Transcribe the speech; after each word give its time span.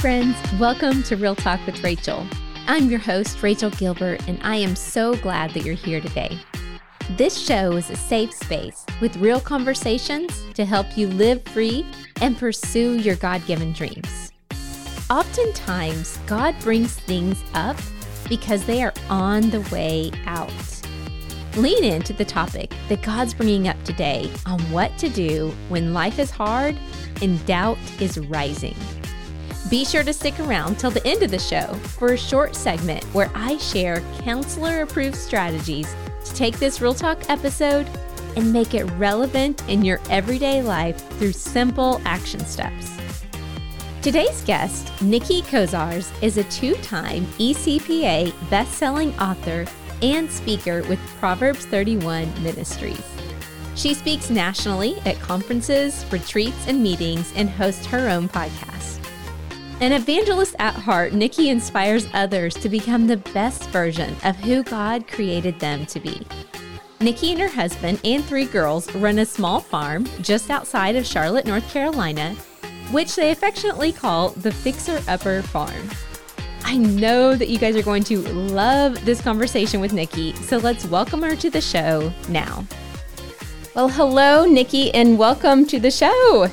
Friends, 0.00 0.36
welcome 0.60 1.02
to 1.04 1.16
Real 1.16 1.34
Talk 1.34 1.64
with 1.64 1.82
Rachel. 1.82 2.26
I'm 2.66 2.90
your 2.90 2.98
host, 2.98 3.42
Rachel 3.42 3.70
Gilbert, 3.70 4.28
and 4.28 4.38
I 4.42 4.56
am 4.56 4.76
so 4.76 5.16
glad 5.16 5.52
that 5.52 5.64
you're 5.64 5.74
here 5.74 6.02
today. 6.02 6.38
This 7.12 7.36
show 7.36 7.72
is 7.72 7.88
a 7.88 7.96
safe 7.96 8.32
space 8.34 8.84
with 9.00 9.16
real 9.16 9.40
conversations 9.40 10.44
to 10.52 10.66
help 10.66 10.98
you 10.98 11.08
live 11.08 11.42
free 11.46 11.86
and 12.20 12.36
pursue 12.36 12.98
your 12.98 13.16
God 13.16 13.44
given 13.46 13.72
dreams. 13.72 14.32
Oftentimes, 15.08 16.18
God 16.26 16.54
brings 16.60 16.94
things 16.94 17.42
up 17.54 17.78
because 18.28 18.66
they 18.66 18.82
are 18.82 18.92
on 19.08 19.48
the 19.48 19.62
way 19.72 20.12
out. 20.26 20.52
Lean 21.56 21.82
into 21.82 22.12
the 22.12 22.24
topic 22.24 22.74
that 22.90 23.02
God's 23.02 23.32
bringing 23.32 23.66
up 23.66 23.82
today 23.82 24.30
on 24.44 24.60
what 24.70 24.96
to 24.98 25.08
do 25.08 25.54
when 25.70 25.94
life 25.94 26.18
is 26.18 26.30
hard 26.30 26.76
and 27.22 27.44
doubt 27.46 27.78
is 27.98 28.18
rising. 28.18 28.76
Be 29.68 29.84
sure 29.84 30.04
to 30.04 30.12
stick 30.12 30.38
around 30.38 30.78
till 30.78 30.92
the 30.92 31.04
end 31.04 31.24
of 31.24 31.32
the 31.32 31.40
show 31.40 31.74
for 31.98 32.12
a 32.12 32.18
short 32.18 32.54
segment 32.54 33.02
where 33.06 33.30
I 33.34 33.56
share 33.56 34.00
counselor 34.20 34.82
approved 34.82 35.16
strategies 35.16 35.92
to 36.24 36.34
take 36.34 36.56
this 36.58 36.80
Real 36.80 36.94
Talk 36.94 37.28
episode 37.28 37.88
and 38.36 38.52
make 38.52 38.74
it 38.74 38.84
relevant 38.92 39.68
in 39.68 39.84
your 39.84 39.98
everyday 40.08 40.62
life 40.62 40.96
through 41.18 41.32
simple 41.32 42.00
action 42.04 42.40
steps. 42.40 42.96
Today's 44.02 44.40
guest, 44.42 44.92
Nikki 45.02 45.42
Koziarz, 45.42 46.12
is 46.22 46.36
a 46.36 46.44
two 46.44 46.74
time 46.76 47.24
ECPA 47.38 48.32
best 48.48 48.72
selling 48.74 49.18
author 49.18 49.66
and 50.00 50.30
speaker 50.30 50.84
with 50.84 51.00
Proverbs 51.18 51.66
31 51.66 52.32
Ministries. 52.44 53.02
She 53.74 53.94
speaks 53.94 54.30
nationally 54.30 55.00
at 55.04 55.18
conferences, 55.18 56.06
retreats, 56.12 56.68
and 56.68 56.80
meetings 56.80 57.32
and 57.34 57.50
hosts 57.50 57.84
her 57.86 58.08
own 58.08 58.28
podcast. 58.28 58.85
An 59.82 59.92
evangelist 59.92 60.56
at 60.58 60.72
heart, 60.72 61.12
Nikki 61.12 61.50
inspires 61.50 62.08
others 62.14 62.54
to 62.54 62.70
become 62.70 63.06
the 63.06 63.18
best 63.18 63.64
version 63.68 64.16
of 64.24 64.34
who 64.36 64.62
God 64.62 65.06
created 65.06 65.60
them 65.60 65.84
to 65.86 66.00
be. 66.00 66.26
Nikki 66.98 67.32
and 67.32 67.40
her 67.42 67.48
husband 67.48 68.00
and 68.02 68.24
three 68.24 68.46
girls 68.46 68.92
run 68.94 69.18
a 69.18 69.26
small 69.26 69.60
farm 69.60 70.06
just 70.22 70.48
outside 70.48 70.96
of 70.96 71.04
Charlotte, 71.04 71.44
North 71.44 71.70
Carolina, 71.70 72.34
which 72.90 73.16
they 73.16 73.30
affectionately 73.32 73.92
call 73.92 74.30
the 74.30 74.50
Fixer 74.50 75.02
Upper 75.08 75.42
Farm. 75.42 75.90
I 76.64 76.78
know 76.78 77.34
that 77.34 77.50
you 77.50 77.58
guys 77.58 77.76
are 77.76 77.82
going 77.82 78.04
to 78.04 78.22
love 78.32 79.04
this 79.04 79.20
conversation 79.20 79.82
with 79.82 79.92
Nikki, 79.92 80.32
so 80.36 80.56
let's 80.56 80.86
welcome 80.86 81.20
her 81.20 81.36
to 81.36 81.50
the 81.50 81.60
show 81.60 82.10
now. 82.30 82.64
Well, 83.74 83.90
hello, 83.90 84.46
Nikki, 84.46 84.90
and 84.94 85.18
welcome 85.18 85.66
to 85.66 85.78
the 85.78 85.90
show. 85.90 86.50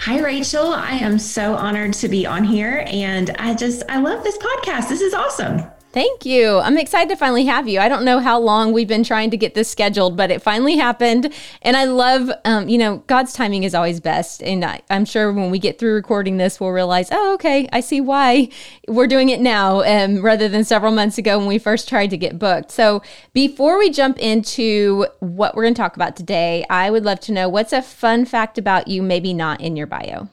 Hi, 0.00 0.20
Rachel. 0.20 0.68
I 0.68 0.92
am 0.92 1.18
so 1.18 1.54
honored 1.54 1.92
to 1.94 2.08
be 2.08 2.24
on 2.24 2.44
here. 2.44 2.84
And 2.86 3.30
I 3.38 3.54
just, 3.54 3.82
I 3.88 3.98
love 3.98 4.22
this 4.22 4.38
podcast. 4.38 4.88
This 4.88 5.00
is 5.00 5.12
awesome. 5.12 5.62
Thank 5.90 6.26
you. 6.26 6.58
I'm 6.58 6.76
excited 6.76 7.08
to 7.08 7.16
finally 7.16 7.46
have 7.46 7.66
you. 7.66 7.80
I 7.80 7.88
don't 7.88 8.04
know 8.04 8.18
how 8.18 8.38
long 8.38 8.72
we've 8.72 8.86
been 8.86 9.04
trying 9.04 9.30
to 9.30 9.38
get 9.38 9.54
this 9.54 9.70
scheduled, 9.70 10.18
but 10.18 10.30
it 10.30 10.42
finally 10.42 10.76
happened. 10.76 11.32
And 11.62 11.78
I 11.78 11.84
love, 11.84 12.30
um, 12.44 12.68
you 12.68 12.76
know, 12.76 12.98
God's 13.06 13.32
timing 13.32 13.64
is 13.64 13.74
always 13.74 13.98
best. 13.98 14.42
And 14.42 14.66
I, 14.66 14.82
am 14.90 15.06
sure 15.06 15.32
when 15.32 15.50
we 15.50 15.58
get 15.58 15.78
through 15.78 15.94
recording 15.94 16.36
this, 16.36 16.60
we'll 16.60 16.72
realize, 16.72 17.08
oh, 17.10 17.32
okay, 17.34 17.70
I 17.72 17.80
see 17.80 18.02
why 18.02 18.50
we're 18.86 19.06
doing 19.06 19.30
it 19.30 19.40
now 19.40 19.80
um, 19.80 20.20
rather 20.20 20.46
than 20.46 20.62
several 20.62 20.92
months 20.92 21.16
ago 21.16 21.38
when 21.38 21.46
we 21.46 21.58
first 21.58 21.88
tried 21.88 22.10
to 22.10 22.18
get 22.18 22.38
booked. 22.38 22.70
So 22.70 23.02
before 23.32 23.78
we 23.78 23.88
jump 23.88 24.18
into 24.18 25.06
what 25.20 25.54
we're 25.54 25.62
going 25.62 25.74
to 25.74 25.80
talk 25.80 25.96
about 25.96 26.16
today, 26.16 26.66
I 26.68 26.90
would 26.90 27.04
love 27.06 27.20
to 27.20 27.32
know 27.32 27.48
what's 27.48 27.72
a 27.72 27.80
fun 27.80 28.26
fact 28.26 28.58
about 28.58 28.88
you, 28.88 29.02
maybe 29.02 29.32
not 29.32 29.62
in 29.62 29.74
your 29.74 29.86
bio. 29.86 30.28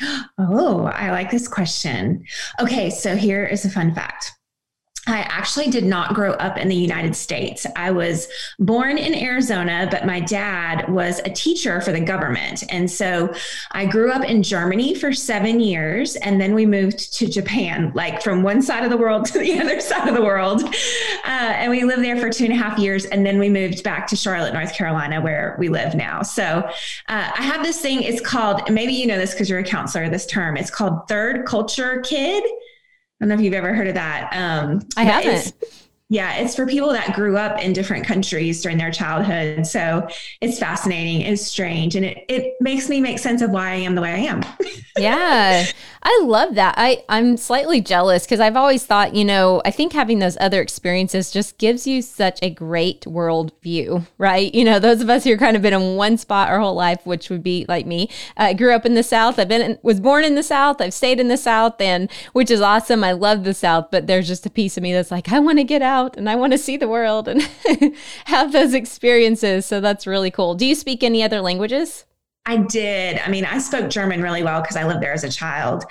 Oh, 0.36 0.86
I 0.86 1.12
like 1.12 1.30
this 1.30 1.46
question. 1.46 2.24
Okay, 2.60 2.90
so 2.90 3.14
here 3.14 3.44
is 3.44 3.64
a 3.64 3.70
fun 3.70 3.94
fact. 3.94 4.32
I 5.06 5.20
actually 5.20 5.68
did 5.68 5.84
not 5.84 6.14
grow 6.14 6.32
up 6.32 6.56
in 6.56 6.68
the 6.68 6.74
United 6.74 7.14
States. 7.14 7.66
I 7.76 7.90
was 7.90 8.28
born 8.58 8.96
in 8.96 9.14
Arizona, 9.14 9.86
but 9.90 10.06
my 10.06 10.20
dad 10.20 10.88
was 10.88 11.20
a 11.20 11.30
teacher 11.30 11.80
for 11.82 11.92
the 11.92 12.00
government. 12.00 12.64
And 12.70 12.90
so 12.90 13.32
I 13.72 13.84
grew 13.84 14.10
up 14.10 14.24
in 14.24 14.42
Germany 14.42 14.94
for 14.94 15.12
seven 15.12 15.60
years. 15.60 16.16
And 16.16 16.40
then 16.40 16.54
we 16.54 16.64
moved 16.64 17.12
to 17.14 17.26
Japan, 17.28 17.92
like 17.94 18.22
from 18.22 18.42
one 18.42 18.62
side 18.62 18.84
of 18.84 18.90
the 18.90 18.96
world 18.96 19.26
to 19.32 19.38
the 19.38 19.58
other 19.58 19.80
side 19.80 20.08
of 20.08 20.14
the 20.14 20.22
world. 20.22 20.62
Uh, 20.62 21.52
and 21.54 21.70
we 21.70 21.84
lived 21.84 22.02
there 22.02 22.16
for 22.16 22.30
two 22.30 22.44
and 22.44 22.52
a 22.52 22.56
half 22.56 22.78
years. 22.78 23.04
And 23.04 23.26
then 23.26 23.38
we 23.38 23.50
moved 23.50 23.82
back 23.82 24.06
to 24.08 24.16
Charlotte, 24.16 24.54
North 24.54 24.74
Carolina, 24.74 25.20
where 25.20 25.56
we 25.58 25.68
live 25.68 25.94
now. 25.94 26.22
So 26.22 26.44
uh, 26.44 26.70
I 27.08 27.42
have 27.42 27.62
this 27.62 27.80
thing, 27.80 28.02
it's 28.02 28.20
called, 28.20 28.70
maybe 28.70 28.94
you 28.94 29.06
know 29.06 29.18
this 29.18 29.32
because 29.32 29.50
you're 29.50 29.58
a 29.58 29.64
counselor, 29.64 30.08
this 30.08 30.24
term, 30.24 30.56
it's 30.56 30.70
called 30.70 31.08
third 31.08 31.44
culture 31.44 32.00
kid 32.00 32.44
don't 33.20 33.28
know 33.28 33.34
if 33.36 33.40
you've 33.40 33.54
ever 33.54 33.74
heard 33.74 33.88
of 33.88 33.94
that. 33.94 34.30
Um, 34.32 34.80
I 34.96 35.04
haven't. 35.04 35.52
Yeah, 36.10 36.34
it's 36.34 36.54
for 36.54 36.66
people 36.66 36.90
that 36.90 37.14
grew 37.14 37.38
up 37.38 37.60
in 37.62 37.72
different 37.72 38.06
countries 38.06 38.60
during 38.62 38.76
their 38.76 38.90
childhood. 38.90 39.66
So 39.66 40.06
it's 40.42 40.58
fascinating, 40.58 41.22
it's 41.22 41.42
strange, 41.42 41.96
and 41.96 42.04
it, 42.04 42.24
it 42.28 42.54
makes 42.60 42.90
me 42.90 43.00
make 43.00 43.18
sense 43.18 43.40
of 43.40 43.50
why 43.50 43.70
I 43.70 43.76
am 43.76 43.94
the 43.94 44.02
way 44.02 44.12
I 44.12 44.18
am. 44.18 44.42
yeah. 44.98 45.64
I 46.06 46.20
love 46.22 46.54
that. 46.56 46.74
I, 46.76 47.02
I'm 47.08 47.38
slightly 47.38 47.80
jealous 47.80 48.24
because 48.24 48.38
I've 48.38 48.56
always 48.56 48.84
thought, 48.84 49.14
you 49.14 49.24
know, 49.24 49.62
I 49.64 49.70
think 49.70 49.94
having 49.94 50.18
those 50.18 50.36
other 50.38 50.60
experiences 50.60 51.30
just 51.30 51.56
gives 51.56 51.86
you 51.86 52.02
such 52.02 52.38
a 52.42 52.50
great 52.50 53.06
world 53.06 53.52
view, 53.62 54.06
right? 54.18 54.54
You 54.54 54.64
know, 54.64 54.78
those 54.78 55.00
of 55.00 55.08
us 55.08 55.24
who 55.24 55.30
have 55.30 55.38
kind 55.38 55.56
of 55.56 55.62
been 55.62 55.72
in 55.72 55.96
one 55.96 56.18
spot 56.18 56.50
our 56.50 56.60
whole 56.60 56.74
life, 56.74 57.06
which 57.06 57.30
would 57.30 57.42
be 57.42 57.64
like 57.70 57.86
me. 57.86 58.10
I 58.36 58.52
grew 58.52 58.74
up 58.74 58.84
in 58.84 58.92
the 58.92 59.02
South. 59.02 59.38
I've 59.38 59.48
been 59.48 59.62
in, 59.62 59.78
was 59.82 59.98
born 59.98 60.24
in 60.24 60.34
the 60.34 60.42
South. 60.42 60.82
I've 60.82 60.92
stayed 60.92 61.20
in 61.20 61.28
the 61.28 61.38
South, 61.38 61.80
and 61.80 62.10
which 62.34 62.50
is 62.50 62.60
awesome. 62.60 63.02
I 63.02 63.12
love 63.12 63.44
the 63.44 63.54
South, 63.54 63.88
but 63.90 64.06
there's 64.06 64.28
just 64.28 64.44
a 64.44 64.50
piece 64.50 64.76
of 64.76 64.82
me 64.82 64.92
that's 64.92 65.10
like, 65.10 65.32
I 65.32 65.38
want 65.38 65.56
to 65.56 65.64
get 65.64 65.80
out 65.80 66.18
and 66.18 66.28
I 66.28 66.36
want 66.36 66.52
to 66.52 66.58
see 66.58 66.76
the 66.76 66.88
world 66.88 67.28
and 67.28 67.48
have 68.26 68.52
those 68.52 68.74
experiences. 68.74 69.64
So 69.64 69.80
that's 69.80 70.06
really 70.06 70.30
cool. 70.30 70.54
Do 70.54 70.66
you 70.66 70.74
speak 70.74 71.02
any 71.02 71.22
other 71.22 71.40
languages? 71.40 72.04
I 72.46 72.58
did. 72.58 73.18
I 73.24 73.30
mean, 73.30 73.46
I 73.46 73.58
spoke 73.58 73.88
German 73.88 74.20
really 74.20 74.42
well 74.42 74.60
because 74.60 74.76
I 74.76 74.84
lived 74.84 75.02
there 75.02 75.14
as 75.14 75.24
a 75.24 75.30
child. 75.30 75.84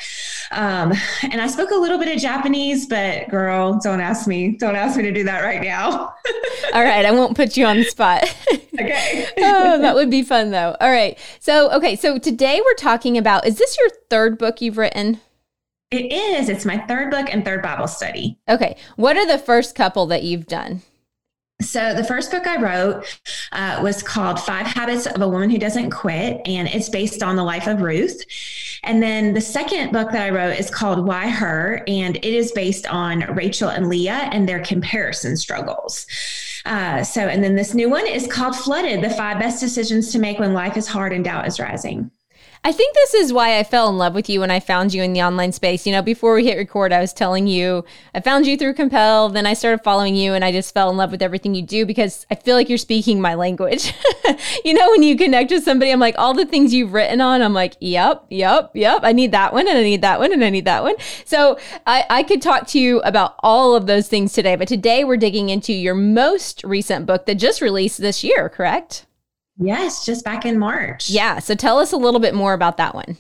Um, 0.52 0.94
and 1.24 1.42
I 1.42 1.48
spoke 1.48 1.72
a 1.72 1.76
little 1.76 1.98
bit 1.98 2.14
of 2.14 2.22
Japanese, 2.22 2.86
but 2.86 3.28
girl, 3.30 3.80
don't 3.84 4.00
ask 4.00 4.28
me. 4.28 4.52
Don't 4.52 4.76
ask 4.76 4.96
me 4.96 5.02
to 5.04 5.12
do 5.12 5.24
that 5.24 5.42
right 5.42 5.64
now. 5.64 6.14
All 6.74 6.84
right. 6.84 7.06
I 7.06 7.12
won't 7.12 7.36
put 7.36 7.58
you 7.58 7.66
on 7.66 7.78
the 7.78 7.84
spot. 7.86 8.24
okay. 8.80 9.28
oh, 9.38 9.80
that 9.80 9.96
would 9.96 10.12
be 10.12 10.22
fun 10.22 10.52
though. 10.52 10.76
All 10.80 10.92
right. 10.92 11.18
So, 11.40 11.72
okay. 11.72 11.96
So 11.96 12.20
today 12.20 12.62
we're 12.64 12.76
talking 12.76 13.18
about 13.18 13.48
is 13.48 13.58
this 13.58 13.76
your 13.80 13.90
third 14.12 14.38
book 14.38 14.62
you've 14.62 14.78
written? 14.78 15.22
It 15.90 16.12
is. 16.12 16.50
It's 16.50 16.66
my 16.66 16.78
third 16.86 17.10
book 17.10 17.28
and 17.32 17.44
third 17.44 17.64
Bible 17.64 17.88
study. 17.88 18.38
Okay. 18.48 18.78
What 18.96 19.18
are 19.18 19.26
the 19.26 19.40
first 19.40 19.74
couple 19.74 20.06
that 20.08 20.22
you've 20.22 20.46
done? 20.46 20.84
So, 21.64 21.94
the 21.94 22.04
first 22.04 22.30
book 22.30 22.46
I 22.46 22.62
wrote 22.62 23.20
uh, 23.52 23.80
was 23.82 24.04
called 24.04 24.40
Five 24.40 24.68
Habits 24.68 25.06
of 25.06 25.22
a 25.22 25.28
Woman 25.28 25.50
Who 25.50 25.58
Doesn't 25.58 25.92
Quit, 25.92 26.42
and 26.46 26.68
it's 26.68 26.90
based 26.90 27.24
on 27.24 27.36
the 27.36 27.44
life 27.44 27.68
of 27.68 27.82
Ruth. 27.82 28.22
And 28.84 29.02
then 29.02 29.34
the 29.34 29.42
second 29.42 29.94
book 29.94 30.12
that 30.12 30.22
I 30.22 30.30
wrote 30.30 30.60
is 30.60 30.70
called 30.70 31.06
Why 31.06 31.30
Her, 31.30 31.84
and 31.88 32.18
it 32.18 32.26
is 32.26 32.52
based 32.52 32.86
on 32.88 33.22
Rachel 33.34 33.70
and 33.70 33.88
Leah 33.88 34.30
and 34.32 34.48
their 34.48 34.60
comparison 34.60 35.38
struggles. 35.38 36.06
Uh, 36.66 37.04
so, 37.04 37.28
and 37.28 37.44
then 37.44 37.56
this 37.56 37.74
new 37.74 37.90
one 37.90 38.08
is 38.08 38.28
called 38.28 38.56
Flooded 38.56 39.02
The 39.02 39.10
Five 39.10 39.40
Best 39.40 39.60
Decisions 39.60 40.12
to 40.12 40.20
Make 40.20 40.40
When 40.40 40.54
Life 40.54 40.78
is 40.78 40.88
Hard 40.88 41.14
and 41.14 41.24
Doubt 41.24 41.48
is 41.48 41.60
Rising. 41.60 42.12
I 42.66 42.72
think 42.72 42.96
this 42.96 43.14
is 43.14 43.34
why 43.34 43.60
I 43.60 43.64
fell 43.66 43.90
in 43.90 43.98
love 43.98 44.14
with 44.14 44.30
you 44.30 44.40
when 44.40 44.50
I 44.50 44.62
found 44.62 44.94
you 44.94 45.04
in 45.04 45.12
the 45.12 45.22
online 45.22 45.52
space. 45.52 45.86
You 45.86 45.92
know, 45.92 46.02
before 46.02 46.34
we 46.34 46.46
hit 46.46 46.58
record, 46.58 46.94
I 46.94 47.02
was 47.02 47.12
telling 47.12 47.46
you 47.46 47.84
I 48.16 48.22
found 48.22 48.48
you 48.48 48.56
through 48.56 48.76
Compel, 48.76 49.28
then 49.28 49.46
I 49.46 49.54
started 49.54 49.84
following 49.84 50.16
you 50.16 50.34
and 50.34 50.46
I 50.46 50.54
just 50.54 50.74
fell 50.74 50.90
in 50.90 50.96
love 50.96 51.12
with 51.12 51.22
everything 51.22 51.56
you 51.56 51.62
do 51.62 51.86
because 51.86 52.26
I 52.32 52.36
feel 52.36 52.56
like 52.56 52.70
you're 52.70 52.78
speaking 52.78 53.20
my 53.20 53.34
language. 53.34 53.94
you 54.64 54.74
know, 54.74 54.90
when 54.92 55.04
you 55.04 55.18
connect 55.18 55.52
with 55.52 55.66
somebody, 55.66 55.92
I'm 55.92 56.00
like, 56.00 56.16
all 56.18 56.34
the 56.34 56.46
things 56.46 56.74
you've 56.74 56.94
written 56.94 57.20
on, 57.20 57.42
I'm 57.42 57.54
like, 57.54 57.76
yep, 57.82 58.24
yep, 58.30 58.72
yep. 58.74 59.02
I 59.04 59.12
need 59.12 59.34
that 59.34 59.52
one 59.52 59.68
and 59.68 59.78
I 59.78 59.84
need 59.84 60.02
that 60.02 60.20
one 60.20 60.32
and 60.32 60.44
I 60.44 60.50
need 60.50 60.66
that 60.66 60.84
one. 60.84 60.96
So 61.26 61.60
I, 61.86 62.06
I 62.10 62.24
could 62.24 62.42
talk 62.42 62.68
to 62.68 62.80
you 62.80 63.02
about 63.02 63.36
all 63.40 63.76
of 63.76 63.88
those 63.88 64.08
things 64.08 64.32
today, 64.32 64.56
but 64.56 64.70
today 64.70 65.04
we're 65.04 65.18
digging 65.18 65.50
into 65.50 65.74
your 65.74 65.96
most 65.96 66.64
recent 66.64 67.08
book 67.08 67.26
that 67.26 67.36
just 67.36 67.60
released 67.60 68.00
this 68.00 68.24
year, 68.24 68.48
correct? 68.48 69.06
Yes, 69.58 70.06
just 70.06 70.26
back 70.26 70.46
in 70.46 70.58
March. 70.58 71.10
Yeah. 71.10 71.40
So 71.40 71.56
tell 71.56 71.78
us 71.80 71.92
a 71.92 71.98
little 71.98 72.20
bit 72.20 72.34
more 72.34 72.54
about 72.54 72.78
that 72.78 72.96
one. 72.96 73.18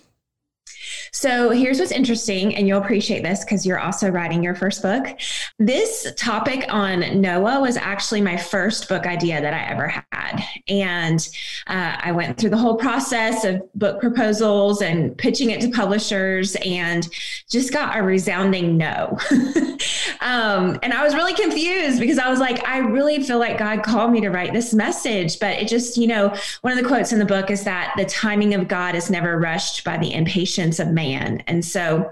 So 1.11 1.49
here's 1.51 1.79
what's 1.79 1.91
interesting, 1.91 2.55
and 2.55 2.67
you'll 2.67 2.81
appreciate 2.81 3.23
this 3.23 3.43
because 3.43 3.65
you're 3.65 3.79
also 3.79 4.09
writing 4.09 4.43
your 4.43 4.55
first 4.55 4.81
book. 4.81 5.19
This 5.59 6.11
topic 6.17 6.65
on 6.69 7.21
Noah 7.21 7.61
was 7.61 7.77
actually 7.77 8.21
my 8.21 8.37
first 8.37 8.89
book 8.89 9.05
idea 9.05 9.41
that 9.41 9.53
I 9.53 9.63
ever 9.71 9.87
had. 10.11 10.43
And 10.67 11.27
uh, 11.67 11.97
I 11.99 12.11
went 12.11 12.37
through 12.37 12.49
the 12.49 12.57
whole 12.57 12.75
process 12.75 13.45
of 13.45 13.61
book 13.73 14.01
proposals 14.01 14.81
and 14.81 15.17
pitching 15.17 15.51
it 15.51 15.61
to 15.61 15.69
publishers 15.69 16.55
and 16.65 17.07
just 17.49 17.71
got 17.71 17.97
a 17.97 18.01
resounding 18.01 18.77
no. 18.77 19.17
um, 20.21 20.79
and 20.83 20.93
I 20.93 21.03
was 21.03 21.15
really 21.15 21.33
confused 21.33 21.99
because 21.99 22.17
I 22.17 22.29
was 22.29 22.39
like, 22.39 22.65
I 22.67 22.79
really 22.79 23.23
feel 23.23 23.39
like 23.39 23.57
God 23.57 23.83
called 23.83 24.11
me 24.11 24.21
to 24.21 24.29
write 24.29 24.53
this 24.53 24.73
message. 24.73 25.39
But 25.39 25.61
it 25.61 25.67
just, 25.67 25.97
you 25.97 26.07
know, 26.07 26.35
one 26.61 26.77
of 26.77 26.81
the 26.81 26.87
quotes 26.87 27.11
in 27.11 27.19
the 27.19 27.25
book 27.25 27.49
is 27.49 27.63
that 27.63 27.93
the 27.97 28.05
timing 28.05 28.53
of 28.53 28.67
God 28.67 28.95
is 28.95 29.09
never 29.09 29.39
rushed 29.39 29.83
by 29.83 29.97
the 29.97 30.13
impatience 30.13 30.72
of 30.79 30.89
man. 30.89 31.43
And 31.47 31.63
so, 31.63 32.11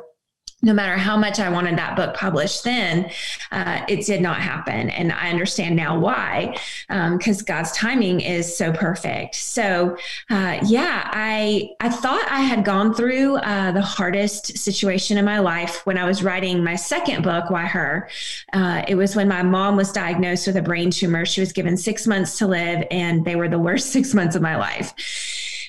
no 0.63 0.73
matter 0.73 0.95
how 0.95 1.17
much 1.17 1.39
I 1.39 1.49
wanted 1.49 1.77
that 1.77 1.95
book 1.95 2.15
published 2.15 2.63
then, 2.63 3.09
uh, 3.51 3.83
it 3.87 4.05
did 4.05 4.21
not 4.21 4.39
happen. 4.41 4.89
And 4.91 5.11
I 5.11 5.29
understand 5.29 5.75
now 5.75 5.97
why, 5.97 6.57
because 6.87 7.39
um, 7.39 7.45
God's 7.45 7.71
timing 7.71 8.21
is 8.21 8.55
so 8.55 8.71
perfect. 8.71 9.35
So, 9.35 9.97
uh, 10.29 10.59
yeah, 10.63 11.09
I, 11.11 11.71
I 11.79 11.89
thought 11.89 12.23
I 12.29 12.41
had 12.41 12.63
gone 12.63 12.93
through 12.93 13.37
uh, 13.37 13.71
the 13.71 13.81
hardest 13.81 14.57
situation 14.57 15.17
in 15.17 15.25
my 15.25 15.39
life 15.39 15.85
when 15.85 15.97
I 15.97 16.05
was 16.05 16.23
writing 16.23 16.63
my 16.63 16.75
second 16.75 17.23
book, 17.23 17.49
Why 17.49 17.65
Her. 17.65 18.09
Uh, 18.53 18.83
it 18.87 18.95
was 18.95 19.15
when 19.15 19.27
my 19.27 19.41
mom 19.41 19.75
was 19.75 19.91
diagnosed 19.91 20.45
with 20.45 20.57
a 20.57 20.61
brain 20.61 20.91
tumor. 20.91 21.25
She 21.25 21.41
was 21.41 21.51
given 21.51 21.75
six 21.75 22.05
months 22.05 22.37
to 22.37 22.47
live, 22.47 22.85
and 22.91 23.25
they 23.25 23.35
were 23.35 23.49
the 23.49 23.59
worst 23.59 23.87
six 23.91 24.13
months 24.13 24.35
of 24.35 24.43
my 24.43 24.57
life. 24.57 24.93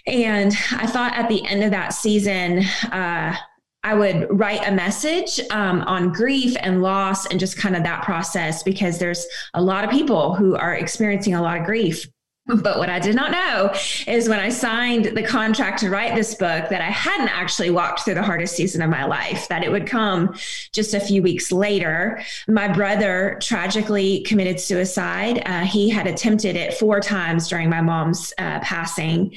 And 0.07 0.53
I 0.73 0.87
thought 0.87 1.15
at 1.15 1.29
the 1.29 1.47
end 1.47 1.63
of 1.63 1.71
that 1.71 1.91
season, 1.91 2.65
uh, 2.91 3.37
I 3.85 3.95
would 3.95 4.29
write 4.31 4.67
a 4.67 4.71
message 4.71 5.41
um, 5.51 5.83
on 5.83 6.13
grief 6.13 6.55
and 6.61 6.83
loss 6.83 7.27
and 7.27 7.41
just 7.41 7.57
kind 7.57 7.75
of 7.77 7.83
that 7.83 8.05
process 8.05 8.63
because 8.63 8.99
there's 8.99 9.27
a 9.55 9.63
lot 9.63 9.83
of 9.85 9.91
people 9.91 10.35
who 10.35 10.55
are 10.57 10.75
experiencing 10.75 11.35
a 11.35 11.43
lot 11.43 11.59
of 11.59 11.67
grief 11.67 12.07
but 12.47 12.79
what 12.79 12.89
I 12.89 12.99
did 12.99 13.15
not 13.15 13.31
know 13.31 13.73
is 14.09 14.29
when 14.29 14.41
I 14.41 14.49
signed 14.49 15.05
the 15.17 15.23
contract 15.23 15.79
to 15.81 15.91
write 15.91 16.17
this 16.17 16.35
book 16.35 16.69
that 16.71 16.81
I 16.81 16.91
hadn't 16.91 17.29
actually 17.29 17.71
walked 17.71 18.01
through 18.01 18.15
the 18.15 18.23
hardest 18.23 18.57
season 18.57 18.83
of 18.83 18.91
my 18.91 19.05
life, 19.05 19.47
that 19.47 19.63
it 19.63 19.71
would 19.71 19.87
come 19.87 20.35
just 20.73 20.93
a 20.93 20.99
few 20.99 21.23
weeks 21.23 21.53
later. 21.53 22.21
My 22.49 22.67
brother 22.67 23.39
tragically 23.41 24.23
committed 24.23 24.59
suicide. 24.59 25.43
Uh, 25.47 25.61
he 25.61 25.89
had 25.89 26.09
attempted 26.09 26.57
it 26.57 26.75
four 26.75 26.99
times 26.99 27.47
during 27.47 27.71
my 27.71 27.81
mom's 27.81 28.33
uh, 28.39 28.59
passing. 28.59 29.37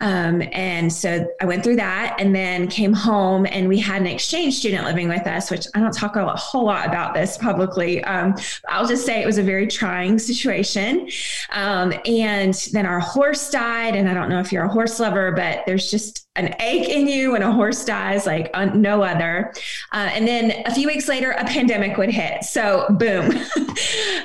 Um, 0.00 0.42
and 0.52 0.90
so 0.90 1.28
I 1.42 1.44
went 1.44 1.62
through 1.62 1.76
that 1.76 2.16
and 2.18 2.34
then 2.34 2.68
came 2.68 2.94
home 2.94 3.46
and 3.50 3.68
we 3.68 3.78
had 3.78 4.00
an 4.00 4.06
exchange 4.06 4.54
student 4.54 4.84
living 4.84 5.08
with 5.10 5.26
us, 5.26 5.50
which 5.50 5.66
I 5.74 5.80
don't 5.80 5.92
talk 5.92 6.16
a 6.16 6.26
whole 6.36 6.64
lot 6.64 6.86
about 6.86 7.12
this 7.12 7.36
publicly. 7.36 8.02
Um, 8.04 8.34
I'll 8.70 8.86
just 8.86 9.04
say 9.04 9.22
it 9.22 9.26
was 9.26 9.36
a 9.36 9.42
very 9.42 9.66
trying 9.66 10.18
situation. 10.18 11.10
Um, 11.50 11.92
and 12.06 12.45
and 12.46 12.54
then 12.72 12.86
our 12.86 13.00
horse 13.00 13.50
died. 13.50 13.96
And 13.96 14.08
I 14.08 14.14
don't 14.14 14.28
know 14.28 14.38
if 14.38 14.52
you're 14.52 14.64
a 14.64 14.68
horse 14.68 15.00
lover, 15.00 15.32
but 15.32 15.64
there's 15.66 15.90
just 15.90 16.26
an 16.36 16.54
ache 16.60 16.88
in 16.88 17.08
you 17.08 17.32
when 17.32 17.42
a 17.42 17.50
horse 17.50 17.84
dies, 17.84 18.24
like 18.24 18.54
no 18.74 19.02
other. 19.02 19.52
Uh, 19.92 20.10
and 20.12 20.28
then 20.28 20.62
a 20.64 20.74
few 20.74 20.86
weeks 20.86 21.08
later, 21.08 21.32
a 21.32 21.44
pandemic 21.44 21.96
would 21.96 22.10
hit. 22.10 22.44
So, 22.44 22.86
boom, 22.90 23.28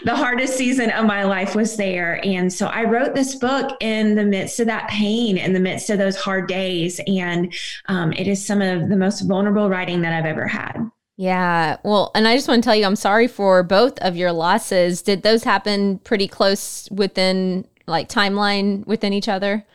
the 0.05 0.15
hardest 0.15 0.55
season 0.55 0.91
of 0.91 1.05
my 1.05 1.23
life 1.23 1.55
was 1.55 1.77
there. 1.77 2.23
And 2.23 2.53
so 2.53 2.67
I 2.67 2.83
wrote 2.83 3.15
this 3.15 3.35
book 3.35 3.75
in 3.79 4.15
the 4.15 4.25
midst 4.25 4.59
of 4.59 4.67
that 4.67 4.87
pain, 4.89 5.37
in 5.37 5.53
the 5.53 5.59
midst 5.59 5.89
of 5.89 5.97
those 5.97 6.15
hard 6.15 6.47
days. 6.47 7.01
And 7.07 7.51
um, 7.87 8.13
it 8.13 8.27
is 8.27 8.45
some 8.45 8.61
of 8.61 8.89
the 8.89 8.97
most 8.97 9.21
vulnerable 9.21 9.67
writing 9.67 10.01
that 10.01 10.13
I've 10.13 10.25
ever 10.25 10.47
had. 10.47 10.91
Yeah. 11.17 11.77
Well, 11.83 12.11
and 12.15 12.27
I 12.27 12.35
just 12.35 12.47
want 12.47 12.63
to 12.63 12.67
tell 12.67 12.75
you, 12.75 12.85
I'm 12.85 12.95
sorry 12.95 13.27
for 13.27 13.61
both 13.63 13.99
of 13.99 14.15
your 14.15 14.31
losses. 14.31 15.01
Did 15.01 15.23
those 15.23 15.43
happen 15.43 15.99
pretty 15.99 16.27
close 16.27 16.89
within 16.89 17.67
like 17.91 18.09
timeline 18.09 18.85
within 18.87 19.13
each 19.13 19.29
other? 19.29 19.65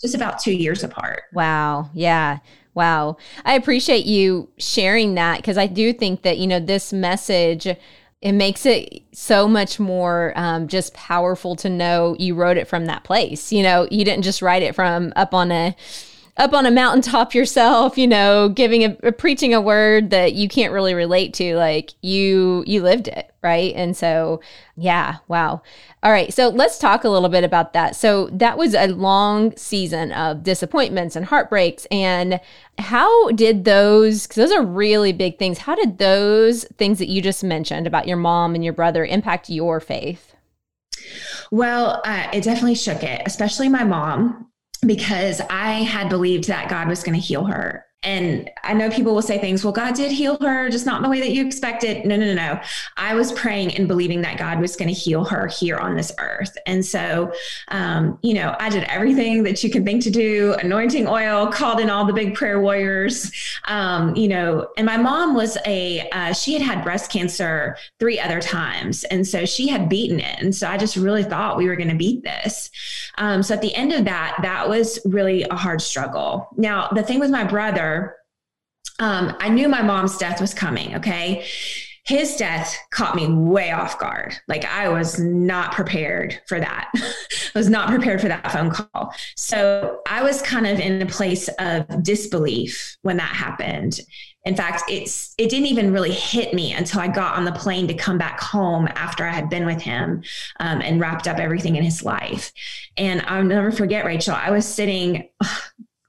Just 0.00 0.14
about 0.16 0.40
two 0.40 0.52
years 0.52 0.82
apart. 0.82 1.22
Wow. 1.32 1.90
Yeah. 1.94 2.38
Wow. 2.74 3.18
I 3.44 3.54
appreciate 3.54 4.06
you 4.06 4.48
sharing 4.58 5.14
that 5.14 5.36
because 5.36 5.58
I 5.58 5.66
do 5.66 5.92
think 5.92 6.22
that, 6.22 6.38
you 6.38 6.46
know, 6.46 6.58
this 6.58 6.92
message, 6.92 7.66
it 8.20 8.32
makes 8.32 8.66
it 8.66 9.02
so 9.12 9.46
much 9.46 9.78
more 9.78 10.32
um, 10.36 10.68
just 10.68 10.94
powerful 10.94 11.54
to 11.56 11.68
know 11.68 12.16
you 12.18 12.34
wrote 12.34 12.56
it 12.56 12.66
from 12.66 12.86
that 12.86 13.04
place. 13.04 13.52
You 13.52 13.62
know, 13.62 13.86
you 13.90 14.04
didn't 14.04 14.22
just 14.22 14.42
write 14.42 14.62
it 14.62 14.74
from 14.74 15.12
up 15.14 15.34
on 15.34 15.52
a, 15.52 15.76
up 16.36 16.54
on 16.54 16.64
a 16.64 16.70
mountaintop 16.70 17.34
yourself, 17.34 17.98
you 17.98 18.06
know, 18.06 18.48
giving 18.48 18.84
a, 18.84 18.96
a, 19.02 19.12
preaching 19.12 19.52
a 19.52 19.60
word 19.60 20.10
that 20.10 20.34
you 20.34 20.48
can't 20.48 20.72
really 20.72 20.94
relate 20.94 21.34
to, 21.34 21.56
like 21.56 21.92
you 22.00 22.64
you 22.66 22.82
lived 22.82 23.08
it, 23.08 23.32
right? 23.42 23.74
And 23.74 23.96
so, 23.96 24.40
yeah, 24.76 25.16
wow. 25.28 25.62
All 26.02 26.10
right, 26.10 26.32
so 26.32 26.48
let's 26.48 26.78
talk 26.78 27.04
a 27.04 27.08
little 27.08 27.28
bit 27.28 27.44
about 27.44 27.74
that. 27.74 27.94
So 27.94 28.28
that 28.32 28.58
was 28.58 28.74
a 28.74 28.88
long 28.88 29.56
season 29.56 30.12
of 30.12 30.42
disappointments 30.42 31.16
and 31.16 31.26
heartbreaks, 31.26 31.86
and 31.90 32.40
how 32.78 33.30
did 33.30 33.64
those? 33.64 34.26
Because 34.26 34.36
those 34.36 34.52
are 34.52 34.64
really 34.64 35.12
big 35.12 35.38
things. 35.38 35.58
How 35.58 35.74
did 35.74 35.98
those 35.98 36.64
things 36.78 36.98
that 36.98 37.08
you 37.08 37.20
just 37.20 37.44
mentioned 37.44 37.86
about 37.86 38.08
your 38.08 38.16
mom 38.16 38.54
and 38.54 38.64
your 38.64 38.72
brother 38.72 39.04
impact 39.04 39.50
your 39.50 39.80
faith? 39.80 40.34
Well, 41.50 42.00
uh, 42.04 42.28
it 42.32 42.44
definitely 42.44 42.76
shook 42.76 43.02
it, 43.02 43.22
especially 43.26 43.68
my 43.68 43.84
mom 43.84 44.51
because 44.86 45.40
I 45.48 45.82
had 45.82 46.08
believed 46.08 46.48
that 46.48 46.68
God 46.68 46.88
was 46.88 47.02
going 47.02 47.14
to 47.14 47.24
heal 47.24 47.44
her 47.44 47.86
and 48.02 48.50
I 48.64 48.74
know 48.74 48.90
people 48.90 49.14
will 49.14 49.22
say 49.22 49.38
things, 49.38 49.62
well, 49.64 49.72
God 49.72 49.94
did 49.94 50.10
heal 50.10 50.36
her, 50.40 50.68
just 50.70 50.86
not 50.86 50.96
in 50.96 51.02
the 51.02 51.08
way 51.08 51.20
that 51.20 51.30
you 51.30 51.46
expected. 51.46 52.04
No, 52.04 52.16
no, 52.16 52.26
no, 52.26 52.34
no. 52.34 52.60
I 52.96 53.14
was 53.14 53.32
praying 53.32 53.76
and 53.76 53.86
believing 53.86 54.22
that 54.22 54.38
God 54.38 54.60
was 54.60 54.74
going 54.74 54.88
to 54.88 54.94
heal 54.94 55.24
her 55.24 55.46
here 55.46 55.76
on 55.76 55.96
this 55.96 56.12
earth. 56.18 56.56
And 56.66 56.84
so, 56.84 57.32
um, 57.68 58.18
you 58.22 58.34
know, 58.34 58.56
I 58.58 58.70
did 58.70 58.84
everything 58.84 59.42
that 59.44 59.62
you 59.62 59.70
can 59.70 59.84
think 59.84 60.02
to 60.02 60.10
do 60.10 60.54
anointing 60.54 61.06
oil, 61.06 61.46
called 61.46 61.78
in 61.80 61.90
all 61.90 62.04
the 62.04 62.12
big 62.12 62.34
prayer 62.34 62.60
warriors, 62.60 63.30
um, 63.68 64.16
you 64.16 64.28
know, 64.28 64.68
and 64.76 64.86
my 64.86 64.96
mom 64.96 65.34
was 65.34 65.56
a, 65.66 66.08
uh, 66.10 66.32
she 66.32 66.54
had 66.54 66.62
had 66.62 66.82
breast 66.82 67.10
cancer 67.10 67.76
three 68.00 68.18
other 68.18 68.40
times. 68.40 69.04
And 69.04 69.26
so 69.26 69.44
she 69.44 69.68
had 69.68 69.88
beaten 69.88 70.18
it. 70.18 70.40
And 70.40 70.54
so 70.54 70.68
I 70.68 70.76
just 70.76 70.96
really 70.96 71.22
thought 71.22 71.56
we 71.56 71.68
were 71.68 71.76
going 71.76 71.88
to 71.88 71.94
beat 71.94 72.24
this. 72.24 72.70
Um, 73.18 73.42
so 73.42 73.54
at 73.54 73.60
the 73.60 73.74
end 73.74 73.92
of 73.92 74.04
that, 74.06 74.38
that 74.42 74.68
was 74.68 74.98
really 75.04 75.42
a 75.44 75.54
hard 75.54 75.80
struggle. 75.80 76.48
Now, 76.56 76.88
the 76.88 77.02
thing 77.02 77.20
with 77.20 77.30
my 77.30 77.44
brother, 77.44 77.91
um, 78.98 79.36
I 79.40 79.48
knew 79.48 79.68
my 79.68 79.82
mom's 79.82 80.16
death 80.16 80.40
was 80.40 80.54
coming. 80.54 80.94
Okay. 80.96 81.44
His 82.04 82.34
death 82.36 82.76
caught 82.90 83.14
me 83.14 83.28
way 83.28 83.70
off 83.70 83.98
guard. 83.98 84.34
Like 84.48 84.64
I 84.64 84.88
was 84.88 85.20
not 85.20 85.72
prepared 85.72 86.40
for 86.48 86.58
that. 86.58 86.90
I 86.94 87.58
was 87.58 87.68
not 87.68 87.88
prepared 87.88 88.20
for 88.20 88.28
that 88.28 88.50
phone 88.50 88.70
call. 88.70 89.14
So 89.36 90.00
I 90.08 90.22
was 90.22 90.42
kind 90.42 90.66
of 90.66 90.80
in 90.80 91.00
a 91.00 91.06
place 91.06 91.48
of 91.60 92.02
disbelief 92.02 92.96
when 93.02 93.18
that 93.18 93.34
happened. 93.34 94.00
In 94.44 94.56
fact, 94.56 94.82
it's 94.88 95.34
it 95.38 95.48
didn't 95.48 95.66
even 95.66 95.92
really 95.92 96.10
hit 96.10 96.52
me 96.52 96.72
until 96.72 97.00
I 97.00 97.06
got 97.06 97.36
on 97.36 97.44
the 97.44 97.52
plane 97.52 97.86
to 97.86 97.94
come 97.94 98.18
back 98.18 98.40
home 98.40 98.88
after 98.96 99.24
I 99.24 99.32
had 99.32 99.48
been 99.48 99.64
with 99.64 99.80
him 99.80 100.24
um, 100.58 100.80
and 100.80 101.00
wrapped 101.00 101.28
up 101.28 101.38
everything 101.38 101.76
in 101.76 101.84
his 101.84 102.02
life. 102.02 102.52
And 102.96 103.22
I'll 103.26 103.44
never 103.44 103.70
forget, 103.70 104.04
Rachel. 104.04 104.34
I 104.34 104.50
was 104.50 104.66
sitting 104.66 105.28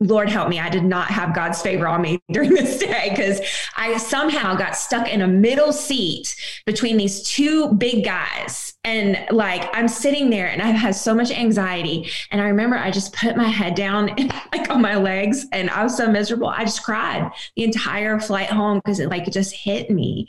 Lord 0.03 0.29
help 0.29 0.49
me, 0.49 0.59
I 0.59 0.69
did 0.69 0.83
not 0.83 1.07
have 1.07 1.33
God's 1.33 1.61
favor 1.61 1.87
on 1.87 2.01
me 2.01 2.19
during 2.31 2.53
this 2.53 2.79
day 2.79 3.09
because 3.09 3.41
I 3.75 3.97
somehow 3.97 4.55
got 4.55 4.75
stuck 4.75 5.09
in 5.09 5.21
a 5.21 5.27
middle 5.27 5.73
seat 5.73 6.35
between 6.65 6.97
these 6.97 7.23
two 7.23 7.73
big 7.73 8.03
guys. 8.03 8.73
And 8.85 9.25
like 9.31 9.69
i'm 9.73 9.87
sitting 9.87 10.29
there 10.29 10.47
and 10.47 10.61
i've 10.61 10.75
had 10.75 10.93
so 10.93 11.15
much 11.15 11.31
anxiety. 11.31 12.09
And 12.31 12.41
i 12.41 12.47
remember 12.49 12.75
i 12.75 12.91
just 12.91 13.13
put 13.13 13.37
my 13.37 13.47
head 13.47 13.75
down 13.75 14.07
like 14.51 14.69
on 14.69 14.81
my 14.81 14.97
legs 14.97 15.45
and 15.53 15.69
i 15.69 15.83
was 15.83 15.95
so 15.95 16.11
miserable. 16.11 16.47
I 16.47 16.65
just 16.65 16.83
cried 16.83 17.31
the 17.55 17.63
entire 17.63 18.19
flight 18.19 18.49
home 18.49 18.79
because 18.79 18.99
it 18.99 19.09
like 19.09 19.27
it 19.27 19.31
just 19.31 19.53
hit 19.53 19.89
me. 19.89 20.27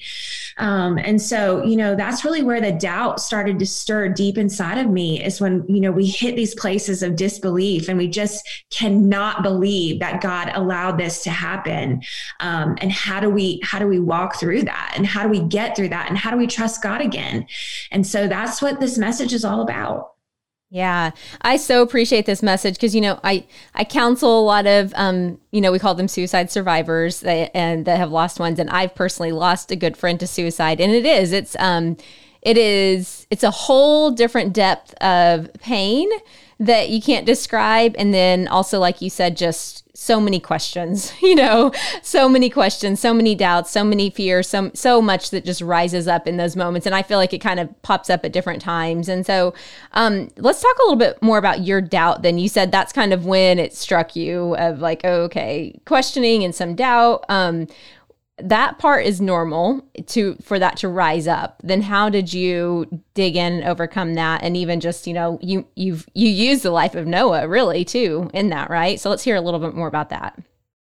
Um, 0.59 0.99
and 0.99 1.21
so 1.21 1.65
you 1.65 1.77
know 1.77 1.97
that's 1.97 2.25
really 2.25 2.43
where 2.43 2.61
the 2.61 2.73
doubt 2.73 3.21
started 3.21 3.59
to 3.59 3.67
stir 3.67 4.09
deep 4.11 4.39
inside 4.39 4.79
of 4.79 4.89
me 4.89 5.23
is 5.23 5.41
when 5.41 5.65
you 5.69 5.81
know 5.81 5.91
we 5.91 6.07
hit 6.07 6.37
these 6.37 6.55
places 6.55 7.03
of 7.03 7.17
disbelief 7.17 7.89
and 7.89 7.99
we 7.99 8.07
just 8.07 8.49
cannot 8.71 9.43
believe 9.43 9.64
that 9.99 10.21
god 10.21 10.51
allowed 10.55 10.99
this 10.99 11.23
to 11.25 11.31
happen. 11.31 12.03
Um, 12.41 12.77
and 12.81 12.93
how 12.93 13.21
do 13.21 13.31
we 13.31 13.61
how 13.63 13.79
do 13.79 13.87
we 13.87 14.01
walk 14.01 14.37
through 14.37 14.63
that? 14.63 14.95
And 14.97 15.07
how 15.07 15.23
do 15.23 15.29
we 15.29 15.41
get 15.41 15.77
through 15.77 15.89
that? 15.91 16.09
And 16.09 16.19
how 16.19 16.31
do 16.31 16.37
we 16.37 16.47
trust 16.47 16.83
god 16.83 17.01
again? 17.01 17.47
And 17.91 18.07
so 18.07 18.29
that's 18.29 18.61
what 18.61 18.81
this 18.81 18.99
message 18.99 19.33
is 19.33 19.45
all 19.45 19.61
about. 19.61 20.15
Yeah, 20.71 21.13
I 21.43 21.57
so 21.57 21.83
appreciate 21.83 22.27
this 22.27 22.43
message 22.43 22.75
because 22.75 22.97
you 22.97 23.01
know 23.01 23.21
I 23.23 23.47
I 23.77 23.85
counsel 23.85 24.41
a 24.41 24.43
lot 24.43 24.67
of 24.67 24.93
um 24.97 25.39
you 25.53 25.61
know 25.61 25.71
we 25.71 25.79
call 25.79 25.95
them 25.95 26.09
suicide 26.09 26.51
survivors 26.51 27.21
that, 27.21 27.57
and 27.57 27.85
that 27.85 27.99
have 27.99 28.11
lost 28.11 28.41
ones, 28.41 28.59
and 28.59 28.69
I've 28.71 28.95
personally 28.95 29.31
lost 29.31 29.71
a 29.71 29.77
good 29.77 29.97
friend 29.97 30.19
to 30.19 30.27
suicide, 30.27 30.81
and 30.81 30.93
it 30.93 31.07
is 31.07 31.33
it's 31.33 31.55
um 31.61 31.97
it 32.43 32.59
is 32.59 33.27
it's 33.31 33.45
a 33.45 33.53
whole 33.53 34.11
different 34.11 34.53
depth 34.53 34.95
of 34.95 35.49
pain 35.61 36.11
that 36.59 36.89
you 36.89 37.01
can't 37.01 37.27
describe. 37.27 37.95
And 37.99 38.15
then 38.15 38.49
also, 38.49 38.79
like 38.79 39.01
you 39.01 39.11
said, 39.11 39.37
just 39.37 39.85
so 39.97 40.21
many 40.21 40.41
questions, 40.41 41.13
you 41.23 41.35
know, 41.35 41.73
so 42.03 42.29
many 42.29 42.51
questions, 42.51 43.01
so 43.01 43.15
many 43.15 43.35
doubts, 43.35 43.71
so 43.71 43.85
many 43.85 44.11
fears, 44.11 44.49
so, 44.49 44.71
so 44.75 45.01
much 45.01 45.31
that 45.31 45.45
just 45.45 45.61
rises 45.61 46.09
up 46.09 46.27
in 46.27 46.37
those 46.37 46.57
moments. 46.57 46.87
And 46.87 46.95
I 46.95 47.03
feel 47.03 47.19
like 47.19 47.33
it 47.33 47.39
kind 47.39 47.61
of 47.61 47.83
pops 47.83 48.11
up 48.11 48.25
at 48.25 48.33
different 48.33 48.61
times. 48.61 49.09
And 49.09 49.25
so 49.25 49.55
um, 49.93 50.29
let's 50.37 50.61
talk 50.61 50.77
a 50.79 50.83
little 50.83 50.99
bit 50.99 51.23
more 51.23 51.39
about 51.39 51.63
your 51.63 51.81
doubt. 51.81 52.23
Then 52.23 52.39
you 52.39 52.49
said 52.49 52.73
that's 52.73 52.93
kind 52.93 53.13
of 53.13 53.25
when 53.25 53.59
it 53.59 53.75
struck 53.75 54.17
you 54.17 54.57
of 54.57 54.81
like, 54.81 55.05
okay, 55.05 55.79
questioning 55.85 56.45
and 56.45 56.55
some 56.55 56.75
doubt. 56.75 57.25
Um, 57.29 57.69
that 58.39 58.79
part 58.79 59.07
is 59.07 59.21
normal 59.21 59.81
to 60.07 60.35
for 60.43 60.59
that 60.59 60.77
to 60.77 60.89
rise 60.89 61.29
up 61.29 61.61
then 61.63 61.83
how 61.83 62.09
did 62.09 62.33
you 62.33 62.87
dig 63.15 63.37
in 63.37 63.55
and 63.55 63.65
overcome 63.65 64.15
that 64.15 64.43
and 64.43 64.57
even 64.57 64.81
just 64.81 65.07
you 65.07 65.15
know 65.15 65.39
you 65.41 65.67
you've 65.77 66.09
you 66.15 66.29
use 66.29 66.63
the 66.63 66.71
life 66.71 66.95
of 66.95 67.07
noah 67.07 67.47
really 67.47 67.85
too 67.85 68.29
in 68.35 68.49
that 68.49 68.69
right 68.71 68.99
so 68.99 69.09
let's 69.09 69.23
hear 69.23 69.37
a 69.37 69.41
little 69.41 69.61
bit 69.61 69.75
more 69.75 69.89
about 69.89 70.09
that 70.09 70.39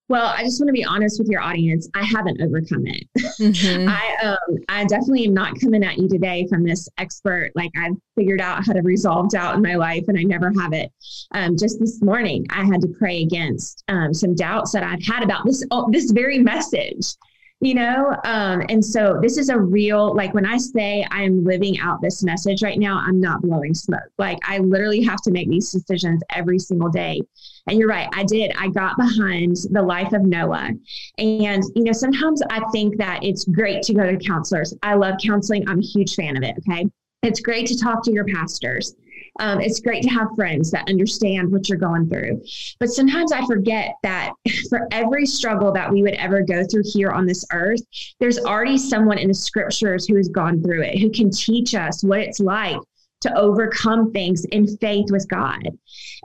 well, 0.10 0.34
I 0.36 0.44
just 0.44 0.60
want 0.60 0.70
to 0.70 0.74
be 0.74 0.84
honest 0.84 1.20
with 1.20 1.29
your 1.29 1.39
audience. 1.39 1.88
I 1.94 2.03
haven't 2.03 2.41
overcome 2.41 2.88
it. 2.88 3.08
Mm-hmm. 3.39 3.88
I 3.89 4.18
um, 4.24 4.58
I 4.68 4.84
definitely 4.86 5.25
am 5.25 5.36
not 5.36 5.60
coming 5.62 5.84
at 5.84 6.00
you 6.00 6.10
today 6.10 6.48
from 6.50 6.63
this 6.63 6.89
expert. 6.98 7.51
Like 7.53 7.70
I've 7.77 7.94
figured 8.15 8.41
out 8.41 8.65
how 8.65 8.74
to 8.74 8.82
resolve 8.82 9.29
doubt 9.29 9.56
in 9.56 9.62
my 9.62 9.75
life, 9.75 10.06
and 10.08 10.18
I 10.18 10.24
never 10.24 10.51
have 10.60 10.74
it. 10.74 10.91
Um, 11.36 11.56
just 11.56 11.79
this 11.79 12.01
morning, 12.01 12.48
I 12.50 12.65
had 12.65 12.82
to 12.82 12.88
pray 12.88 13.22
against 13.22 13.84
um, 13.88 14.12
some 14.12 14.34
doubts 14.34 14.72
that 14.72 14.82
I've 14.82 15.03
had 15.03 15.22
about 15.22 15.46
this 15.46 15.63
oh, 15.70 15.88
this 15.91 16.10
very 16.10 16.39
message 16.39 17.13
you 17.62 17.74
know 17.74 18.16
um, 18.24 18.63
and 18.70 18.84
so 18.84 19.20
this 19.22 19.38
is 19.38 19.50
a 19.50 19.58
real 19.58 20.16
like 20.16 20.34
when 20.34 20.46
i 20.46 20.58
say 20.58 21.06
i 21.12 21.24
am 21.24 21.44
living 21.44 21.78
out 21.80 22.01
this 22.01 22.24
message 22.24 22.63
right 22.63 22.80
now 22.80 23.01
i'm 23.06 23.20
not 23.20 23.42
blowing 23.42 23.74
smoke. 23.74 24.00
Like 24.18 24.39
i 24.44 24.60
literally 24.60 25.04
have 25.04 25.22
to 25.24 25.32
make 25.32 25.50
these 25.50 25.72
decisions 25.72 26.22
every 26.34 26.60
single 26.60 26.89
day. 26.89 27.22
And 27.68 27.78
you're 27.78 27.89
right 27.89 28.08
i 28.13 28.24
did. 28.24 28.54
I 28.58 28.70
got 28.70 28.98
behind 28.98 29.58
the 29.72 29.82
life 29.82 30.13
of 30.13 30.24
noah. 30.24 30.70
And 31.18 31.63
you 31.75 31.84
know 31.84 31.92
sometimes 31.92 32.42
i 32.50 32.62
think 32.72 32.98
that 32.98 33.20
it's 33.24 33.44
great 33.46 33.84
to 33.84 33.94
go 33.94 34.10
to 34.10 34.18
counselors. 34.18 34.74
I 34.82 34.96
love 34.96 35.16
counseling. 35.24 35.68
I'm 35.68 35.80
a 35.80 35.86
huge 35.86 36.16
fan 36.16 36.38
of 36.38 36.44
it 36.44 36.56
okay? 36.60 36.86
It's 37.24 37.42
great 37.42 37.68
to 37.68 37.78
talk 37.78 38.04
to 38.04 38.12
your 38.13 38.25
pastors 38.25 38.96
um, 39.39 39.62
it's 39.62 39.79
great 39.79 40.03
to 40.03 40.10
have 40.10 40.27
friends 40.36 40.69
that 40.72 40.89
understand 40.89 41.51
what 41.51 41.67
you're 41.67 41.77
going 41.77 42.08
through. 42.10 42.41
But 42.79 42.89
sometimes 42.89 43.31
I 43.31 43.46
forget 43.46 43.96
that 44.03 44.34
for 44.69 44.88
every 44.91 45.25
struggle 45.25 45.72
that 45.72 45.91
we 45.91 46.03
would 46.03 46.15
ever 46.15 46.41
go 46.41 46.63
through 46.65 46.84
here 46.86 47.12
on 47.12 47.25
this 47.25 47.46
earth, 47.51 47.81
there's 48.19 48.39
already 48.39 48.77
someone 48.77 49.17
in 49.17 49.29
the 49.29 49.34
scriptures 49.34 50.05
who 50.05 50.15
has 50.17 50.29
gone 50.29 50.62
through 50.62 50.84
it, 50.84 51.00
who 51.00 51.10
can 51.10 51.31
teach 51.31 51.74
us 51.74 52.03
what 52.03 52.19
it's 52.19 52.39
like 52.39 52.77
to 53.22 53.38
overcome 53.38 54.12
things 54.12 54.46
in 54.46 54.65
faith 54.77 55.12
with 55.12 55.27
God. 55.27 55.67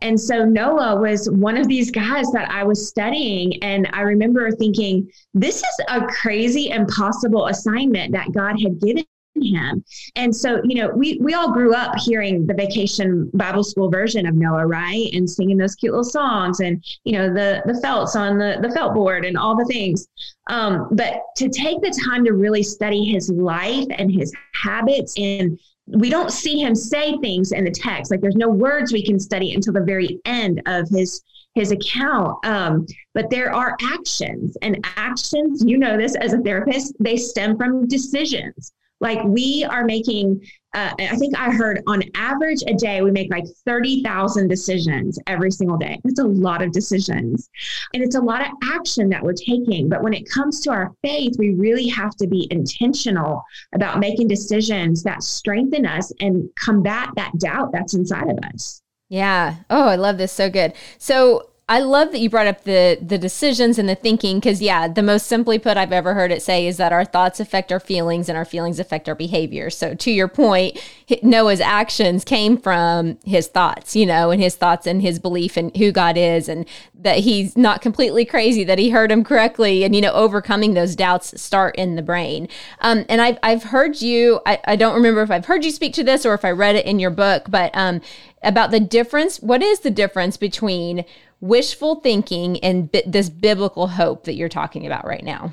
And 0.02 0.21
so 0.21 0.44
Noah 0.44 1.00
was 1.00 1.28
one 1.28 1.56
of 1.56 1.66
these 1.66 1.90
guys 1.90 2.30
that 2.33 2.50
I 2.50 2.62
was 2.62 2.88
studying. 2.88 3.62
And 3.62 3.88
I 3.92 4.02
remember 4.02 4.50
thinking, 4.52 5.11
this 5.33 5.56
is 5.56 5.80
a 5.88 6.06
crazy, 6.06 6.71
impossible 6.71 7.47
assignment 7.47 8.12
that 8.12 8.33
God 8.33 8.61
had 8.61 8.80
given 8.80 9.04
him. 9.43 9.85
And 10.17 10.35
so, 10.35 10.61
you 10.64 10.76
know, 10.76 10.88
we 10.88 11.19
we 11.21 11.35
all 11.35 11.53
grew 11.53 11.75
up 11.75 11.95
hearing 11.99 12.47
the 12.47 12.55
vacation 12.55 13.31
Bible 13.35 13.64
school 13.64 13.91
version 13.91 14.26
of 14.26 14.35
Noah, 14.35 14.67
right? 14.67 15.11
And 15.12 15.29
singing 15.29 15.57
those 15.57 15.75
cute 15.75 15.93
little 15.93 16.05
songs 16.05 16.61
and, 16.61 16.85
you 17.05 17.12
know, 17.12 17.33
the 17.33 17.62
the 17.67 17.81
felts 17.81 18.17
on 18.17 18.38
the, 18.38 18.59
the 18.61 18.71
felt 18.71 18.95
board 18.95 19.25
and 19.25 19.37
all 19.37 19.57
the 19.57 19.64
things. 19.64 20.07
Um, 20.49 20.88
but 20.93 21.23
to 21.37 21.49
take 21.49 21.81
the 21.81 21.99
time 22.05 22.25
to 22.25 22.33
really 22.33 22.62
study 22.62 23.05
his 23.05 23.31
life 23.31 23.87
and 23.91 24.12
his 24.12 24.33
habits 24.53 25.14
and 25.19 25.59
we 25.87 26.09
don't 26.09 26.33
see 26.33 26.61
him 26.61 26.75
say 26.75 27.17
things 27.19 27.53
in 27.53 27.64
the 27.64 27.71
text 27.71 28.11
like 28.11 28.23
there's 28.23 28.37
no 28.37 28.49
words 28.49 28.91
we 28.91 29.05
can 29.05 29.21
study 29.21 29.53
until 29.53 29.75
the 29.75 29.83
very 29.83 30.19
end 30.25 30.62
of 30.64 30.88
his 30.88 31.23
his 31.55 31.73
account 31.73 32.35
um, 32.47 32.87
but 33.12 33.29
there 33.29 33.55
are 33.55 33.76
actions 33.83 34.57
and 34.62 34.83
actions 34.97 35.62
you 35.62 35.76
know 35.76 35.99
this 35.99 36.17
as 36.17 36.33
a 36.33 36.38
therapist 36.38 36.95
they 37.00 37.19
stem 37.19 37.55
from 37.57 37.87
decisions 37.87 38.73
like 39.01 39.23
we 39.25 39.65
are 39.65 39.85
making, 39.85 40.41
uh, 40.75 40.93
I 40.99 41.17
think 41.17 41.39
I 41.39 41.51
heard 41.51 41.83
on 41.87 42.03
average 42.15 42.63
a 42.67 42.75
day, 42.75 43.03
we 43.03 43.11
make 43.11 43.31
like 43.31 43.45
30,000 43.65 44.49
decisions 44.49 45.19
every 45.27 45.51
single 45.51 45.77
day. 45.77 46.01
It's 46.05 46.21
a 46.21 46.25
lot 46.25 46.63
of 46.63 46.73
decisions 46.73 47.51
and 47.93 48.03
it's 48.03 48.15
a 48.15 48.21
lot 48.21 48.41
of 48.41 48.49
action 48.63 49.09
that 49.11 49.23
we're 49.23 49.35
taking. 49.35 49.89
But 49.89 50.03
when 50.03 50.15
it 50.15 50.29
comes 50.29 50.61
to 50.61 50.71
our 50.71 50.93
faith, 51.03 51.35
we 51.39 51.51
really 51.51 51.89
have 51.89 52.17
to 52.17 52.27
be 52.27 52.49
intentional 52.51 53.43
about 53.75 53.99
making 53.99 54.29
decisions 54.29 55.03
that 55.03 55.23
strengthen 55.23 55.87
us 55.87 56.13
and 56.21 56.49
combat 56.57 57.11
that 57.17 57.33
doubt 57.39 57.73
that's 57.73 57.95
inside 57.95 58.31
of 58.31 58.39
us. 58.53 58.81
Yeah. 59.09 59.57
Oh, 59.71 59.89
I 59.89 59.97
love 59.97 60.19
this. 60.19 60.33
So 60.33 60.49
good. 60.51 60.73
So, 60.99 61.51
I 61.66 61.80
love 61.80 62.12
that 62.12 62.21
you 62.21 62.28
brought 62.28 62.47
up 62.47 62.64
the 62.64 62.99
the 63.00 63.16
decisions 63.16 63.78
and 63.78 63.88
the 63.88 63.94
thinking 63.94 64.38
because 64.38 64.61
yeah, 64.61 64.87
the 64.87 65.02
most 65.02 65.26
simply 65.26 65.59
put 65.59 65.78
I've 65.78 65.92
ever 65.92 66.12
heard 66.12 66.30
it 66.30 66.42
say 66.42 66.66
is 66.66 66.76
that 66.76 66.92
our 66.92 67.06
thoughts 67.06 67.40
affect 67.40 67.73
our 67.73 67.80
feelings 67.80 68.28
and 68.28 68.37
our 68.37 68.44
feelings 68.44 68.78
affect 68.78 69.09
our 69.09 69.14
behavior. 69.14 69.71
So 69.71 69.94
to 69.94 70.11
your 70.11 70.28
point, 70.28 70.78
Noah's 71.23 71.62
actions 71.62 72.23
came 72.23 72.59
from 72.59 73.18
his 73.25 73.47
thoughts, 73.47 73.97
you 73.97 74.04
know, 74.04 74.30
and 74.30 74.42
his 74.42 74.56
thoughts 74.56 74.87
and 74.87 75.00
his 75.00 75.18
belief 75.18 75.56
in 75.56 75.73
who 75.76 75.90
God 75.90 76.18
is 76.18 76.50
and 76.50 76.66
that 76.94 77.21
he's 77.21 77.56
not 77.56 77.80
completely 77.80 78.26
crazy, 78.26 78.62
that 78.64 78.78
he 78.78 78.90
heard 78.90 79.11
him 79.11 79.25
correctly, 79.25 79.85
and 79.85 79.94
you 79.94 80.02
know, 80.02 80.12
overcoming 80.12 80.75
those 80.75 80.94
doubts 80.94 81.40
start 81.40 81.75
in 81.76 81.94
the 81.94 82.02
brain. 82.02 82.47
Um, 82.80 83.06
and 83.09 83.23
I've 83.23 83.38
I've 83.42 83.62
heard 83.62 84.02
you. 84.02 84.42
I, 84.44 84.61
I 84.66 84.76
don't 84.76 84.94
remember 84.94 85.23
if 85.23 85.30
I've 85.30 85.47
heard 85.47 85.64
you 85.64 85.71
speak 85.71 85.94
to 85.94 86.04
this 86.04 86.26
or 86.26 86.35
if 86.35 86.44
I 86.44 86.50
read 86.50 86.76
it 86.76 86.85
in 86.85 86.99
your 86.99 87.11
book, 87.11 87.44
but 87.49 87.75
um, 87.75 88.02
about 88.42 88.71
the 88.71 88.80
difference. 88.80 89.40
What 89.40 89.62
is 89.62 89.80
the 89.80 89.90
difference 89.90 90.37
between 90.37 91.06
wishful 91.45 91.97
thinking 91.97 92.59
and 92.61 92.91
bi- 92.91 93.03
this 93.07 93.29
biblical 93.29 93.87
hope 93.87 94.25
that 94.25 94.35
you're 94.35 94.49
talking 94.49 94.87
about 94.87 95.07
right 95.07 95.25
now? 95.25 95.53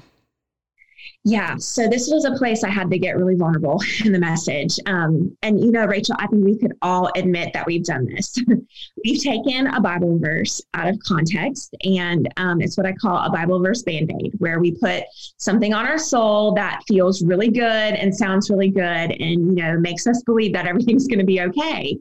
Yeah, 1.24 1.58
so 1.58 1.88
this 1.88 2.10
was 2.10 2.26
a 2.26 2.32
place 2.32 2.64
I 2.64 2.70
had 2.70 2.90
to 2.90 2.98
get 2.98 3.16
really 3.16 3.36
vulnerable 3.36 3.80
in 4.06 4.12
the 4.12 4.20
message. 4.20 4.80
Um, 4.88 5.38
and, 5.44 5.60
you 5.60 5.72
know, 5.72 5.86
Rachel, 5.86 6.16
I 6.18 6.26
think 6.26 6.44
we 6.44 6.58
could 6.58 6.74
all 6.82 7.12
admit 7.16 7.54
that 7.54 7.68
we've 7.68 7.84
done 7.84 8.06
this. 8.06 8.36
we've 9.04 9.22
taken 9.22 9.68
a 9.68 9.80
Bible 9.80 10.18
verse 10.18 10.62
out 10.74 10.88
of 10.88 11.00
context, 11.06 11.76
and 11.84 12.28
um, 12.38 12.60
it's 12.60 12.76
what 12.76 12.88
I 12.88 12.94
call 12.94 13.18
a 13.18 13.30
Bible 13.30 13.62
verse 13.62 13.84
band 13.84 14.12
aid, 14.20 14.34
where 14.40 14.60
we 14.60 14.72
put 14.72 15.04
something 15.38 15.74
on 15.74 15.86
our 15.86 16.00
soul 16.00 16.56
that 16.56 16.82
feels 16.88 17.22
really 17.22 17.50
good 17.50 17.62
and 17.62 18.16
sounds 18.16 18.50
really 18.50 18.70
good 18.70 18.82
and, 18.82 19.58
you 19.58 19.64
know, 19.64 19.78
makes 19.80 20.08
us 20.08 20.24
believe 20.24 20.54
that 20.54 20.66
everything's 20.66 21.08
going 21.08 21.20
to 21.20 21.26
be 21.26 21.42
okay. 21.42 22.00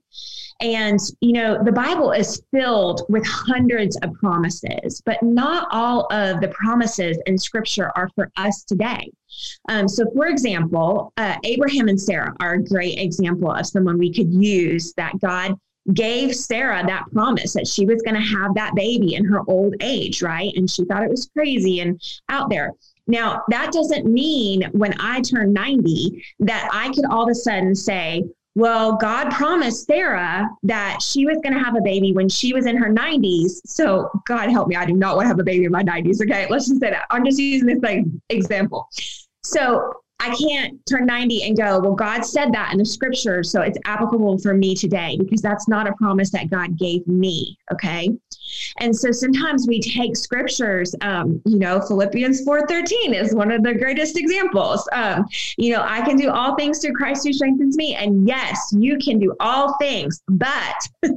And, 0.61 0.99
you 1.21 1.33
know, 1.33 1.63
the 1.63 1.73
Bible 1.73 2.13
is 2.13 2.43
filled 2.53 3.03
with 3.09 3.27
hundreds 3.27 3.97
of 3.99 4.13
promises, 4.15 5.01
but 5.07 5.23
not 5.23 5.69
all 5.71 6.07
of 6.13 6.41
the 6.41 6.49
promises 6.49 7.19
in 7.27 7.39
scripture 7.39 7.91
are 7.97 8.11
for 8.15 8.31
us 8.37 8.63
today. 8.65 9.11
Um, 9.69 9.89
so, 9.89 10.05
for 10.15 10.27
example, 10.27 11.13
uh, 11.17 11.37
Abraham 11.45 11.89
and 11.89 12.01
Sarah 12.01 12.35
are 12.41 12.55
a 12.55 12.63
great 12.63 12.99
example 12.99 13.51
of 13.51 13.67
someone 13.67 13.99
we 13.99 14.13
could 14.13 14.33
use 14.33 14.93
that 14.95 15.19
God 15.21 15.55
gave 15.95 16.35
Sarah 16.35 16.85
that 16.87 17.05
promise 17.13 17.55
that 17.55 17.67
she 17.67 17.87
was 17.87 18.03
going 18.03 18.15
to 18.15 18.21
have 18.21 18.55
that 18.55 18.75
baby 18.75 19.15
in 19.15 19.25
her 19.25 19.41
old 19.49 19.75
age, 19.81 20.23
right? 20.23 20.53
And 20.57 20.71
she 20.71 20.85
thought 20.85 21.03
it 21.03 21.11
was 21.11 21.31
crazy 21.35 21.81
and 21.81 22.01
out 22.29 22.51
there. 22.51 22.73
Now, 23.07 23.43
that 23.49 23.73
doesn't 23.73 24.07
mean 24.07 24.69
when 24.73 24.95
I 25.01 25.21
turn 25.23 25.53
90 25.53 26.23
that 26.41 26.69
I 26.73 26.93
could 26.93 27.07
all 27.07 27.25
of 27.25 27.31
a 27.31 27.35
sudden 27.35 27.75
say, 27.75 28.25
well, 28.55 28.97
God 28.97 29.31
promised 29.31 29.87
Sarah 29.87 30.49
that 30.65 31.01
she 31.01 31.25
was 31.25 31.39
going 31.43 31.55
to 31.55 31.61
have 31.61 31.77
a 31.77 31.81
baby 31.81 32.13
when 32.13 32.29
she 32.29 32.53
was 32.53 32.67
in 32.67 32.77
her 32.77 32.93
90s. 32.93 33.61
So, 33.67 34.11
God 34.27 34.51
help 34.51 34.69
me, 34.69 34.77
I 34.77 34.85
do 34.85 34.93
not 34.93 35.17
want 35.17 35.27
to 35.27 35.29
have 35.29 35.39
a 35.39 35.45
baby 35.45 35.65
in 35.65 35.73
my 35.73 35.85
90s. 35.85 36.21
Okay, 36.23 36.47
let's 36.51 36.69
just 36.69 36.81
say 36.81 36.91
that. 36.91 37.07
I'm 37.11 37.25
just 37.25 37.39
using 37.39 37.69
this 37.69 37.83
like 37.83 38.05
example. 38.29 38.89
So, 39.43 39.95
I 40.21 40.35
can't 40.37 40.79
turn 40.87 41.07
90 41.07 41.45
and 41.45 41.57
go, 41.57 41.81
well, 41.81 41.95
God 41.95 42.27
said 42.27 42.53
that 42.53 42.73
in 42.73 42.79
the 42.79 42.85
scripture. 42.85 43.43
So 43.43 43.63
it's 43.63 43.79
applicable 43.87 44.39
for 44.39 44.53
me 44.53 44.75
today 44.75 45.17
because 45.19 45.41
that's 45.41 45.67
not 45.67 45.89
a 45.89 45.95
promise 45.95 46.31
that 46.33 46.51
God 46.51 46.79
gave 46.79 47.07
me. 47.07 47.57
Okay. 47.73 48.11
And 48.79 48.95
so 48.95 49.11
sometimes 49.11 49.67
we 49.67 49.81
take 49.81 50.17
scriptures, 50.17 50.95
um, 51.01 51.41
you 51.45 51.59
know, 51.59 51.81
Philippians 51.81 52.45
4.13 52.45 53.15
is 53.15 53.35
one 53.35 53.51
of 53.51 53.63
the 53.63 53.75
greatest 53.75 54.19
examples. 54.19 54.89
Um, 54.93 55.27
you 55.57 55.73
know, 55.73 55.83
I 55.87 56.01
can 56.03 56.17
do 56.17 56.31
all 56.31 56.55
things 56.57 56.81
through 56.81 56.95
Christ 56.95 57.27
who 57.27 57.33
strengthens 57.33 57.77
me. 57.77 57.95
And 57.95 58.27
yes, 58.27 58.73
you 58.77 58.99
can 58.99 59.19
do 59.19 59.35
all 59.41 59.77
things, 59.79 60.23
but 60.29 60.77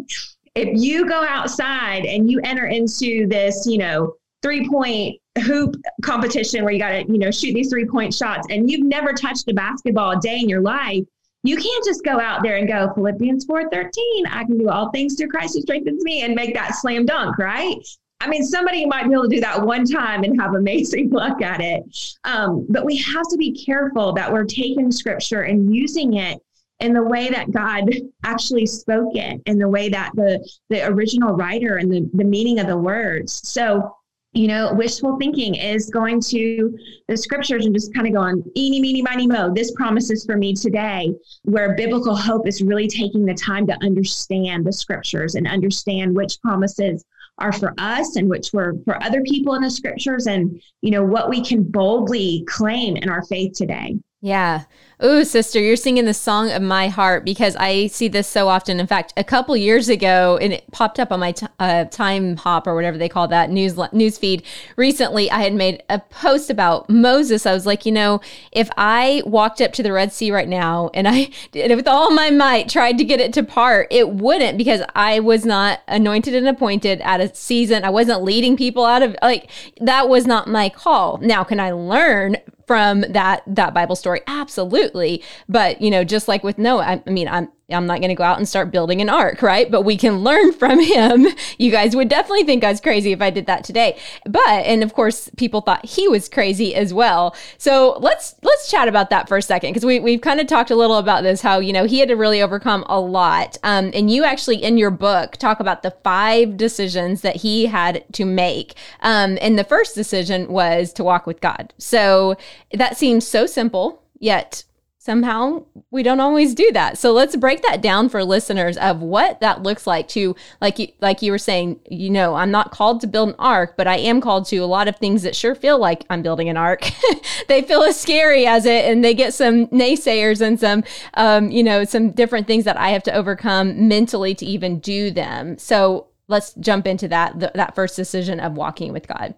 if 0.55 0.81
you 0.81 1.07
go 1.07 1.25
outside 1.27 2.05
and 2.05 2.29
you 2.29 2.39
enter 2.43 2.65
into 2.65 3.27
this, 3.27 3.65
you 3.65 3.77
know, 3.77 4.15
three 4.41 4.67
point 4.69 5.19
hoop 5.41 5.75
competition 6.03 6.63
where 6.63 6.73
you 6.73 6.79
got 6.79 6.89
to, 6.89 7.11
you 7.11 7.17
know, 7.17 7.31
shoot 7.31 7.53
these 7.53 7.69
three 7.69 7.85
point 7.85 8.13
shots 8.13 8.47
and 8.49 8.69
you've 8.69 8.85
never 8.85 9.13
touched 9.13 9.49
a 9.49 9.53
basketball 9.53 10.11
a 10.11 10.19
day 10.19 10.39
in 10.39 10.49
your 10.49 10.61
life, 10.61 11.03
you 11.43 11.57
can't 11.57 11.85
just 11.85 12.03
go 12.03 12.19
out 12.19 12.41
there 12.41 12.55
and 12.55 12.67
go 12.67 12.91
Philippians 12.95 13.45
4:13, 13.45 14.25
I 14.29 14.43
can 14.45 14.57
do 14.57 14.69
all 14.69 14.89
things 14.91 15.15
through 15.15 15.27
Christ 15.27 15.55
who 15.55 15.61
strengthens 15.61 16.03
me 16.03 16.21
and 16.21 16.33
make 16.33 16.53
that 16.53 16.75
slam 16.75 17.05
dunk, 17.05 17.37
right? 17.37 17.75
I 18.21 18.29
mean, 18.29 18.43
somebody 18.45 18.85
might 18.85 19.05
be 19.07 19.13
able 19.13 19.23
to 19.23 19.35
do 19.35 19.41
that 19.41 19.65
one 19.65 19.85
time 19.85 20.23
and 20.23 20.39
have 20.39 20.55
amazing 20.55 21.09
luck 21.11 21.41
at 21.41 21.59
it. 21.59 21.83
Um, 22.23 22.65
but 22.69 22.85
we 22.85 22.95
have 22.97 23.27
to 23.29 23.37
be 23.37 23.51
careful 23.51 24.13
that 24.13 24.31
we're 24.31 24.45
taking 24.45 24.91
scripture 24.91 25.41
and 25.41 25.75
using 25.75 26.13
it 26.13 26.41
in 26.79 26.93
the 26.93 27.03
way 27.03 27.29
that 27.29 27.51
God 27.51 27.89
actually 28.23 28.65
spoke 28.65 29.15
it, 29.15 29.41
in 29.45 29.59
the 29.59 29.67
way 29.67 29.89
that 29.89 30.11
the 30.15 30.47
the 30.69 30.87
original 30.87 31.35
writer 31.35 31.75
and 31.75 31.91
the, 31.91 32.09
the 32.13 32.23
meaning 32.23 32.59
of 32.59 32.67
the 32.67 32.77
words. 32.77 33.41
So 33.47 33.93
you 34.33 34.47
know, 34.47 34.73
wishful 34.73 35.17
thinking 35.17 35.55
is 35.55 35.89
going 35.89 36.19
to 36.19 36.75
the 37.07 37.15
scriptures 37.15 37.65
and 37.65 37.75
just 37.75 37.93
kind 37.93 38.07
of 38.07 38.13
going, 38.13 38.43
eeny, 38.57 38.81
meeny, 38.81 39.01
miny, 39.01 39.27
mo, 39.27 39.53
this 39.53 39.71
promises 39.71 40.25
for 40.25 40.37
me 40.37 40.53
today, 40.53 41.13
where 41.43 41.75
biblical 41.75 42.15
hope 42.15 42.47
is 42.47 42.61
really 42.61 42.87
taking 42.87 43.25
the 43.25 43.33
time 43.35 43.67
to 43.67 43.77
understand 43.83 44.65
the 44.65 44.73
scriptures 44.73 45.35
and 45.35 45.47
understand 45.47 46.15
which 46.15 46.41
promises 46.41 47.05
are 47.37 47.51
for 47.51 47.73
us 47.77 48.15
and 48.15 48.27
which 48.27 48.53
were 48.53 48.75
for 48.85 49.01
other 49.03 49.21
people 49.21 49.53
in 49.55 49.61
the 49.61 49.69
scriptures 49.69 50.27
and, 50.27 50.61
you 50.81 50.91
know, 50.91 51.03
what 51.03 51.29
we 51.29 51.43
can 51.43 51.63
boldly 51.63 52.43
claim 52.47 52.97
in 52.97 53.09
our 53.09 53.23
faith 53.25 53.53
today. 53.53 53.95
Yeah. 54.23 54.63
Oh, 55.01 55.23
sister, 55.23 55.59
you're 55.59 55.75
singing 55.75 56.05
the 56.05 56.13
song 56.13 56.49
of 56.49 56.61
my 56.61 56.87
heart 56.87 57.25
because 57.25 57.57
I 57.57 57.87
see 57.87 58.07
this 58.07 58.25
so 58.25 58.47
often. 58.47 58.79
In 58.79 58.87
fact, 58.87 59.11
a 59.17 59.23
couple 59.23 59.57
years 59.57 59.89
ago, 59.89 60.39
and 60.41 60.53
it 60.53 60.63
popped 60.71 60.97
up 60.97 61.11
on 61.11 61.19
my 61.19 61.33
t- 61.33 61.45
uh, 61.59 61.83
Timehop 61.91 62.65
or 62.65 62.73
whatever 62.73 62.97
they 62.97 63.09
call 63.09 63.27
that 63.27 63.49
news 63.49 63.77
news 63.91 64.17
feed. 64.17 64.43
Recently, 64.77 65.29
I 65.29 65.39
had 65.39 65.53
made 65.53 65.83
a 65.89 65.99
post 65.99 66.49
about 66.49 66.89
Moses. 66.89 67.45
I 67.45 67.51
was 67.51 67.65
like, 67.65 67.85
you 67.85 67.91
know, 67.91 68.21
if 68.53 68.69
I 68.77 69.23
walked 69.25 69.59
up 69.59 69.73
to 69.73 69.83
the 69.83 69.91
Red 69.91 70.13
Sea 70.13 70.31
right 70.31 70.47
now 70.47 70.89
and 70.93 71.05
I 71.05 71.29
with 71.53 71.89
all 71.89 72.09
my 72.11 72.29
might 72.29 72.69
tried 72.69 72.97
to 72.99 73.03
get 73.03 73.19
it 73.19 73.33
to 73.33 73.43
part, 73.43 73.87
it 73.91 74.09
wouldn't 74.09 74.57
because 74.57 74.83
I 74.95 75.19
was 75.19 75.45
not 75.45 75.81
anointed 75.89 76.33
and 76.33 76.47
appointed 76.47 77.01
at 77.01 77.19
a 77.19 77.35
season. 77.35 77.83
I 77.83 77.89
wasn't 77.89 78.23
leading 78.23 78.55
people 78.55 78.85
out 78.85 79.03
of 79.03 79.17
like 79.21 79.49
that 79.81 80.07
was 80.07 80.25
not 80.25 80.47
my 80.47 80.69
call. 80.69 81.17
Now, 81.17 81.43
can 81.43 81.59
I 81.59 81.73
learn 81.73 82.37
from 82.67 83.01
that 83.01 83.43
that 83.47 83.73
Bible 83.73 83.95
story? 83.95 84.21
Absolutely. 84.27 85.23
But, 85.49 85.81
you 85.81 85.89
know, 85.91 86.03
just 86.03 86.27
like 86.27 86.43
with 86.43 86.57
Noah, 86.57 86.83
I, 86.83 87.03
I 87.05 87.09
mean, 87.09 87.27
I'm 87.27 87.49
I'm 87.73 87.85
not 87.85 87.99
going 87.99 88.09
to 88.09 88.15
go 88.15 88.23
out 88.23 88.37
and 88.37 88.47
start 88.47 88.71
building 88.71 89.01
an 89.01 89.09
ark, 89.09 89.41
right? 89.41 89.69
But 89.69 89.81
we 89.81 89.97
can 89.97 90.19
learn 90.19 90.53
from 90.63 90.79
him. 90.79 91.27
You 91.57 91.71
guys 91.71 91.95
would 91.95 92.09
definitely 92.09 92.43
think 92.43 92.63
I 92.63 92.71
was 92.71 92.81
crazy 92.81 93.11
if 93.11 93.21
I 93.21 93.29
did 93.29 93.45
that 93.47 93.63
today. 93.63 93.97
But 94.25 94.47
and 94.47 94.83
of 94.83 94.93
course, 94.93 95.29
people 95.37 95.61
thought 95.61 95.85
he 95.85 96.07
was 96.07 96.29
crazy 96.29 96.75
as 96.75 96.93
well. 96.93 97.35
So 97.57 97.97
let's 97.99 98.35
let's 98.43 98.69
chat 98.69 98.87
about 98.87 99.09
that 99.09 99.27
for 99.27 99.37
a 99.37 99.41
second 99.41 99.71
because 99.71 99.85
we 99.85 99.99
we've 99.99 100.21
kind 100.21 100.39
of 100.39 100.47
talked 100.47 100.71
a 100.71 100.75
little 100.75 100.97
about 100.97 101.23
this 101.23 101.41
how 101.41 101.59
you 101.59 101.73
know 101.73 101.85
he 101.85 101.99
had 101.99 102.09
to 102.09 102.15
really 102.15 102.41
overcome 102.41 102.83
a 102.87 102.99
lot. 102.99 103.57
Um, 103.63 103.91
and 103.93 104.09
you 104.09 104.23
actually 104.23 104.63
in 104.63 104.77
your 104.77 104.91
book 104.91 105.37
talk 105.37 105.59
about 105.59 105.83
the 105.83 105.91
five 106.03 106.57
decisions 106.57 107.21
that 107.21 107.37
he 107.37 107.65
had 107.65 108.03
to 108.13 108.25
make. 108.25 108.75
Um, 109.01 109.37
and 109.41 109.57
the 109.57 109.63
first 109.63 109.95
decision 109.95 110.47
was 110.47 110.93
to 110.93 111.03
walk 111.03 111.27
with 111.27 111.41
God. 111.41 111.73
So 111.77 112.35
that 112.71 112.97
seems 112.97 113.27
so 113.27 113.45
simple 113.45 114.03
yet 114.19 114.63
somehow 115.03 115.61
we 115.91 116.01
don't 116.01 116.21
always 116.21 116.55
do 116.55 116.71
that. 116.71 116.97
So 116.97 117.11
let's 117.11 117.35
break 117.35 117.61
that 117.63 117.81
down 117.81 118.07
for 118.07 118.23
listeners 118.23 118.77
of 118.77 119.01
what 119.01 119.41
that 119.41 119.61
looks 119.61 119.85
like 119.85 120.07
to 120.09 120.33
like 120.61 120.79
you, 120.79 120.87
like 121.01 121.21
you 121.21 121.33
were 121.33 121.37
saying, 121.37 121.81
you 121.89 122.09
know, 122.09 122.35
I'm 122.35 122.51
not 122.51 122.71
called 122.71 123.01
to 123.01 123.07
build 123.07 123.29
an 123.29 123.35
ark, 123.37 123.75
but 123.75 123.85
I 123.85 123.97
am 123.97 124.21
called 124.21 124.45
to 124.45 124.59
a 124.59 124.65
lot 124.65 124.87
of 124.87 124.95
things 124.95 125.23
that 125.23 125.35
sure 125.35 125.55
feel 125.55 125.77
like 125.77 126.05
I'm 126.09 126.21
building 126.21 126.47
an 126.47 126.55
ark. 126.55 126.89
they 127.49 127.63
feel 127.63 127.81
as 127.81 127.99
scary 127.99 128.47
as 128.47 128.65
it 128.65 128.85
and 128.85 129.03
they 129.03 129.13
get 129.13 129.33
some 129.33 129.67
naysayers 129.67 130.39
and 130.39 130.57
some 130.57 130.85
um, 131.15 131.51
you 131.51 131.63
know, 131.63 131.83
some 131.83 132.11
different 132.11 132.47
things 132.47 132.63
that 132.63 132.77
I 132.77 132.91
have 132.91 133.03
to 133.03 133.13
overcome 133.13 133.89
mentally 133.89 134.33
to 134.35 134.45
even 134.45 134.79
do 134.79 135.11
them. 135.11 135.57
So 135.57 136.07
let's 136.29 136.53
jump 136.53 136.87
into 136.87 137.09
that 137.09 137.37
th- 137.41 137.51
that 137.55 137.75
first 137.75 137.97
decision 137.97 138.39
of 138.39 138.53
walking 138.53 138.93
with 138.93 139.09
God. 139.09 139.35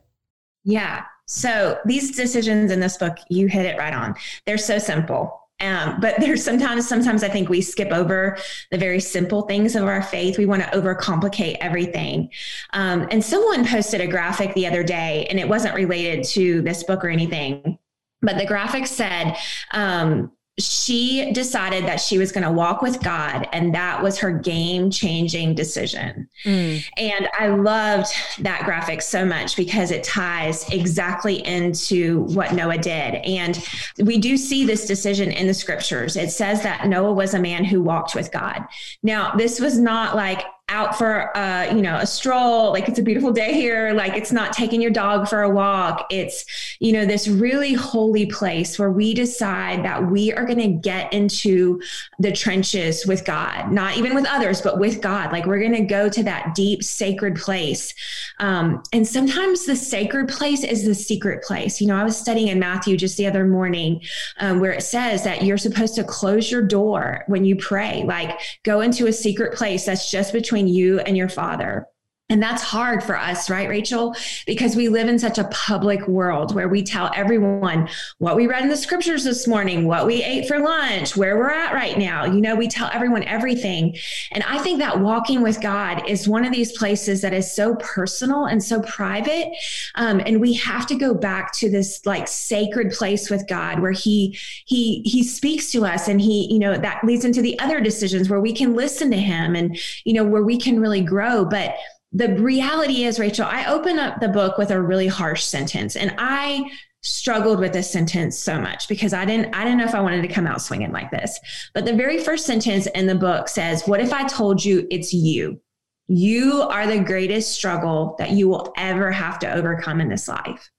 Yeah. 0.63 1.05
So 1.25 1.79
these 1.85 2.15
decisions 2.15 2.71
in 2.71 2.79
this 2.79 2.97
book, 2.97 3.17
you 3.29 3.47
hit 3.47 3.65
it 3.65 3.79
right 3.79 3.95
on. 3.95 4.13
They're 4.45 4.59
so 4.59 4.77
simple 4.77 5.41
um, 5.61 5.99
but 6.01 6.15
there's 6.19 6.43
sometimes, 6.43 6.87
sometimes 6.87 7.23
I 7.23 7.29
think 7.29 7.49
we 7.49 7.61
skip 7.61 7.91
over 7.91 8.37
the 8.71 8.77
very 8.77 8.99
simple 8.99 9.43
things 9.43 9.75
of 9.75 9.85
our 9.85 10.01
faith. 10.01 10.37
We 10.37 10.45
want 10.45 10.63
to 10.63 10.69
overcomplicate 10.69 11.57
everything. 11.61 12.29
Um, 12.73 13.07
and 13.09 13.23
someone 13.23 13.65
posted 13.65 14.01
a 14.01 14.07
graphic 14.07 14.53
the 14.53 14.67
other 14.67 14.83
day, 14.83 15.25
and 15.29 15.39
it 15.39 15.47
wasn't 15.47 15.75
related 15.75 16.25
to 16.29 16.61
this 16.61 16.83
book 16.83 17.05
or 17.05 17.09
anything, 17.09 17.77
but 18.21 18.37
the 18.37 18.45
graphic 18.45 18.87
said, 18.87 19.37
um, 19.71 20.31
she 20.57 21.33
decided 21.33 21.85
that 21.85 21.99
she 21.99 22.17
was 22.17 22.31
going 22.31 22.45
to 22.45 22.51
walk 22.51 22.81
with 22.81 23.03
God, 23.03 23.47
and 23.51 23.75
that 23.75 24.01
was 24.01 24.17
her 24.19 24.31
game 24.31 24.89
changing 24.89 25.53
decision. 25.53 26.29
Mm. 26.45 26.81
And 26.95 27.27
I 27.37 27.47
loved 27.47 28.13
that 28.39 28.63
graphic 28.63 29.01
so 29.01 29.25
much 29.25 29.57
because 29.57 29.91
it 29.91 30.05
ties 30.05 30.69
exactly 30.69 31.45
into 31.45 32.21
what 32.27 32.53
Noah 32.53 32.77
did. 32.77 33.15
And 33.15 33.67
we 34.01 34.17
do 34.17 34.37
see 34.37 34.65
this 34.65 34.87
decision 34.87 35.29
in 35.29 35.45
the 35.45 35.53
scriptures. 35.53 36.15
It 36.15 36.31
says 36.31 36.63
that 36.63 36.87
Noah 36.87 37.13
was 37.13 37.33
a 37.33 37.39
man 37.39 37.65
who 37.65 37.81
walked 37.81 38.15
with 38.15 38.31
God. 38.31 38.63
Now, 39.03 39.35
this 39.35 39.59
was 39.59 39.77
not 39.77 40.15
like, 40.15 40.41
out 40.69 40.97
for 40.97 41.35
uh, 41.37 41.65
you 41.65 41.81
know 41.81 41.97
a 41.97 42.07
stroll 42.07 42.71
like 42.71 42.89
it's 42.89 42.97
a 42.97 43.03
beautiful 43.03 43.31
day 43.31 43.53
here 43.53 43.93
like 43.93 44.13
it's 44.13 44.31
not 44.31 44.51
taking 44.51 44.81
your 44.81 44.89
dog 44.89 45.27
for 45.27 45.43
a 45.43 45.49
walk. 45.49 46.07
It's 46.09 46.43
you 46.79 46.91
know 46.91 47.05
this 47.05 47.27
really 47.27 47.73
holy 47.73 48.25
place 48.25 48.79
where 48.79 48.91
we 48.91 49.13
decide 49.13 49.85
that 49.85 50.09
we 50.09 50.33
are 50.33 50.43
going 50.43 50.59
to 50.59 50.67
get 50.67 51.13
into 51.13 51.79
the 52.17 52.31
trenches 52.31 53.05
with 53.05 53.25
god 53.25 53.71
not 53.71 53.95
even 53.97 54.15
with 54.15 54.25
others 54.25 54.61
but 54.61 54.79
with 54.79 55.01
god. 55.01 55.31
Like 55.31 55.45
we're 55.45 55.59
going 55.59 55.73
to 55.73 55.85
go 55.85 56.09
to 56.09 56.23
that 56.23 56.55
deep 56.55 56.83
sacred 56.83 57.35
place. 57.35 57.93
Um, 58.39 58.81
and 58.91 59.07
sometimes 59.07 59.65
the 59.65 59.75
sacred 59.75 60.29
place 60.29 60.63
is 60.63 60.83
the 60.83 60.95
secret 60.95 61.43
place. 61.43 61.79
You 61.79 61.87
know 61.87 61.95
i 61.95 62.03
was 62.03 62.17
studying 62.17 62.47
in 62.47 62.59
matthew 62.59 62.97
just 62.97 63.17
the 63.17 63.27
other 63.27 63.45
morning 63.45 64.01
um, 64.39 64.59
where 64.59 64.71
it 64.71 64.81
says 64.81 65.23
that 65.25 65.43
you're 65.43 65.59
supposed 65.59 65.93
to 65.95 66.03
close 66.03 66.49
your 66.49 66.63
door 66.63 67.23
when 67.27 67.45
you 67.45 67.55
pray. 67.55 68.03
Like 68.03 68.39
go 68.63 68.81
into 68.81 69.05
a 69.05 69.13
secret 69.13 69.53
place 69.53 69.85
that's 69.85 70.09
just 70.09 70.33
between 70.33 70.54
between 70.55 70.73
you 70.73 70.99
and 70.99 71.17
your 71.17 71.27
father. 71.27 71.85
And 72.29 72.41
that's 72.41 72.63
hard 72.63 73.03
for 73.03 73.15
us, 73.15 73.51
right, 73.51 73.69
Rachel? 73.69 74.15
Because 74.47 74.75
we 74.75 74.89
live 74.89 75.07
in 75.07 75.19
such 75.19 75.37
a 75.37 75.43
public 75.51 76.07
world 76.07 76.55
where 76.55 76.67
we 76.67 76.81
tell 76.81 77.11
everyone 77.13 77.87
what 78.17 78.35
we 78.35 78.47
read 78.47 78.63
in 78.63 78.69
the 78.69 78.75
scriptures 78.75 79.23
this 79.23 79.47
morning, 79.47 79.85
what 79.85 80.07
we 80.07 80.23
ate 80.23 80.47
for 80.47 80.57
lunch, 80.57 81.15
where 81.15 81.37
we're 81.37 81.51
at 81.51 81.75
right 81.75 81.99
now. 81.99 82.25
You 82.25 82.41
know, 82.41 82.55
we 82.55 82.67
tell 82.67 82.89
everyone 82.91 83.21
everything. 83.25 83.95
And 84.31 84.43
I 84.43 84.57
think 84.57 84.79
that 84.79 84.99
walking 84.99 85.43
with 85.43 85.61
God 85.61 86.09
is 86.09 86.27
one 86.27 86.45
of 86.45 86.51
these 86.51 86.75
places 86.75 87.21
that 87.21 87.31
is 87.31 87.55
so 87.55 87.75
personal 87.75 88.45
and 88.45 88.63
so 88.63 88.81
private. 88.81 89.55
Um, 89.93 90.19
and 90.25 90.41
we 90.41 90.53
have 90.53 90.87
to 90.87 90.95
go 90.95 91.13
back 91.13 91.53
to 91.53 91.69
this 91.69 92.03
like 92.07 92.27
sacred 92.27 92.91
place 92.91 93.29
with 93.29 93.47
God 93.47 93.81
where 93.81 93.91
He 93.91 94.35
He 94.65 95.03
He 95.05 95.23
speaks 95.23 95.71
to 95.73 95.85
us 95.85 96.07
and 96.07 96.19
He, 96.19 96.51
you 96.51 96.57
know, 96.57 96.75
that 96.75 97.03
leads 97.03 97.23
into 97.23 97.43
the 97.43 97.59
other 97.59 97.79
decisions 97.79 98.31
where 98.31 98.41
we 98.41 98.51
can 98.51 98.73
listen 98.73 99.11
to 99.11 99.17
Him 99.17 99.55
and, 99.55 99.77
you 100.05 100.13
know, 100.13 100.23
where 100.23 100.43
we 100.43 100.57
can 100.57 100.79
really 100.79 101.01
grow. 101.01 101.45
But 101.45 101.75
the 102.15 102.33
reality 102.35 103.03
is, 103.03 103.19
Rachel, 103.19 103.45
I 103.45 103.65
open 103.65 103.99
up 103.99 104.21
the 104.21 104.29
book 104.29 104.57
with 104.57 104.71
a 104.71 104.81
really 104.81 105.07
harsh 105.07 105.43
sentence, 105.43 105.97
and 105.97 106.15
I 106.17 106.71
struggled 107.01 107.59
with 107.59 107.73
this 107.73 107.91
sentence 107.91 108.39
so 108.39 108.59
much 108.59 108.87
because 108.87 109.13
I 109.13 109.25
didn't 109.25 109.53
I 109.53 109.63
didn't 109.63 109.79
know 109.79 109.85
if 109.85 109.93
I 109.93 109.99
wanted 109.99 110.21
to 110.21 110.33
come 110.33 110.47
out 110.47 110.61
swinging 110.61 110.93
like 110.93 111.11
this. 111.11 111.37
But 111.73 111.85
the 111.85 111.93
very 111.93 112.17
first 112.17 112.45
sentence 112.45 112.87
in 112.87 113.05
the 113.05 113.15
book 113.15 113.49
says, 113.49 113.85
"What 113.85 113.99
if 113.99 114.13
I 114.13 114.25
told 114.27 114.63
you 114.63 114.87
it's 114.89 115.13
you? 115.13 115.59
You 116.07 116.61
are 116.61 116.87
the 116.87 116.99
greatest 116.99 117.51
struggle 117.51 118.15
that 118.17 118.31
you 118.31 118.47
will 118.47 118.73
ever 118.77 119.11
have 119.11 119.37
to 119.39 119.53
overcome 119.53 119.99
in 119.99 120.07
this 120.07 120.29
life." 120.29 120.69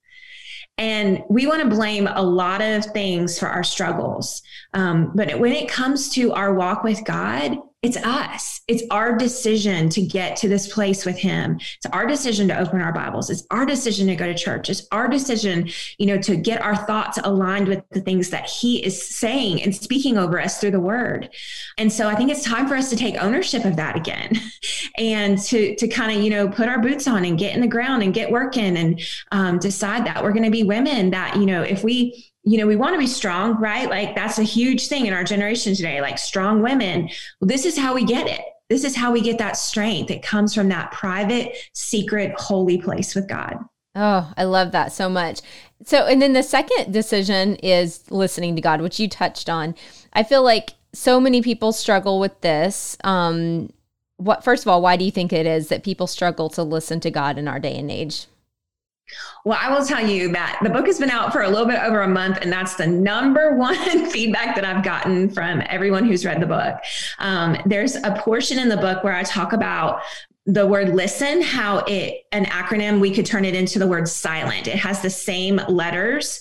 And 0.78 1.22
we 1.28 1.46
want 1.46 1.62
to 1.62 1.68
blame 1.68 2.06
a 2.06 2.22
lot 2.22 2.62
of 2.62 2.86
things 2.86 3.38
for 3.38 3.48
our 3.48 3.64
struggles. 3.64 4.42
Um, 4.72 5.12
but 5.14 5.38
when 5.38 5.52
it 5.52 5.68
comes 5.68 6.08
to 6.10 6.32
our 6.32 6.54
walk 6.54 6.82
with 6.82 7.04
God, 7.04 7.58
it's 7.86 7.96
us. 7.98 8.62
It's 8.66 8.82
our 8.90 9.16
decision 9.16 9.88
to 9.90 10.02
get 10.02 10.36
to 10.38 10.48
this 10.48 10.72
place 10.72 11.06
with 11.06 11.16
him. 11.16 11.60
It's 11.76 11.86
our 11.92 12.04
decision 12.04 12.48
to 12.48 12.58
open 12.58 12.80
our 12.80 12.92
Bibles. 12.92 13.30
It's 13.30 13.46
our 13.52 13.64
decision 13.64 14.08
to 14.08 14.16
go 14.16 14.26
to 14.26 14.34
church. 14.34 14.68
It's 14.68 14.88
our 14.90 15.06
decision, 15.06 15.68
you 15.96 16.06
know, 16.06 16.18
to 16.22 16.34
get 16.34 16.60
our 16.60 16.74
thoughts 16.74 17.16
aligned 17.22 17.68
with 17.68 17.88
the 17.90 18.00
things 18.00 18.30
that 18.30 18.46
he 18.46 18.84
is 18.84 19.00
saying 19.00 19.62
and 19.62 19.74
speaking 19.74 20.18
over 20.18 20.40
us 20.40 20.60
through 20.60 20.72
the 20.72 20.80
word. 20.80 21.30
And 21.78 21.92
so 21.92 22.08
I 22.08 22.16
think 22.16 22.32
it's 22.32 22.42
time 22.42 22.66
for 22.66 22.74
us 22.74 22.90
to 22.90 22.96
take 22.96 23.22
ownership 23.22 23.64
of 23.64 23.76
that 23.76 23.94
again 23.94 24.32
and 24.98 25.38
to, 25.42 25.76
to 25.76 25.86
kind 25.86 26.18
of, 26.18 26.24
you 26.24 26.30
know, 26.30 26.48
put 26.48 26.68
our 26.68 26.80
boots 26.80 27.06
on 27.06 27.24
and 27.24 27.38
get 27.38 27.54
in 27.54 27.60
the 27.60 27.68
ground 27.68 28.02
and 28.02 28.12
get 28.12 28.32
working 28.32 28.76
and 28.76 29.00
um, 29.30 29.60
decide 29.60 30.04
that 30.06 30.24
we're 30.24 30.32
going 30.32 30.42
to 30.42 30.50
be 30.50 30.64
women 30.64 31.10
that, 31.10 31.36
you 31.36 31.46
know, 31.46 31.62
if 31.62 31.84
we, 31.84 32.32
you 32.46 32.58
know, 32.58 32.66
we 32.66 32.76
want 32.76 32.94
to 32.94 32.98
be 32.98 33.08
strong, 33.08 33.56
right? 33.60 33.90
Like 33.90 34.14
that's 34.14 34.38
a 34.38 34.44
huge 34.44 34.86
thing 34.86 35.06
in 35.06 35.12
our 35.12 35.24
generation 35.24 35.74
today, 35.74 36.00
like 36.00 36.16
strong 36.16 36.62
women. 36.62 37.10
Well, 37.40 37.48
this 37.48 37.66
is 37.66 37.76
how 37.76 37.92
we 37.92 38.04
get 38.04 38.28
it. 38.28 38.40
This 38.70 38.84
is 38.84 38.94
how 38.94 39.10
we 39.12 39.20
get 39.20 39.38
that 39.38 39.56
strength. 39.56 40.12
It 40.12 40.22
comes 40.22 40.54
from 40.54 40.68
that 40.68 40.92
private, 40.92 41.56
secret, 41.72 42.32
holy 42.38 42.78
place 42.78 43.16
with 43.16 43.28
God. 43.28 43.56
Oh, 43.96 44.32
I 44.36 44.44
love 44.44 44.72
that 44.72 44.92
so 44.92 45.08
much. 45.08 45.40
So, 45.84 46.06
and 46.06 46.22
then 46.22 46.34
the 46.34 46.42
second 46.42 46.92
decision 46.92 47.56
is 47.56 48.08
listening 48.10 48.54
to 48.54 48.62
God, 48.62 48.80
which 48.80 49.00
you 49.00 49.08
touched 49.08 49.48
on. 49.48 49.74
I 50.12 50.22
feel 50.22 50.44
like 50.44 50.74
so 50.92 51.18
many 51.18 51.42
people 51.42 51.72
struggle 51.72 52.20
with 52.20 52.40
this. 52.42 52.96
Um, 53.02 53.72
what, 54.18 54.44
first 54.44 54.64
of 54.64 54.68
all, 54.68 54.82
why 54.82 54.96
do 54.96 55.04
you 55.04 55.10
think 55.10 55.32
it 55.32 55.46
is 55.46 55.68
that 55.68 55.82
people 55.82 56.06
struggle 56.06 56.48
to 56.50 56.62
listen 56.62 57.00
to 57.00 57.10
God 57.10 57.38
in 57.38 57.48
our 57.48 57.58
day 57.58 57.76
and 57.76 57.90
age? 57.90 58.26
Well, 59.44 59.58
I 59.60 59.70
will 59.70 59.84
tell 59.84 60.04
you 60.04 60.32
that 60.32 60.58
the 60.62 60.70
book 60.70 60.86
has 60.86 60.98
been 60.98 61.10
out 61.10 61.32
for 61.32 61.42
a 61.42 61.48
little 61.48 61.66
bit 61.66 61.80
over 61.80 62.02
a 62.02 62.08
month, 62.08 62.38
and 62.40 62.52
that's 62.52 62.74
the 62.74 62.86
number 62.86 63.54
one 63.56 64.10
feedback 64.10 64.56
that 64.56 64.64
I've 64.64 64.84
gotten 64.84 65.30
from 65.30 65.62
everyone 65.66 66.04
who's 66.04 66.24
read 66.24 66.40
the 66.40 66.46
book. 66.46 66.76
Um, 67.18 67.56
there's 67.66 67.96
a 67.96 68.12
portion 68.18 68.58
in 68.58 68.68
the 68.68 68.76
book 68.76 69.04
where 69.04 69.14
I 69.14 69.22
talk 69.22 69.52
about 69.52 70.02
the 70.46 70.64
word 70.64 70.94
listen, 70.94 71.42
how 71.42 71.78
it, 71.88 72.24
an 72.30 72.44
acronym, 72.46 73.00
we 73.00 73.12
could 73.12 73.26
turn 73.26 73.44
it 73.44 73.54
into 73.54 73.80
the 73.80 73.86
word 73.86 74.08
silent. 74.08 74.68
It 74.68 74.76
has 74.76 75.02
the 75.02 75.10
same 75.10 75.60
letters 75.68 76.40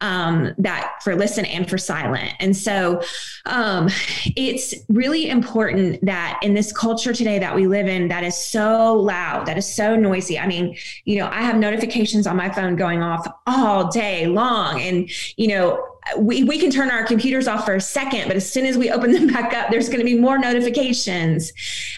um, 0.00 0.52
that 0.58 0.94
for 1.04 1.14
listen 1.14 1.44
and 1.44 1.70
for 1.70 1.78
silent. 1.78 2.32
And 2.40 2.56
so 2.56 3.00
um, 3.46 3.88
it's 4.36 4.74
really 4.88 5.30
important 5.30 6.04
that 6.04 6.40
in 6.42 6.54
this 6.54 6.72
culture 6.72 7.12
today 7.12 7.38
that 7.38 7.54
we 7.54 7.68
live 7.68 7.86
in, 7.86 8.08
that 8.08 8.24
is 8.24 8.36
so 8.36 8.94
loud, 8.94 9.46
that 9.46 9.56
is 9.56 9.72
so 9.72 9.94
noisy. 9.94 10.40
I 10.40 10.48
mean, 10.48 10.76
you 11.04 11.18
know, 11.18 11.28
I 11.28 11.42
have 11.42 11.56
notifications 11.56 12.26
on 12.26 12.36
my 12.36 12.50
phone 12.50 12.74
going 12.74 13.00
off 13.00 13.26
all 13.46 13.90
day 13.92 14.26
long. 14.26 14.80
And, 14.80 15.08
you 15.36 15.46
know, 15.46 15.95
we, 16.18 16.44
we 16.44 16.58
can 16.58 16.70
turn 16.70 16.90
our 16.90 17.04
computers 17.04 17.48
off 17.48 17.64
for 17.64 17.74
a 17.74 17.80
second, 17.80 18.28
but 18.28 18.36
as 18.36 18.50
soon 18.50 18.64
as 18.66 18.78
we 18.78 18.90
open 18.90 19.12
them 19.12 19.26
back 19.26 19.54
up, 19.54 19.70
there's 19.70 19.88
going 19.88 19.98
to 19.98 20.04
be 20.04 20.18
more 20.18 20.38
notifications. 20.38 21.52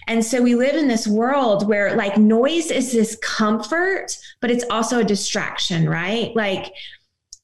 And 0.06 0.24
so 0.24 0.42
we 0.42 0.54
live 0.54 0.74
in 0.74 0.88
this 0.88 1.06
world 1.06 1.68
where 1.68 1.94
like 1.96 2.16
noise 2.16 2.70
is 2.70 2.92
this 2.92 3.16
comfort, 3.22 4.16
but 4.40 4.50
it's 4.50 4.64
also 4.70 5.00
a 5.00 5.04
distraction, 5.04 5.88
right? 5.88 6.34
Like 6.34 6.72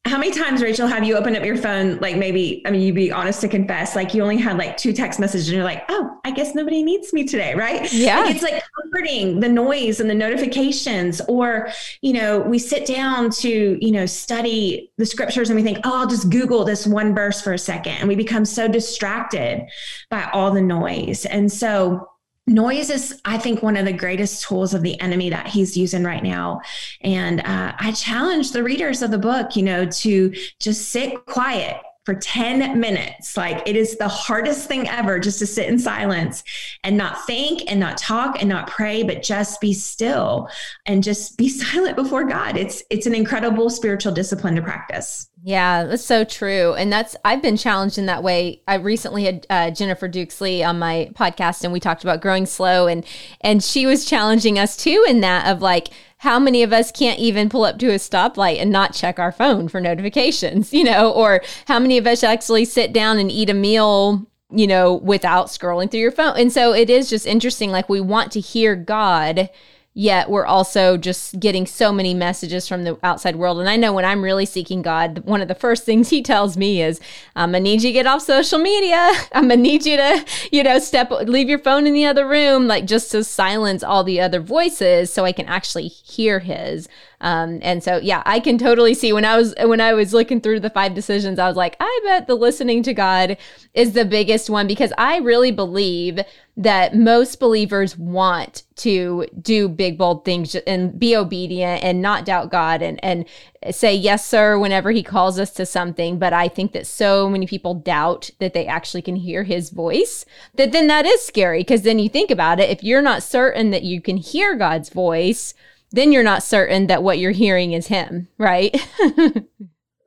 how 0.06 0.18
many 0.18 0.32
times, 0.32 0.62
Rachel, 0.62 0.86
have 0.86 1.02
you 1.02 1.16
opened 1.16 1.34
up 1.36 1.44
your 1.44 1.56
phone? 1.56 1.96
Like 1.98 2.16
maybe, 2.16 2.60
I 2.66 2.70
mean, 2.70 2.82
you'd 2.82 2.94
be 2.94 3.10
honest 3.10 3.40
to 3.40 3.48
confess, 3.48 3.96
like 3.96 4.12
you 4.12 4.22
only 4.22 4.36
had 4.36 4.58
like 4.58 4.76
two 4.76 4.92
text 4.92 5.18
messages 5.18 5.48
and 5.48 5.56
you're 5.56 5.64
like, 5.64 5.82
oh, 5.88 6.20
I 6.24 6.30
guess 6.30 6.54
nobody 6.54 6.82
needs 6.82 7.14
me 7.14 7.24
today, 7.24 7.54
right? 7.54 7.90
Yeah. 7.90 8.20
Like, 8.20 8.34
it's 8.34 8.42
like 8.42 8.62
comforting 8.82 9.40
the 9.40 9.48
noise 9.48 10.00
and 10.00 10.10
the 10.10 10.14
notifications. 10.14 11.22
Or, 11.22 11.70
you 12.02 12.12
know, 12.12 12.40
we 12.40 12.58
sit 12.58 12.86
down 12.86 13.30
to, 13.30 13.78
you 13.80 13.92
know, 13.92 14.04
study 14.04 14.90
the 14.98 15.06
scriptures 15.06 15.48
and 15.48 15.56
we 15.56 15.62
think, 15.62 15.78
oh, 15.84 16.00
I'll 16.00 16.06
just 16.06 16.28
Google 16.28 16.64
this 16.64 16.86
one 16.86 17.14
verse 17.14 17.40
for 17.40 17.54
a 17.54 17.58
second. 17.58 17.94
And 17.94 18.06
we 18.06 18.14
become 18.14 18.44
so 18.44 18.68
distracted 18.68 19.66
by 20.10 20.28
all 20.34 20.50
the 20.50 20.60
noise. 20.60 21.24
And 21.24 21.50
so, 21.50 22.10
noise 22.46 22.90
is 22.90 23.20
i 23.24 23.38
think 23.38 23.62
one 23.62 23.76
of 23.76 23.87
the 23.87 23.92
greatest 23.92 24.42
tools 24.42 24.74
of 24.74 24.83
the 24.83 25.00
enemy 25.00 25.30
that 25.30 25.46
he's 25.46 25.76
using 25.76 26.04
right 26.04 26.22
now. 26.22 26.61
And 27.00 27.40
uh, 27.40 27.72
i 27.78 27.92
challenge 27.92 28.52
the 28.52 28.62
readers 28.62 29.02
of 29.02 29.11
the 29.11 29.18
book 29.18 29.57
you 29.57 29.62
know 29.62 29.87
to 29.87 30.35
just 30.61 30.90
sit 30.90 31.24
quiet 31.26 31.76
for 32.04 32.14
10 32.14 32.78
minutes. 32.78 33.36
Like 33.36 33.62
it 33.66 33.76
is 33.76 33.96
the 33.96 34.08
hardest 34.08 34.68
thing 34.68 34.88
ever 34.88 35.18
just 35.18 35.38
to 35.38 35.46
sit 35.46 35.68
in 35.68 35.78
silence 35.78 36.44
and 36.82 36.96
not 36.96 37.26
think 37.26 37.62
and 37.70 37.80
not 37.80 37.96
talk 37.96 38.40
and 38.40 38.48
not 38.48 38.68
pray, 38.68 39.02
but 39.02 39.22
just 39.22 39.60
be 39.60 39.72
still 39.72 40.48
and 40.86 41.02
just 41.02 41.36
be 41.36 41.48
silent 41.64 41.96
before 41.96 42.24
God. 42.24 42.56
It's 42.56 42.82
it's 42.90 43.06
an 43.06 43.14
incredible 43.14 43.70
spiritual 43.70 44.12
discipline 44.12 44.54
to 44.56 44.62
practice. 44.62 45.28
Yeah, 45.46 45.84
that's 45.84 46.02
so 46.02 46.24
true. 46.24 46.72
And 46.72 46.90
that's, 46.90 47.14
I've 47.22 47.42
been 47.42 47.58
challenged 47.58 47.98
in 47.98 48.06
that 48.06 48.22
way. 48.22 48.62
I 48.66 48.76
recently 48.76 49.24
had 49.24 49.46
uh, 49.50 49.70
Jennifer 49.72 50.08
Dukes 50.08 50.40
Lee 50.40 50.62
on 50.62 50.78
my 50.78 51.10
podcast 51.12 51.64
and 51.64 51.72
we 51.72 51.80
talked 51.80 52.02
about 52.02 52.22
growing 52.22 52.46
slow 52.46 52.86
and, 52.86 53.04
and 53.42 53.62
she 53.62 53.84
was 53.84 54.06
challenging 54.06 54.58
us 54.58 54.74
too 54.74 55.04
in 55.06 55.20
that 55.20 55.46
of 55.46 55.60
like, 55.60 55.90
how 56.24 56.38
many 56.38 56.62
of 56.62 56.72
us 56.72 56.90
can't 56.90 57.20
even 57.20 57.50
pull 57.50 57.64
up 57.64 57.78
to 57.78 57.90
a 57.90 57.96
stoplight 57.96 58.58
and 58.58 58.72
not 58.72 58.94
check 58.94 59.18
our 59.18 59.30
phone 59.30 59.68
for 59.68 59.78
notifications, 59.78 60.72
you 60.78 60.82
know, 60.82 61.12
or 61.12 61.42
how 61.66 61.78
many 61.78 61.98
of 61.98 62.06
us 62.06 62.24
actually 62.24 62.64
sit 62.64 62.92
down 62.92 63.18
and 63.18 63.30
eat 63.30 63.50
a 63.50 63.54
meal 63.54 64.26
you 64.50 64.66
know, 64.66 64.94
without 64.94 65.46
scrolling 65.46 65.90
through 65.90 66.00
your 66.00 66.12
phone. 66.12 66.37
And 66.37 66.52
so 66.52 66.72
it 66.72 66.88
is 66.88 67.10
just 67.10 67.26
interesting. 67.26 67.70
Like 67.70 67.88
we 67.88 68.00
want 68.00 68.30
to 68.32 68.40
hear 68.40 68.76
God 68.76 69.50
yet 69.94 70.28
we're 70.28 70.44
also 70.44 70.96
just 70.96 71.38
getting 71.38 71.66
so 71.66 71.92
many 71.92 72.12
messages 72.12 72.68
from 72.68 72.85
the 72.85 72.98
outside 73.02 73.37
world. 73.37 73.61
And 73.61 73.68
I 73.68 73.76
know 73.76 73.92
when 73.92 74.04
I'm 74.04 74.22
really 74.22 74.44
seeking 74.44 74.83
God, 74.83 75.20
one 75.20 75.40
of 75.40 75.48
the 75.48 75.54
first 75.54 75.85
things 75.85 76.09
He 76.14 76.22
tells 76.22 76.57
me 76.57 76.83
is, 76.83 77.00
"I'm 77.35 77.52
gonna 77.52 77.61
need 77.61 77.83
you 77.83 77.88
to 77.88 77.92
get 77.92 78.07
off 78.07 78.22
social 78.22 78.59
media. 78.59 79.12
I'm 79.33 79.48
gonna 79.48 79.57
need 79.57 79.87
you 79.87 79.96
to, 79.96 80.24
you 80.52 80.62
know, 80.62 80.78
step, 80.78 81.11
leave 81.11 81.48
your 81.48 81.59
phone 81.59 81.87
in 81.87 81.94
the 81.94 82.04
other 82.07 82.26
room, 82.28 82.66
like 82.66 82.85
just 82.85 83.11
to 83.12 83.24
silence 83.24 83.83
all 83.83 84.04
the 84.04 84.20
other 84.20 84.40
voices, 84.40 85.12
so 85.12 85.24
I 85.24 85.33
can 85.33 85.46
actually 85.46 85.88
hear 85.88 86.40
His." 86.40 86.88
Um, 87.20 87.59
and 87.62 87.83
so, 87.83 87.98
yeah, 87.98 88.22
I 88.27 88.40
can 88.40 88.59
totally 88.59 88.94
see 88.94 89.12
when 89.12 89.24
I 89.24 89.37
was 89.37 89.55
when 89.61 89.81
I 89.81 89.92
was 89.92 90.12
looking 90.12 90.40
through 90.40 90.61
the 90.61 90.70
five 90.70 90.94
decisions, 90.94 91.38
I 91.38 91.48
was 91.48 91.57
like, 91.57 91.77
I 91.81 92.00
bet 92.05 92.27
the 92.27 92.35
listening 92.35 92.83
to 92.85 92.94
God 92.94 93.37
is 93.72 93.92
the 93.92 94.05
biggest 94.05 94.50
one 94.50 94.66
because 94.66 94.92
I 94.98 95.18
really 95.18 95.50
believe 95.50 96.20
that 96.57 96.94
most 96.94 97.40
believers 97.40 97.98
want 97.98 98.62
to 98.77 99.27
do 99.40 99.68
big 99.68 99.98
bold 99.98 100.24
things 100.24 100.55
and 100.55 100.98
be 100.98 101.16
obedient 101.16 101.83
and 101.83 102.00
not 102.00 102.24
doubt 102.24 102.50
God 102.50 102.83
and 102.83 103.03
and 103.05 103.24
say 103.70 103.94
yes 103.94 104.24
sir 104.27 104.59
whenever 104.59 104.90
he 104.90 105.03
calls 105.03 105.38
us 105.38 105.50
to 105.53 105.66
something. 105.66 106.18
But 106.18 106.33
I 106.33 106.48
think 106.48 106.72
that 106.72 106.87
so 106.87 107.29
many 107.29 107.46
people 107.46 107.74
doubt 107.74 108.31
that 108.38 108.53
they 108.53 108.66
actually 108.66 109.03
can 109.03 109.16
hear 109.16 109.44
his 109.44 109.70
voice 109.70 110.24
that 110.55 110.72
then 110.72 110.87
that 110.88 111.07
is 111.07 111.22
scary. 111.22 111.61
Because 111.61 111.83
then 111.83 111.98
you 111.98 112.09
think 112.09 112.31
about 112.31 112.61
it 112.61 112.70
if 112.70 112.85
you're 112.85 113.03
not 113.03 113.22
certain 113.22 113.70
that 113.70 113.83
you 113.83 114.00
can 114.00 114.16
hear 114.16 114.55
God's 114.55 114.90
voice 114.90 115.55
then 115.94 116.12
you're 116.12 116.22
not 116.22 116.42
certain 116.42 116.87
that 116.87 117.02
what 117.02 117.18
you're 117.18 117.30
hearing 117.30 117.72
is 117.72 117.87
him 117.87 118.28
right 118.38 118.74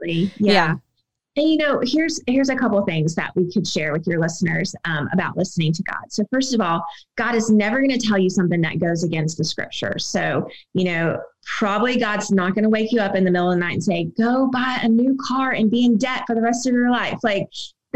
yeah. 0.01 0.29
yeah. 0.37 0.75
And 1.35 1.47
you 1.47 1.57
know, 1.57 1.79
here's 1.83 2.19
here's 2.25 2.49
a 2.49 2.55
couple 2.55 2.83
things 2.83 3.13
that 3.13 3.31
we 3.35 3.51
could 3.51 3.67
share 3.67 3.93
with 3.93 4.07
your 4.07 4.19
listeners 4.19 4.75
um, 4.85 5.07
about 5.13 5.37
listening 5.37 5.71
to 5.73 5.83
God. 5.83 6.05
So 6.09 6.23
first 6.31 6.55
of 6.55 6.61
all, 6.61 6.83
God 7.15 7.35
is 7.35 7.51
never 7.51 7.77
going 7.77 7.91
to 7.91 8.07
tell 8.07 8.17
you 8.17 8.29
something 8.29 8.59
that 8.61 8.79
goes 8.79 9.03
against 9.03 9.37
the 9.37 9.43
scripture. 9.43 9.99
So 9.99 10.49
you 10.73 10.85
know, 10.85 11.21
probably 11.45 11.97
God's 11.97 12.31
not 12.31 12.55
going 12.55 12.63
to 12.63 12.69
wake 12.69 12.91
you 12.91 13.01
up 13.01 13.15
in 13.15 13.23
the 13.23 13.29
middle 13.29 13.51
of 13.51 13.55
the 13.55 13.59
night 13.59 13.73
and 13.73 13.83
say, 13.83 14.05
"Go 14.17 14.49
buy 14.51 14.79
a 14.81 14.89
new 14.89 15.15
car 15.27 15.51
and 15.51 15.69
be 15.69 15.85
in 15.85 15.97
debt 15.97 16.23
for 16.25 16.33
the 16.33 16.41
rest 16.41 16.65
of 16.65 16.73
your 16.73 16.89
life." 16.89 17.19
Like 17.23 17.47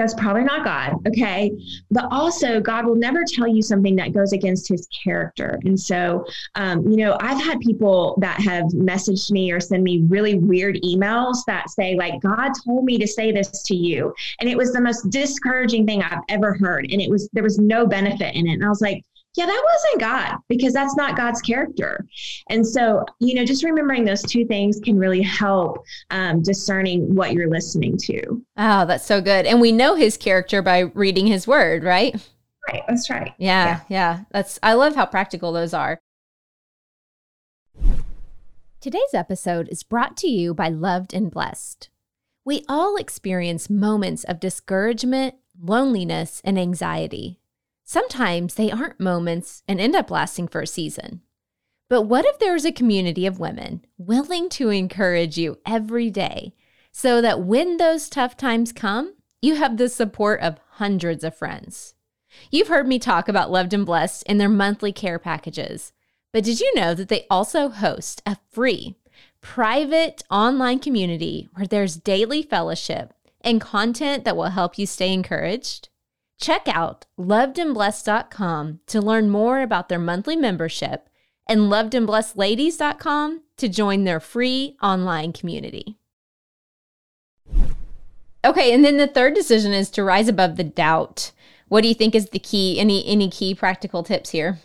that's 0.01 0.13
probably 0.15 0.43
not 0.43 0.63
God. 0.63 0.95
Okay. 1.07 1.51
But 1.91 2.07
also, 2.11 2.59
God 2.59 2.85
will 2.85 2.95
never 2.95 3.23
tell 3.23 3.47
you 3.47 3.61
something 3.61 3.95
that 3.97 4.13
goes 4.13 4.33
against 4.33 4.67
his 4.67 4.87
character. 5.03 5.59
And 5.63 5.79
so, 5.79 6.25
um, 6.55 6.89
you 6.89 6.97
know, 6.97 7.17
I've 7.19 7.41
had 7.41 7.59
people 7.59 8.17
that 8.19 8.39
have 8.41 8.65
messaged 8.65 9.31
me 9.31 9.51
or 9.51 9.59
send 9.59 9.83
me 9.83 10.01
really 10.07 10.35
weird 10.35 10.77
emails 10.83 11.45
that 11.47 11.69
say, 11.69 11.95
like, 11.95 12.21
God 12.21 12.51
told 12.65 12.85
me 12.85 12.97
to 12.97 13.07
say 13.07 13.31
this 13.31 13.63
to 13.63 13.75
you. 13.75 14.13
And 14.39 14.49
it 14.49 14.57
was 14.57 14.73
the 14.73 14.81
most 14.81 15.09
discouraging 15.09 15.85
thing 15.85 16.01
I've 16.01 16.23
ever 16.29 16.53
heard. 16.53 16.91
And 16.91 17.01
it 17.01 17.09
was, 17.09 17.29
there 17.33 17.43
was 17.43 17.59
no 17.59 17.85
benefit 17.85 18.35
in 18.35 18.47
it. 18.47 18.53
And 18.53 18.65
I 18.65 18.69
was 18.69 18.81
like, 18.81 19.03
yeah, 19.35 19.45
that 19.45 19.63
wasn't 19.73 20.01
God 20.01 20.37
because 20.49 20.73
that's 20.73 20.95
not 20.97 21.15
God's 21.15 21.41
character. 21.41 22.05
And 22.49 22.65
so, 22.65 23.05
you 23.19 23.33
know, 23.35 23.45
just 23.45 23.63
remembering 23.63 24.03
those 24.03 24.23
two 24.23 24.45
things 24.45 24.79
can 24.79 24.97
really 24.97 25.21
help 25.21 25.85
um, 26.09 26.41
discerning 26.41 27.15
what 27.15 27.31
you're 27.33 27.49
listening 27.49 27.97
to. 27.97 28.43
Oh, 28.57 28.85
that's 28.85 29.05
so 29.05 29.21
good. 29.21 29.45
And 29.45 29.61
we 29.61 29.71
know 29.71 29.95
his 29.95 30.17
character 30.17 30.61
by 30.61 30.79
reading 30.79 31.27
his 31.27 31.47
word, 31.47 31.83
right? 31.83 32.15
Right. 32.67 32.83
That's 32.87 33.09
right. 33.09 33.33
Yeah, 33.37 33.65
yeah. 33.65 33.79
Yeah. 33.89 34.23
That's, 34.31 34.59
I 34.61 34.73
love 34.73 34.95
how 34.95 35.05
practical 35.05 35.51
those 35.53 35.73
are. 35.73 35.99
Today's 38.81 39.13
episode 39.13 39.69
is 39.69 39.83
brought 39.83 40.17
to 40.17 40.27
you 40.27 40.53
by 40.53 40.67
Loved 40.67 41.13
and 41.13 41.31
Blessed. 41.31 41.89
We 42.43 42.65
all 42.67 42.97
experience 42.97 43.69
moments 43.69 44.23
of 44.23 44.39
discouragement, 44.39 45.35
loneliness, 45.61 46.41
and 46.43 46.57
anxiety. 46.57 47.40
Sometimes 47.91 48.53
they 48.53 48.71
aren't 48.71 49.01
moments 49.01 49.63
and 49.67 49.77
end 49.77 49.97
up 49.97 50.09
lasting 50.09 50.47
for 50.47 50.61
a 50.61 50.65
season. 50.65 51.19
But 51.89 52.03
what 52.03 52.23
if 52.23 52.39
there 52.39 52.53
was 52.53 52.63
a 52.63 52.71
community 52.71 53.25
of 53.25 53.37
women 53.37 53.83
willing 53.97 54.47
to 54.51 54.69
encourage 54.69 55.37
you 55.37 55.57
every 55.65 56.09
day 56.09 56.53
so 56.93 57.19
that 57.19 57.41
when 57.41 57.75
those 57.75 58.07
tough 58.07 58.37
times 58.37 58.71
come, 58.71 59.15
you 59.41 59.55
have 59.55 59.75
the 59.75 59.89
support 59.89 60.39
of 60.39 60.57
hundreds 60.75 61.25
of 61.25 61.35
friends? 61.35 61.93
You've 62.49 62.69
heard 62.69 62.87
me 62.87 62.97
talk 62.97 63.27
about 63.27 63.51
Loved 63.51 63.73
and 63.73 63.85
Blessed 63.85 64.23
in 64.23 64.37
their 64.37 64.47
monthly 64.47 64.93
care 64.93 65.19
packages, 65.19 65.91
but 66.31 66.45
did 66.45 66.61
you 66.61 66.73
know 66.73 66.93
that 66.93 67.09
they 67.09 67.27
also 67.29 67.67
host 67.67 68.21
a 68.25 68.37
free, 68.53 68.95
private 69.41 70.23
online 70.31 70.79
community 70.79 71.49
where 71.55 71.67
there's 71.67 71.97
daily 71.97 72.41
fellowship 72.41 73.13
and 73.41 73.59
content 73.59 74.23
that 74.23 74.37
will 74.37 74.51
help 74.51 74.79
you 74.79 74.85
stay 74.85 75.11
encouraged? 75.11 75.89
Check 76.41 76.67
out 76.67 77.05
lovedandblessed.com 77.19 78.79
to 78.87 78.99
learn 78.99 79.29
more 79.29 79.61
about 79.61 79.89
their 79.89 79.99
monthly 79.99 80.35
membership 80.35 81.07
and 81.47 81.61
lovedandblessedladies.com 81.61 83.41
to 83.57 83.69
join 83.69 84.03
their 84.03 84.19
free 84.19 84.75
online 84.81 85.33
community. 85.33 85.97
Okay, 88.43 88.73
and 88.73 88.83
then 88.83 88.97
the 88.97 89.07
third 89.07 89.35
decision 89.35 89.71
is 89.71 89.91
to 89.91 90.03
rise 90.03 90.27
above 90.27 90.55
the 90.55 90.63
doubt. 90.63 91.31
What 91.67 91.81
do 91.81 91.87
you 91.87 91.93
think 91.93 92.15
is 92.15 92.29
the 92.29 92.39
key? 92.39 92.79
Any 92.79 93.05
any 93.05 93.29
key 93.29 93.53
practical 93.53 94.01
tips 94.01 94.31
here? 94.31 94.57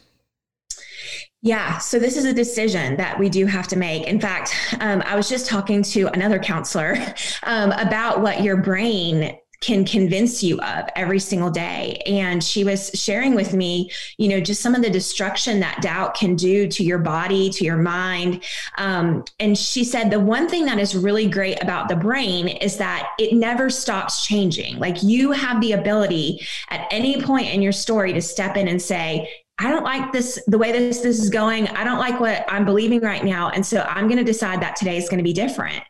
Yeah, 1.42 1.78
so 1.78 1.98
this 1.98 2.16
is 2.16 2.24
a 2.24 2.32
decision 2.32 2.96
that 2.96 3.18
we 3.18 3.28
do 3.28 3.44
have 3.46 3.68
to 3.68 3.76
make. 3.76 4.04
In 4.06 4.18
fact, 4.18 4.52
um, 4.80 5.02
I 5.04 5.14
was 5.14 5.28
just 5.28 5.46
talking 5.46 5.82
to 5.82 6.08
another 6.08 6.38
counselor 6.38 6.96
um, 7.42 7.70
about 7.72 8.22
what 8.22 8.42
your 8.42 8.56
brain 8.56 9.38
can 9.60 9.84
convince 9.84 10.42
you 10.42 10.60
of 10.60 10.88
every 10.96 11.18
single 11.18 11.50
day. 11.50 12.02
And 12.06 12.42
she 12.42 12.64
was 12.64 12.90
sharing 12.94 13.34
with 13.34 13.54
me, 13.54 13.90
you 14.18 14.28
know, 14.28 14.40
just 14.40 14.62
some 14.62 14.74
of 14.74 14.82
the 14.82 14.90
destruction 14.90 15.60
that 15.60 15.80
doubt 15.82 16.14
can 16.14 16.36
do 16.36 16.68
to 16.68 16.84
your 16.84 16.98
body, 16.98 17.50
to 17.50 17.64
your 17.64 17.76
mind. 17.76 18.44
Um, 18.78 19.24
and 19.40 19.56
she 19.56 19.84
said 19.84 20.10
the 20.10 20.20
one 20.20 20.48
thing 20.48 20.66
that 20.66 20.78
is 20.78 20.96
really 20.96 21.28
great 21.28 21.62
about 21.62 21.88
the 21.88 21.96
brain 21.96 22.48
is 22.48 22.76
that 22.78 23.10
it 23.18 23.34
never 23.34 23.70
stops 23.70 24.26
changing. 24.26 24.78
Like 24.78 25.02
you 25.02 25.32
have 25.32 25.60
the 25.60 25.72
ability 25.72 26.46
at 26.70 26.86
any 26.90 27.22
point 27.22 27.48
in 27.48 27.62
your 27.62 27.72
story 27.72 28.12
to 28.12 28.22
step 28.22 28.56
in 28.56 28.68
and 28.68 28.80
say, 28.80 29.30
I 29.58 29.70
don't 29.70 29.84
like 29.84 30.12
this, 30.12 30.38
the 30.46 30.58
way 30.58 30.70
this, 30.70 31.00
this 31.00 31.18
is 31.18 31.30
going. 31.30 31.66
I 31.68 31.82
don't 31.82 31.98
like 31.98 32.20
what 32.20 32.44
I'm 32.46 32.66
believing 32.66 33.00
right 33.00 33.24
now. 33.24 33.48
And 33.48 33.64
so 33.64 33.80
I'm 33.88 34.06
going 34.06 34.18
to 34.18 34.24
decide 34.24 34.60
that 34.60 34.76
today 34.76 34.98
is 34.98 35.08
going 35.08 35.16
to 35.16 35.24
be 35.24 35.32
different. 35.32 35.82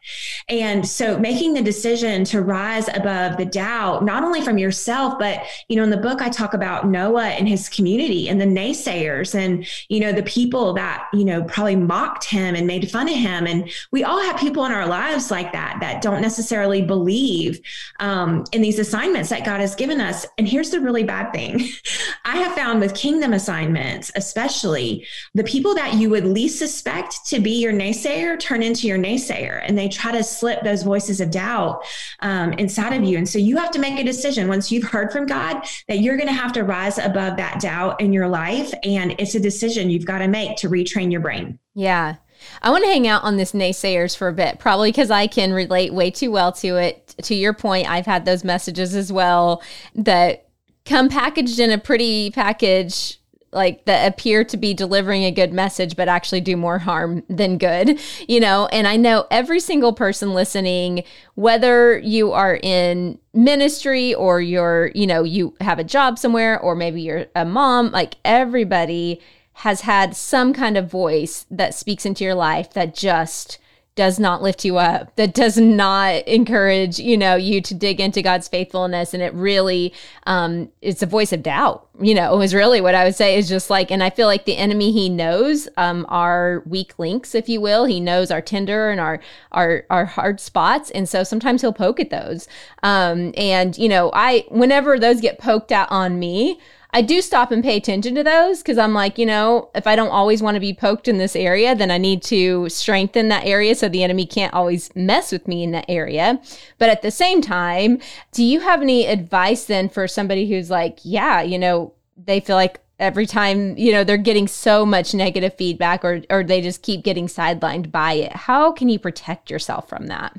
And 0.49 0.87
so 0.87 1.19
making 1.19 1.55
the 1.55 1.63
decision 1.63 2.23
to 2.27 2.43
rise 2.43 2.89
above 2.95 3.39
the 3.39 3.45
doubt, 3.45 4.05
not 4.05 4.23
only 4.23 4.41
from 4.41 4.57
yourself, 4.57 5.19
but, 5.19 5.43
you 5.69 5.75
know, 5.75 5.83
in 5.83 5.91
the 5.91 5.97
book, 5.97 6.23
I 6.23 6.29
talk 6.29 6.55
about 6.55 6.87
Noah 6.87 7.27
and 7.27 7.49
his 7.49 7.69
community 7.69 8.29
and 8.29 8.41
the 8.41 8.45
naysayers 8.45 9.35
and, 9.35 9.67
you 9.89 9.99
know, 9.99 10.13
the 10.13 10.23
people 10.23 10.73
that, 10.75 11.09
you 11.13 11.25
know, 11.25 11.43
probably 11.43 11.75
mocked 11.75 12.23
him 12.23 12.55
and 12.55 12.69
made 12.69 12.89
fun 12.89 13.09
of 13.09 13.17
him. 13.17 13.49
And 13.49 13.69
we 13.91 14.05
all 14.05 14.23
have 14.23 14.39
people 14.39 14.65
in 14.65 14.71
our 14.71 14.87
lives 14.87 15.33
like 15.33 15.51
that, 15.55 15.79
that 15.81 16.03
don't 16.03 16.23
necessarily 16.23 16.83
believe 16.83 17.61
um, 17.99 18.45
in 18.53 18.63
these 18.63 18.79
assignments 18.79 19.31
that 19.31 19.45
God 19.45 19.59
has 19.59 19.75
given 19.75 20.01
us. 20.01 20.25
And 20.39 20.47
here's 20.47 20.71
the 20.71 20.81
really 20.81 21.03
bad 21.03 21.33
thing 21.33 21.69
I 22.25 22.37
have 22.37 22.55
found 22.55 22.79
with 22.79 22.95
kingdom 22.95 23.33
assignments, 23.33 23.56
assignments, 23.57 24.11
especially 24.17 25.07
the 25.35 25.45
people 25.45 25.75
that 25.75 25.95
you 25.95 26.11
would 26.11 26.25
least 26.25 26.59
suspect 26.59 27.25
to 27.27 27.41
be 27.41 27.53
your 27.53 27.73
naysayer 27.73 28.39
turn 28.39 28.63
into 28.63 28.87
your 28.87 28.99
naysayer 28.99 29.63
and 29.65 29.77
they 29.77 29.89
try 29.89 30.13
to 30.13 30.23
slip 30.23 30.63
those 30.63 30.83
voices 30.83 31.21
of 31.21 31.31
doubt 31.31 31.83
um, 32.21 32.53
inside 32.55 32.93
of 32.93 33.03
you. 33.05 33.17
And 33.17 33.29
so 33.29 33.39
you 33.39 33.57
have 33.57 33.71
to 33.73 33.79
make 33.79 33.99
a 33.99 34.05
decision 34.05 34.49
once 34.49 34.71
you've 34.71 34.85
heard 34.85 35.11
from 35.11 35.27
God 35.27 35.65
that 35.89 36.01
you're 36.01 36.17
going 36.17 36.29
to 36.29 36.35
have 36.35 36.53
to 36.53 36.65
rise 36.65 36.99
above 36.99 37.37
that 37.39 37.61
doubt 37.61 38.01
in 38.01 38.13
your 38.13 38.29
life. 38.29 38.73
And 38.83 39.15
it's 39.19 39.35
a 39.35 39.41
decision 39.41 39.91
you've 39.91 40.07
got 40.07 40.19
to 40.19 40.29
make 40.29 40.57
to 40.59 40.69
retrain 40.69 41.11
your 41.11 41.21
brain. 41.21 41.59
Yeah. 41.75 42.17
I 42.61 42.71
want 42.71 42.85
to 42.85 42.91
hang 42.91 43.09
out 43.09 43.25
on 43.25 43.39
this 43.39 43.53
naysayers 43.53 44.15
for 44.17 44.29
a 44.29 44.33
bit, 44.33 44.59
probably 44.59 44.91
because 44.91 45.11
I 45.11 45.27
can 45.27 45.53
relate 45.53 45.95
way 45.95 46.11
too 46.11 46.31
well 46.31 46.53
to 46.53 46.77
it. 46.77 47.15
To 47.23 47.35
your 47.35 47.55
point, 47.55 47.89
I've 47.89 48.05
had 48.05 48.27
those 48.27 48.45
messages 48.45 48.95
as 48.95 49.11
well 49.11 49.63
that 49.95 50.47
come 50.87 51.09
packaged 51.09 51.59
in 51.59 51.71
a 51.71 51.79
pretty 51.79 52.31
package 52.31 53.19
like 53.57 53.85
that 53.87 54.07
appear 54.07 54.45
to 54.45 54.57
be 54.57 54.73
delivering 54.73 55.25
a 55.25 55.33
good 55.33 55.53
message 55.53 55.97
but 55.97 56.09
actually 56.09 56.41
do 56.41 56.57
more 56.57 56.79
harm 56.79 57.23
than 57.29 57.59
good 57.59 57.99
you 58.29 58.39
know? 58.39 58.67
And 58.67 58.87
i 58.87 58.97
know 58.97 59.27
every 59.31 59.61
single 59.61 59.93
person 59.93 60.35
listening 60.35 61.03
whether 61.35 61.99
you 61.99 62.33
are 62.33 62.59
in 62.63 63.19
ministry 63.33 64.15
or 64.15 64.41
you're 64.41 64.93
you 64.95 65.07
know 65.07 65.23
you 65.25 65.55
have 65.61 65.79
a 65.79 65.85
job 65.85 66.19
somewhere 66.19 66.61
or 66.61 66.75
maybe 66.75 67.03
you're 67.03 67.27
a 67.35 67.45
mom 67.45 67.91
like 67.91 68.17
everybody 68.25 69.21
has 69.61 69.83
had 69.83 70.15
some 70.15 70.53
kind 70.53 70.77
of 70.77 70.91
voice 70.91 71.47
that 71.51 71.75
speaks 71.75 72.05
into 72.05 72.23
your 72.23 72.35
life 72.35 72.73
that 72.75 72.95
just 72.95 73.59
does 73.97 74.21
not 74.21 74.43
lift 74.43 74.65
you 74.65 74.77
up, 74.77 75.17
that 75.17 75.35
does 75.35 75.57
not 75.57 76.17
encourage, 76.29 76.99
you 76.99 77.17
know, 77.17 77.35
you 77.35 77.63
to 77.63 77.75
dig 77.75 77.99
into 77.99 78.21
God's 78.23 78.47
faithfulness. 78.47 79.15
And 79.15 79.23
it 79.23 79.33
really, 79.33 79.93
um, 80.27 80.71
it's 80.83 81.03
a 81.03 81.07
voice 81.07 81.33
of 81.33 81.43
doubt, 81.43 81.89
you 81.99 82.15
know, 82.15 82.41
is 82.43 82.55
really 82.55 82.83
what 82.83 82.95
I 82.95 83.05
would 83.05 83.15
say 83.15 83.39
is 83.39 83.49
just 83.49 83.71
like, 83.71 83.91
and 83.91 84.03
I 84.03 84.11
feel 84.11 84.27
like 84.27 84.45
the 84.45 84.59
enemy, 84.59 84.93
he 84.93 85.09
knows, 85.09 85.67
um, 85.79 86.05
our 86.11 86.63
weak 86.67 86.99
links, 86.99 87.35
if 87.35 87.49
you 87.49 87.61
will. 87.61 87.87
He 87.87 87.99
knows 87.99 88.31
our 88.31 88.43
tender 88.43 88.91
and 88.91 89.01
our, 89.01 89.19
our, 89.53 89.85
our 89.89 90.05
hard 90.05 90.41
spots. 90.41 90.91
And 90.91 91.09
so 91.09 91.25
sometimes 91.25 91.63
he'll 91.63 91.73
poke 91.73 91.99
at 91.99 92.11
those. 92.11 92.47
Um, 92.83 93.33
and, 93.37 93.77
you 93.79 93.89
know, 93.89 94.11
I, 94.13 94.45
whenever 94.49 94.99
those 94.99 95.23
get 95.23 95.39
poked 95.39 95.73
out 95.73 95.91
on 95.91 96.19
me, 96.19 96.61
I 96.91 97.03
do 97.03 97.21
stop 97.21 97.51
and 97.51 97.63
pay 97.63 97.77
attention 97.77 98.15
to 98.15 98.25
those 98.25 98.59
because 98.59 98.79
I'm 98.79 98.95
like, 98.95 99.19
you 99.19 99.27
know, 99.27 99.71
if 99.75 99.87
I 99.87 99.97
don't 99.97 100.11
always 100.11 100.43
want 100.43 100.55
to 100.55 100.61
be 100.61 100.73
poked 100.73 101.09
in 101.09 101.19
this 101.19 101.37
area, 101.37 101.75
then 101.75 101.91
I 101.91 101.99
need 101.99 102.23
to 102.25 102.69
strengthen 102.69 103.29
that 103.29 103.45
area 103.45 103.75
so 103.75 103.89
the 103.89 104.03
enemy 104.03 104.27
can't 104.27 104.55
always 104.55 104.95
mess 104.95 105.33
with 105.33 105.47
me 105.49 105.63
in 105.63 105.73
that 105.73 105.87
area. 105.89 106.41
But 106.79 106.89
at 106.89 107.03
the 107.03 107.11
same 107.11 107.43
time, 107.43 108.01
do 108.33 108.45
you 108.45 108.61
have 108.61 108.83
any 108.83 109.07
advice 109.07 109.65
then 109.65 109.89
for 109.89 110.09
somebody 110.09 110.49
who's 110.49 110.71
like, 110.71 110.99
yeah, 111.03 111.43
you 111.43 111.59
know, 111.59 111.93
they 112.17 112.41
feel 112.41 112.57
like 112.57 112.81
every 112.99 113.27
time 113.27 113.77
you 113.77 113.93
know 113.93 114.05
they're 114.05 114.17
getting 114.17 114.49
so 114.49 114.87
much 114.87 115.13
negative 115.13 115.55
feedback 115.55 116.05
or 116.05 116.23
or 116.31 116.43
they 116.43 116.61
just 116.61 116.83
keep 116.83 117.05
getting 117.05 117.27
sidelined 117.27 117.91
by 117.91 118.15
it 118.15 118.33
how 118.33 118.73
can 118.73 118.89
you 118.89 118.99
protect 118.99 119.51
yourself 119.51 119.89
from 119.89 120.07
that 120.07 120.35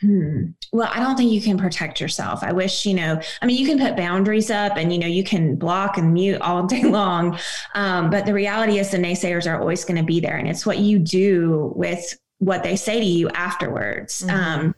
Hmm. 0.00 0.48
Well, 0.72 0.90
I 0.92 1.00
don't 1.00 1.16
think 1.16 1.32
you 1.32 1.40
can 1.40 1.56
protect 1.56 2.00
yourself. 2.00 2.42
I 2.42 2.52
wish, 2.52 2.84
you 2.84 2.94
know, 2.94 3.20
I 3.40 3.46
mean, 3.46 3.56
you 3.56 3.66
can 3.66 3.78
put 3.78 3.96
boundaries 3.96 4.50
up 4.50 4.76
and, 4.76 4.92
you 4.92 4.98
know, 4.98 5.06
you 5.06 5.24
can 5.24 5.56
block 5.56 5.96
and 5.96 6.12
mute 6.12 6.40
all 6.40 6.66
day 6.66 6.82
long. 6.84 7.38
Um, 7.74 8.10
but 8.10 8.26
the 8.26 8.34
reality 8.34 8.78
is 8.78 8.90
the 8.90 8.98
naysayers 8.98 9.50
are 9.50 9.58
always 9.58 9.84
going 9.84 9.98
to 9.98 10.04
be 10.04 10.20
there. 10.20 10.36
And 10.36 10.48
it's 10.48 10.66
what 10.66 10.78
you 10.78 10.98
do 10.98 11.72
with 11.76 12.18
what 12.38 12.62
they 12.62 12.76
say 12.76 13.00
to 13.00 13.06
you 13.06 13.30
afterwards. 13.30 14.22
Mm-hmm. 14.22 14.36
Um, 14.36 14.74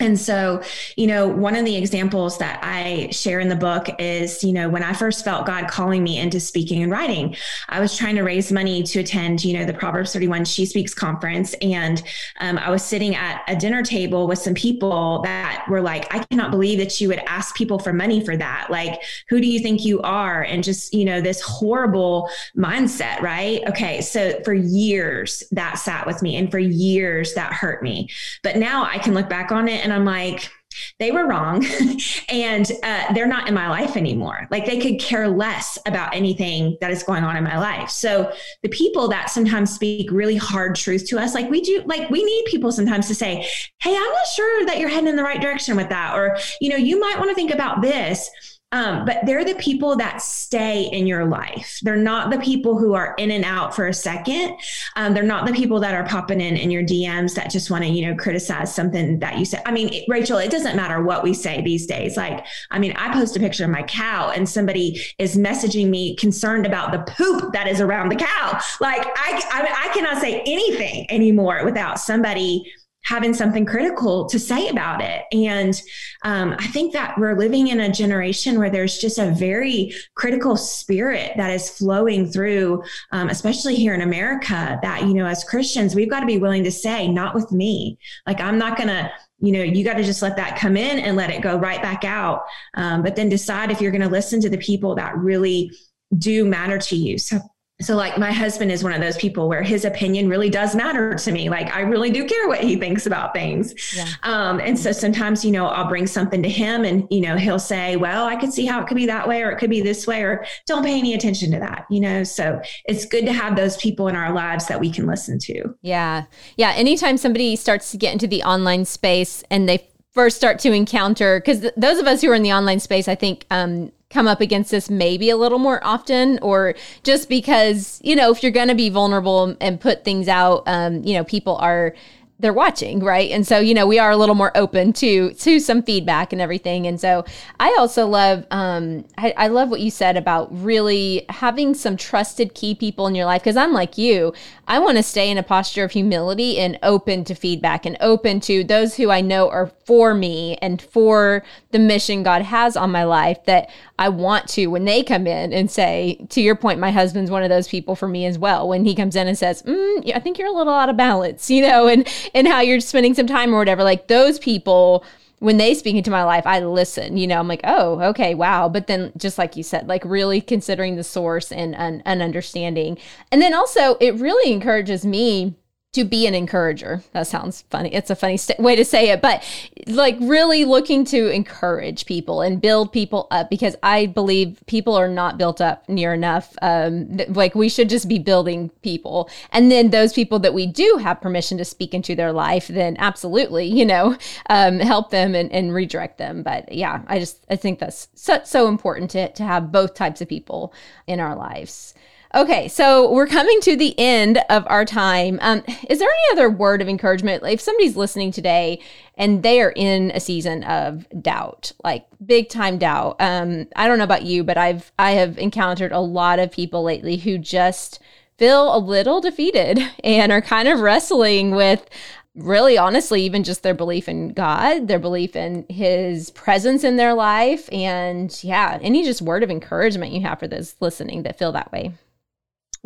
and 0.00 0.18
so, 0.18 0.62
you 0.96 1.06
know, 1.06 1.26
one 1.26 1.56
of 1.56 1.64
the 1.64 1.76
examples 1.76 2.38
that 2.38 2.60
I 2.62 3.08
share 3.10 3.40
in 3.40 3.48
the 3.48 3.56
book 3.56 3.88
is, 3.98 4.44
you 4.44 4.52
know, 4.52 4.68
when 4.68 4.82
I 4.82 4.92
first 4.92 5.24
felt 5.24 5.46
God 5.46 5.68
calling 5.68 6.04
me 6.04 6.18
into 6.18 6.38
speaking 6.38 6.82
and 6.82 6.92
writing, 6.92 7.34
I 7.68 7.80
was 7.80 7.96
trying 7.96 8.14
to 8.16 8.22
raise 8.22 8.52
money 8.52 8.82
to 8.84 9.00
attend, 9.00 9.44
you 9.44 9.58
know, 9.58 9.64
the 9.64 9.72
Proverbs 9.72 10.12
31 10.12 10.44
She 10.44 10.66
Speaks 10.66 10.94
conference. 10.94 11.54
And 11.60 12.02
um, 12.40 12.58
I 12.58 12.70
was 12.70 12.84
sitting 12.84 13.16
at 13.16 13.42
a 13.48 13.56
dinner 13.56 13.82
table 13.82 14.28
with 14.28 14.38
some 14.38 14.54
people 14.54 15.20
that 15.22 15.64
were 15.68 15.80
like, 15.80 16.12
I 16.14 16.24
cannot 16.24 16.52
believe 16.52 16.78
that 16.78 17.00
you 17.00 17.08
would 17.08 17.22
ask 17.26 17.56
people 17.56 17.78
for 17.80 17.92
money 17.92 18.24
for 18.24 18.36
that. 18.36 18.68
Like, 18.70 19.00
who 19.28 19.40
do 19.40 19.48
you 19.48 19.58
think 19.58 19.84
you 19.84 20.00
are? 20.02 20.42
And 20.42 20.62
just, 20.62 20.94
you 20.94 21.04
know, 21.04 21.20
this 21.20 21.40
horrible 21.40 22.30
mindset, 22.56 23.20
right? 23.20 23.62
Okay. 23.68 24.00
So 24.00 24.40
for 24.44 24.54
years 24.54 25.42
that 25.50 25.78
sat 25.78 26.06
with 26.06 26.22
me 26.22 26.36
and 26.36 26.50
for 26.50 26.58
years 26.58 27.34
that 27.34 27.52
hurt 27.52 27.82
me. 27.82 28.08
But 28.44 28.56
now 28.56 28.84
I 28.84 28.98
can 28.98 29.14
look 29.14 29.28
back 29.28 29.50
on 29.50 29.66
it 29.66 29.87
and 29.88 29.94
I'm 29.94 30.04
like, 30.04 30.50
they 30.98 31.10
were 31.10 31.26
wrong 31.26 31.64
and 32.28 32.70
uh, 32.82 33.12
they're 33.14 33.26
not 33.26 33.48
in 33.48 33.54
my 33.54 33.68
life 33.68 33.96
anymore. 33.96 34.46
Like 34.50 34.66
they 34.66 34.78
could 34.78 35.00
care 35.00 35.26
less 35.26 35.78
about 35.86 36.14
anything 36.14 36.76
that 36.80 36.90
is 36.90 37.02
going 37.02 37.24
on 37.24 37.36
in 37.36 37.44
my 37.44 37.58
life. 37.58 37.88
So 37.88 38.32
the 38.62 38.68
people 38.68 39.08
that 39.08 39.30
sometimes 39.30 39.74
speak 39.74 40.10
really 40.12 40.36
hard 40.36 40.76
truth 40.76 41.08
to 41.08 41.18
us, 41.18 41.34
like 41.34 41.48
we 41.50 41.62
do, 41.62 41.82
like 41.86 42.10
we 42.10 42.22
need 42.22 42.44
people 42.46 42.70
sometimes 42.70 43.08
to 43.08 43.14
say, 43.14 43.48
Hey, 43.80 43.96
I'm 43.96 44.02
not 44.02 44.26
sure 44.34 44.66
that 44.66 44.78
you're 44.78 44.90
heading 44.90 45.08
in 45.08 45.16
the 45.16 45.22
right 45.22 45.40
direction 45.40 45.76
with 45.76 45.88
that. 45.88 46.14
Or, 46.14 46.36
you 46.60 46.68
know, 46.68 46.76
you 46.76 47.00
might 47.00 47.18
want 47.18 47.30
to 47.30 47.34
think 47.34 47.52
about 47.52 47.80
this. 47.80 48.30
Um, 48.70 49.06
but 49.06 49.20
they're 49.24 49.46
the 49.46 49.54
people 49.54 49.96
that 49.96 50.20
stay 50.20 50.82
in 50.92 51.06
your 51.06 51.24
life. 51.24 51.78
They're 51.82 51.96
not 51.96 52.30
the 52.30 52.38
people 52.38 52.78
who 52.78 52.92
are 52.92 53.14
in 53.16 53.30
and 53.30 53.44
out 53.44 53.74
for 53.74 53.86
a 53.86 53.94
second. 53.94 54.58
Um, 54.94 55.14
they're 55.14 55.22
not 55.22 55.46
the 55.46 55.54
people 55.54 55.80
that 55.80 55.94
are 55.94 56.04
popping 56.04 56.42
in 56.42 56.56
in 56.56 56.70
your 56.70 56.82
DMs 56.82 57.34
that 57.34 57.50
just 57.50 57.70
want 57.70 57.84
to, 57.84 57.90
you 57.90 58.06
know, 58.06 58.14
criticize 58.14 58.74
something 58.74 59.20
that 59.20 59.38
you 59.38 59.46
said. 59.46 59.62
I 59.64 59.72
mean, 59.72 60.04
Rachel, 60.06 60.36
it 60.36 60.50
doesn't 60.50 60.76
matter 60.76 61.02
what 61.02 61.22
we 61.22 61.32
say 61.32 61.62
these 61.62 61.86
days. 61.86 62.18
Like, 62.18 62.44
I 62.70 62.78
mean, 62.78 62.92
I 62.96 63.10
post 63.14 63.36
a 63.36 63.40
picture 63.40 63.64
of 63.64 63.70
my 63.70 63.84
cow 63.84 64.30
and 64.30 64.46
somebody 64.46 65.00
is 65.16 65.34
messaging 65.34 65.88
me 65.88 66.14
concerned 66.16 66.66
about 66.66 66.92
the 66.92 67.10
poop 67.12 67.54
that 67.54 67.68
is 67.68 67.80
around 67.80 68.10
the 68.10 68.16
cow. 68.16 68.60
Like, 68.82 69.06
I, 69.16 69.42
I, 69.50 69.88
I 69.88 69.94
cannot 69.94 70.20
say 70.20 70.42
anything 70.42 71.10
anymore 71.10 71.64
without 71.64 71.98
somebody 71.98 72.70
having 73.04 73.32
something 73.32 73.64
critical 73.64 74.26
to 74.26 74.38
say 74.38 74.68
about 74.68 75.00
it. 75.02 75.24
And 75.32 75.80
um, 76.24 76.54
I 76.58 76.66
think 76.68 76.92
that 76.92 77.16
we're 77.18 77.38
living 77.38 77.68
in 77.68 77.80
a 77.80 77.92
generation 77.92 78.58
where 78.58 78.70
there's 78.70 78.98
just 78.98 79.18
a 79.18 79.30
very 79.30 79.94
critical 80.14 80.56
spirit 80.56 81.32
that 81.36 81.50
is 81.50 81.70
flowing 81.70 82.30
through, 82.30 82.82
um, 83.12 83.28
especially 83.28 83.76
here 83.76 83.94
in 83.94 84.02
America, 84.02 84.78
that, 84.82 85.02
you 85.02 85.14
know, 85.14 85.26
as 85.26 85.44
Christians, 85.44 85.94
we've 85.94 86.10
got 86.10 86.20
to 86.20 86.26
be 86.26 86.38
willing 86.38 86.64
to 86.64 86.72
say, 86.72 87.08
not 87.08 87.34
with 87.34 87.50
me. 87.50 87.98
Like, 88.26 88.40
I'm 88.40 88.58
not 88.58 88.76
going 88.76 88.88
to 88.88 89.10
you 89.40 89.52
know 89.52 89.62
you 89.62 89.84
got 89.84 89.96
to 89.96 90.02
just 90.02 90.20
let 90.20 90.34
that 90.34 90.58
come 90.58 90.76
in 90.76 90.98
and 90.98 91.16
let 91.16 91.30
it 91.30 91.42
go 91.42 91.56
right 91.56 91.80
back 91.80 92.04
out 92.04 92.42
um, 92.74 93.02
but 93.02 93.14
then 93.14 93.28
decide 93.28 93.70
if 93.70 93.80
you're 93.80 93.92
going 93.92 94.02
to 94.02 94.08
listen 94.08 94.40
to 94.40 94.48
the 94.48 94.58
people 94.58 94.96
that 94.96 95.16
really 95.16 95.70
do 96.18 96.44
matter 96.44 96.76
to 96.76 96.96
you 96.96 97.18
so 97.18 97.38
so 97.80 97.96
like 97.96 98.18
my 98.18 98.32
husband 98.32 98.70
is 98.70 98.84
one 98.84 98.92
of 98.92 99.00
those 99.00 99.16
people 99.16 99.48
where 99.48 99.62
his 99.62 99.84
opinion 99.84 100.28
really 100.28 100.50
does 100.50 100.74
matter 100.74 101.14
to 101.14 101.32
me. 101.32 101.48
Like 101.48 101.74
i 101.74 101.80
really 101.80 102.10
do 102.10 102.24
care 102.24 102.48
what 102.48 102.60
he 102.60 102.76
thinks 102.76 103.06
about 103.06 103.34
things. 103.34 103.74
Yeah. 103.96 104.08
um, 104.22 104.60
and 104.60 104.78
so 104.78 104.92
sometimes 104.92 105.44
you 105.44 105.50
know 105.50 105.66
i'll 105.66 105.88
bring 105.88 106.06
something 106.06 106.42
to 106.42 106.48
him 106.48 106.84
and 106.84 107.06
you 107.10 107.20
know 107.20 107.36
he'll 107.36 107.58
say 107.58 107.96
well 107.96 108.26
i 108.26 108.36
could 108.36 108.52
see 108.52 108.66
how 108.66 108.80
it 108.80 108.86
could 108.86 108.96
be 108.96 109.06
that 109.06 109.26
way 109.26 109.42
or 109.42 109.50
it 109.50 109.58
could 109.58 109.70
be 109.70 109.80
this 109.80 110.06
way 110.06 110.22
or 110.22 110.44
don't 110.66 110.84
pay 110.84 110.98
any 110.98 111.14
attention 111.14 111.50
to 111.52 111.58
that 111.58 111.86
you 111.88 112.00
know? 112.00 112.24
So 112.24 112.60
it's 112.84 113.04
good 113.04 113.24
to 113.26 113.32
have 113.32 113.56
those 113.56 113.76
people 113.76 114.08
in 114.08 114.16
our 114.16 114.32
lives 114.32 114.66
that 114.68 114.80
we 114.80 114.90
can 114.90 115.06
listen 115.06 115.38
to. 115.40 115.74
Yeah. 115.82 116.24
Yeah. 116.56 116.72
Anytime 116.72 117.16
somebody 117.16 117.56
starts 117.56 117.90
to 117.92 117.96
get 117.96 118.12
into 118.12 118.26
the 118.26 118.42
online 118.42 118.84
space 118.84 119.42
and 119.50 119.68
they 119.68 119.88
first 120.12 120.36
start 120.36 120.58
to 120.60 120.72
encounter 120.72 121.40
because 121.40 121.60
th- 121.60 121.74
those 121.76 121.98
of 121.98 122.06
us 122.06 122.22
who 122.22 122.30
are 122.30 122.34
in 122.34 122.42
the 122.42 122.52
online 122.52 122.80
space 122.80 123.06
i 123.06 123.14
think 123.14 123.46
um, 123.50 123.92
come 124.10 124.26
up 124.26 124.40
against 124.40 124.70
this 124.70 124.88
maybe 124.88 125.28
a 125.28 125.36
little 125.36 125.58
more 125.58 125.84
often 125.84 126.38
or 126.40 126.74
just 127.02 127.28
because 127.28 128.00
you 128.02 128.16
know 128.16 128.30
if 128.30 128.42
you're 128.42 128.50
going 128.52 128.68
to 128.68 128.74
be 128.74 128.88
vulnerable 128.88 129.54
and 129.60 129.80
put 129.80 130.02
things 130.02 130.28
out 130.28 130.62
um, 130.66 131.02
you 131.04 131.12
know 131.12 131.24
people 131.24 131.56
are 131.56 131.94
they're 132.40 132.52
watching, 132.52 133.00
right? 133.00 133.30
And 133.30 133.46
so, 133.46 133.58
you 133.58 133.74
know, 133.74 133.86
we 133.86 133.98
are 133.98 134.10
a 134.10 134.16
little 134.16 134.34
more 134.34 134.56
open 134.56 134.92
to 134.94 135.32
to 135.32 135.58
some 135.58 135.82
feedback 135.82 136.32
and 136.32 136.40
everything. 136.40 136.86
And 136.86 137.00
so, 137.00 137.24
I 137.58 137.74
also 137.78 138.06
love, 138.06 138.46
um, 138.50 139.04
I, 139.16 139.34
I 139.36 139.48
love 139.48 139.70
what 139.70 139.80
you 139.80 139.90
said 139.90 140.16
about 140.16 140.48
really 140.50 141.24
having 141.28 141.74
some 141.74 141.96
trusted 141.96 142.54
key 142.54 142.74
people 142.74 143.06
in 143.06 143.14
your 143.14 143.24
life. 143.24 143.42
Because 143.42 143.56
I'm 143.56 143.72
like 143.72 143.98
you, 143.98 144.32
I 144.68 144.78
want 144.78 144.98
to 144.98 145.02
stay 145.02 145.30
in 145.30 145.38
a 145.38 145.42
posture 145.42 145.84
of 145.84 145.90
humility 145.90 146.58
and 146.58 146.78
open 146.82 147.24
to 147.24 147.34
feedback 147.34 147.84
and 147.84 147.96
open 148.00 148.38
to 148.40 148.62
those 148.62 148.94
who 148.94 149.10
I 149.10 149.20
know 149.20 149.48
are 149.50 149.72
for 149.84 150.14
me 150.14 150.56
and 150.62 150.80
for 150.80 151.42
the 151.72 151.78
mission 151.78 152.22
God 152.22 152.42
has 152.42 152.76
on 152.76 152.92
my 152.92 153.04
life. 153.04 153.44
That 153.46 153.70
I 153.98 154.10
want 154.10 154.48
to 154.50 154.68
when 154.68 154.84
they 154.84 155.02
come 155.02 155.26
in 155.26 155.52
and 155.52 155.68
say, 155.68 156.24
to 156.28 156.40
your 156.40 156.54
point, 156.54 156.78
my 156.78 156.92
husband's 156.92 157.30
one 157.30 157.42
of 157.42 157.48
those 157.48 157.66
people 157.66 157.96
for 157.96 158.06
me 158.06 158.26
as 158.26 158.38
well. 158.38 158.68
When 158.68 158.84
he 158.84 158.94
comes 158.94 159.16
in 159.16 159.26
and 159.26 159.36
says, 159.36 159.62
mm, 159.62 160.12
I 160.14 160.20
think 160.20 160.38
you're 160.38 160.48
a 160.48 160.52
little 160.52 160.72
out 160.72 160.88
of 160.88 160.96
balance, 160.96 161.50
you 161.58 161.62
know, 161.62 161.88
and 161.88 162.06
and 162.34 162.46
how 162.46 162.60
you're 162.60 162.80
spending 162.80 163.14
some 163.14 163.26
time 163.26 163.54
or 163.54 163.58
whatever. 163.58 163.82
Like 163.82 164.08
those 164.08 164.38
people, 164.38 165.04
when 165.40 165.56
they 165.56 165.74
speak 165.74 165.96
into 165.96 166.10
my 166.10 166.24
life, 166.24 166.46
I 166.46 166.60
listen. 166.60 167.16
You 167.16 167.26
know, 167.26 167.38
I'm 167.38 167.48
like, 167.48 167.60
oh, 167.64 168.00
okay, 168.10 168.34
wow. 168.34 168.68
But 168.68 168.86
then, 168.86 169.12
just 169.16 169.38
like 169.38 169.56
you 169.56 169.62
said, 169.62 169.88
like 169.88 170.04
really 170.04 170.40
considering 170.40 170.96
the 170.96 171.04
source 171.04 171.52
and 171.52 171.74
and 171.76 172.02
understanding, 172.22 172.98
and 173.30 173.40
then 173.40 173.54
also 173.54 173.96
it 174.00 174.14
really 174.14 174.52
encourages 174.52 175.04
me 175.04 175.54
to 175.98 176.04
be 176.04 176.26
an 176.26 176.34
encourager. 176.34 177.02
That 177.12 177.26
sounds 177.26 177.62
funny. 177.70 177.92
It's 177.92 178.10
a 178.10 178.16
funny 178.16 178.36
st- 178.36 178.60
way 178.60 178.76
to 178.76 178.84
say 178.84 179.10
it, 179.10 179.20
but 179.20 179.44
like 179.86 180.16
really 180.20 180.64
looking 180.64 181.04
to 181.06 181.28
encourage 181.28 182.06
people 182.06 182.40
and 182.40 182.60
build 182.60 182.92
people 182.92 183.26
up 183.30 183.50
because 183.50 183.74
I 183.82 184.06
believe 184.06 184.62
people 184.66 184.94
are 184.94 185.08
not 185.08 185.38
built 185.38 185.60
up 185.60 185.88
near 185.88 186.14
enough. 186.14 186.54
Um, 186.62 187.16
th- 187.16 187.30
like 187.30 187.54
we 187.54 187.68
should 187.68 187.88
just 187.88 188.08
be 188.08 188.18
building 188.18 188.70
people. 188.82 189.28
And 189.50 189.70
then 189.70 189.90
those 189.90 190.12
people 190.12 190.38
that 190.40 190.54
we 190.54 190.66
do 190.66 190.98
have 191.02 191.20
permission 191.20 191.58
to 191.58 191.64
speak 191.64 191.94
into 191.94 192.14
their 192.14 192.32
life, 192.32 192.68
then 192.68 192.96
absolutely, 192.98 193.66
you 193.66 193.84
know, 193.84 194.16
um, 194.50 194.78
help 194.78 195.10
them 195.10 195.34
and, 195.34 195.50
and 195.50 195.74
redirect 195.74 196.18
them. 196.18 196.42
But 196.42 196.70
yeah, 196.72 197.02
I 197.08 197.18
just, 197.18 197.44
I 197.50 197.56
think 197.56 197.80
that's 197.80 198.08
so, 198.14 198.40
so 198.44 198.68
important 198.68 199.10
to, 199.12 199.32
to 199.32 199.42
have 199.42 199.72
both 199.72 199.94
types 199.94 200.20
of 200.20 200.28
people 200.28 200.72
in 201.06 201.18
our 201.18 201.34
lives. 201.34 201.94
Okay, 202.34 202.68
so 202.68 203.10
we're 203.10 203.26
coming 203.26 203.58
to 203.62 203.74
the 203.74 203.98
end 203.98 204.38
of 204.50 204.66
our 204.68 204.84
time. 204.84 205.38
Um, 205.40 205.62
is 205.88 205.98
there 205.98 206.10
any 206.10 206.32
other 206.32 206.50
word 206.50 206.82
of 206.82 206.88
encouragement? 206.88 207.42
If 207.42 207.58
somebody's 207.58 207.96
listening 207.96 208.32
today 208.32 208.80
and 209.16 209.42
they 209.42 209.62
are 209.62 209.72
in 209.74 210.10
a 210.10 210.20
season 210.20 210.62
of 210.64 211.06
doubt, 211.22 211.72
like 211.82 212.06
big 212.24 212.50
time 212.50 212.76
doubt, 212.76 213.16
um, 213.18 213.66
I 213.76 213.88
don't 213.88 213.96
know 213.96 214.04
about 214.04 214.24
you, 214.24 214.44
but 214.44 214.58
I've 214.58 214.92
I 214.98 215.12
have 215.12 215.38
encountered 215.38 215.90
a 215.90 216.00
lot 216.00 216.38
of 216.38 216.52
people 216.52 216.82
lately 216.82 217.16
who 217.16 217.38
just 217.38 217.98
feel 218.36 218.76
a 218.76 218.78
little 218.78 219.22
defeated 219.22 219.80
and 220.04 220.30
are 220.30 220.42
kind 220.42 220.68
of 220.68 220.80
wrestling 220.80 221.52
with 221.52 221.88
really 222.34 222.76
honestly 222.76 223.22
even 223.22 223.42
just 223.42 223.62
their 223.62 223.72
belief 223.72 224.06
in 224.06 224.34
God, 224.34 224.86
their 224.86 224.98
belief 224.98 225.34
in 225.34 225.64
his 225.70 226.28
presence 226.30 226.84
in 226.84 226.96
their 226.96 227.14
life 227.14 227.72
and 227.72 228.38
yeah, 228.44 228.78
any 228.82 229.02
just 229.02 229.22
word 229.22 229.42
of 229.42 229.50
encouragement 229.50 230.12
you 230.12 230.20
have 230.20 230.38
for 230.38 230.46
those 230.46 230.74
listening 230.78 231.22
that 231.22 231.38
feel 231.38 231.52
that 231.52 231.72
way. 231.72 231.94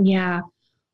Yeah. 0.03 0.41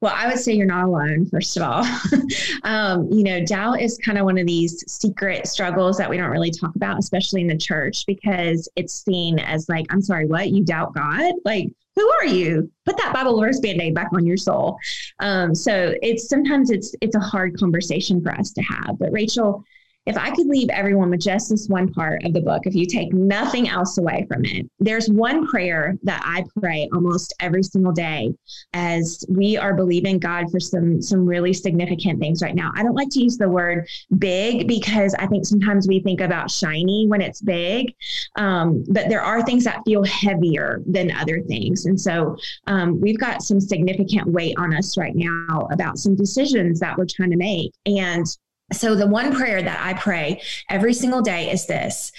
Well, 0.00 0.14
I 0.14 0.28
would 0.28 0.38
say 0.38 0.52
you're 0.52 0.66
not 0.66 0.84
alone, 0.84 1.26
first 1.26 1.56
of 1.56 1.64
all. 1.64 1.84
um, 2.62 3.08
you 3.10 3.24
know, 3.24 3.44
doubt 3.44 3.80
is 3.80 3.98
kind 3.98 4.16
of 4.16 4.24
one 4.24 4.38
of 4.38 4.46
these 4.46 4.84
secret 4.86 5.48
struggles 5.48 5.98
that 5.98 6.08
we 6.08 6.16
don't 6.16 6.30
really 6.30 6.52
talk 6.52 6.76
about, 6.76 6.98
especially 6.98 7.40
in 7.40 7.48
the 7.48 7.56
church, 7.56 8.06
because 8.06 8.68
it's 8.76 9.02
seen 9.02 9.40
as 9.40 9.68
like, 9.68 9.86
I'm 9.90 10.00
sorry, 10.00 10.26
what? 10.26 10.50
You 10.50 10.64
doubt 10.64 10.94
God? 10.94 11.32
Like, 11.44 11.72
who 11.96 12.08
are 12.20 12.26
you? 12.26 12.70
Put 12.84 12.96
that 12.98 13.12
Bible 13.12 13.40
verse 13.40 13.58
band-aid 13.58 13.92
back 13.92 14.10
on 14.12 14.24
your 14.24 14.36
soul. 14.36 14.78
Um, 15.18 15.52
so 15.52 15.94
it's 16.00 16.28
sometimes 16.28 16.70
it's 16.70 16.94
it's 17.00 17.16
a 17.16 17.20
hard 17.20 17.58
conversation 17.58 18.22
for 18.22 18.32
us 18.32 18.52
to 18.52 18.62
have. 18.62 19.00
But 19.00 19.10
Rachel, 19.10 19.64
if 20.08 20.16
I 20.16 20.30
could 20.30 20.46
leave 20.46 20.70
everyone 20.70 21.10
with 21.10 21.20
just 21.20 21.50
this 21.50 21.68
one 21.68 21.92
part 21.92 22.24
of 22.24 22.32
the 22.32 22.40
book, 22.40 22.66
if 22.66 22.74
you 22.74 22.86
take 22.86 23.12
nothing 23.12 23.68
else 23.68 23.98
away 23.98 24.24
from 24.26 24.42
it, 24.46 24.66
there's 24.80 25.10
one 25.10 25.46
prayer 25.46 25.98
that 26.02 26.22
I 26.24 26.44
pray 26.58 26.88
almost 26.94 27.34
every 27.40 27.62
single 27.62 27.92
day 27.92 28.32
as 28.72 29.22
we 29.28 29.58
are 29.58 29.74
believing 29.74 30.18
God 30.18 30.50
for 30.50 30.60
some 30.60 31.02
some 31.02 31.26
really 31.26 31.52
significant 31.52 32.20
things 32.20 32.42
right 32.42 32.54
now. 32.54 32.72
I 32.74 32.82
don't 32.82 32.94
like 32.94 33.10
to 33.10 33.20
use 33.20 33.36
the 33.36 33.50
word 33.50 33.86
big 34.16 34.66
because 34.66 35.14
I 35.18 35.26
think 35.26 35.44
sometimes 35.44 35.86
we 35.86 36.00
think 36.00 36.22
about 36.22 36.50
shiny 36.50 37.06
when 37.06 37.20
it's 37.20 37.42
big, 37.42 37.94
um, 38.36 38.84
but 38.88 39.10
there 39.10 39.22
are 39.22 39.42
things 39.42 39.64
that 39.64 39.82
feel 39.84 40.04
heavier 40.04 40.80
than 40.86 41.10
other 41.10 41.42
things, 41.42 41.84
and 41.84 42.00
so 42.00 42.34
um, 42.66 42.98
we've 42.98 43.20
got 43.20 43.42
some 43.42 43.60
significant 43.60 44.26
weight 44.26 44.54
on 44.56 44.74
us 44.74 44.96
right 44.96 45.14
now 45.14 45.68
about 45.70 45.98
some 45.98 46.16
decisions 46.16 46.80
that 46.80 46.96
we're 46.96 47.04
trying 47.04 47.30
to 47.30 47.36
make 47.36 47.74
and 47.84 48.24
so, 48.72 48.94
the 48.94 49.06
one 49.06 49.34
prayer 49.34 49.62
that 49.62 49.80
I 49.80 49.94
pray 49.94 50.42
every 50.68 50.92
single 50.92 51.22
day 51.22 51.50
is 51.50 51.66
this 51.66 52.12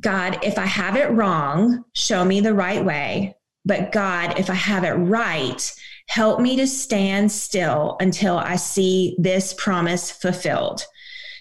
God, 0.00 0.38
if 0.44 0.58
I 0.58 0.66
have 0.66 0.96
it 0.96 1.10
wrong, 1.10 1.84
show 1.94 2.24
me 2.24 2.40
the 2.40 2.54
right 2.54 2.84
way. 2.84 3.36
But 3.64 3.92
God, 3.92 4.38
if 4.38 4.48
I 4.48 4.54
have 4.54 4.84
it 4.84 4.92
right, 4.92 5.74
help 6.08 6.40
me 6.40 6.56
to 6.56 6.66
stand 6.66 7.30
still 7.32 7.96
until 8.00 8.38
I 8.38 8.56
see 8.56 9.16
this 9.18 9.52
promise 9.54 10.10
fulfilled. 10.10 10.84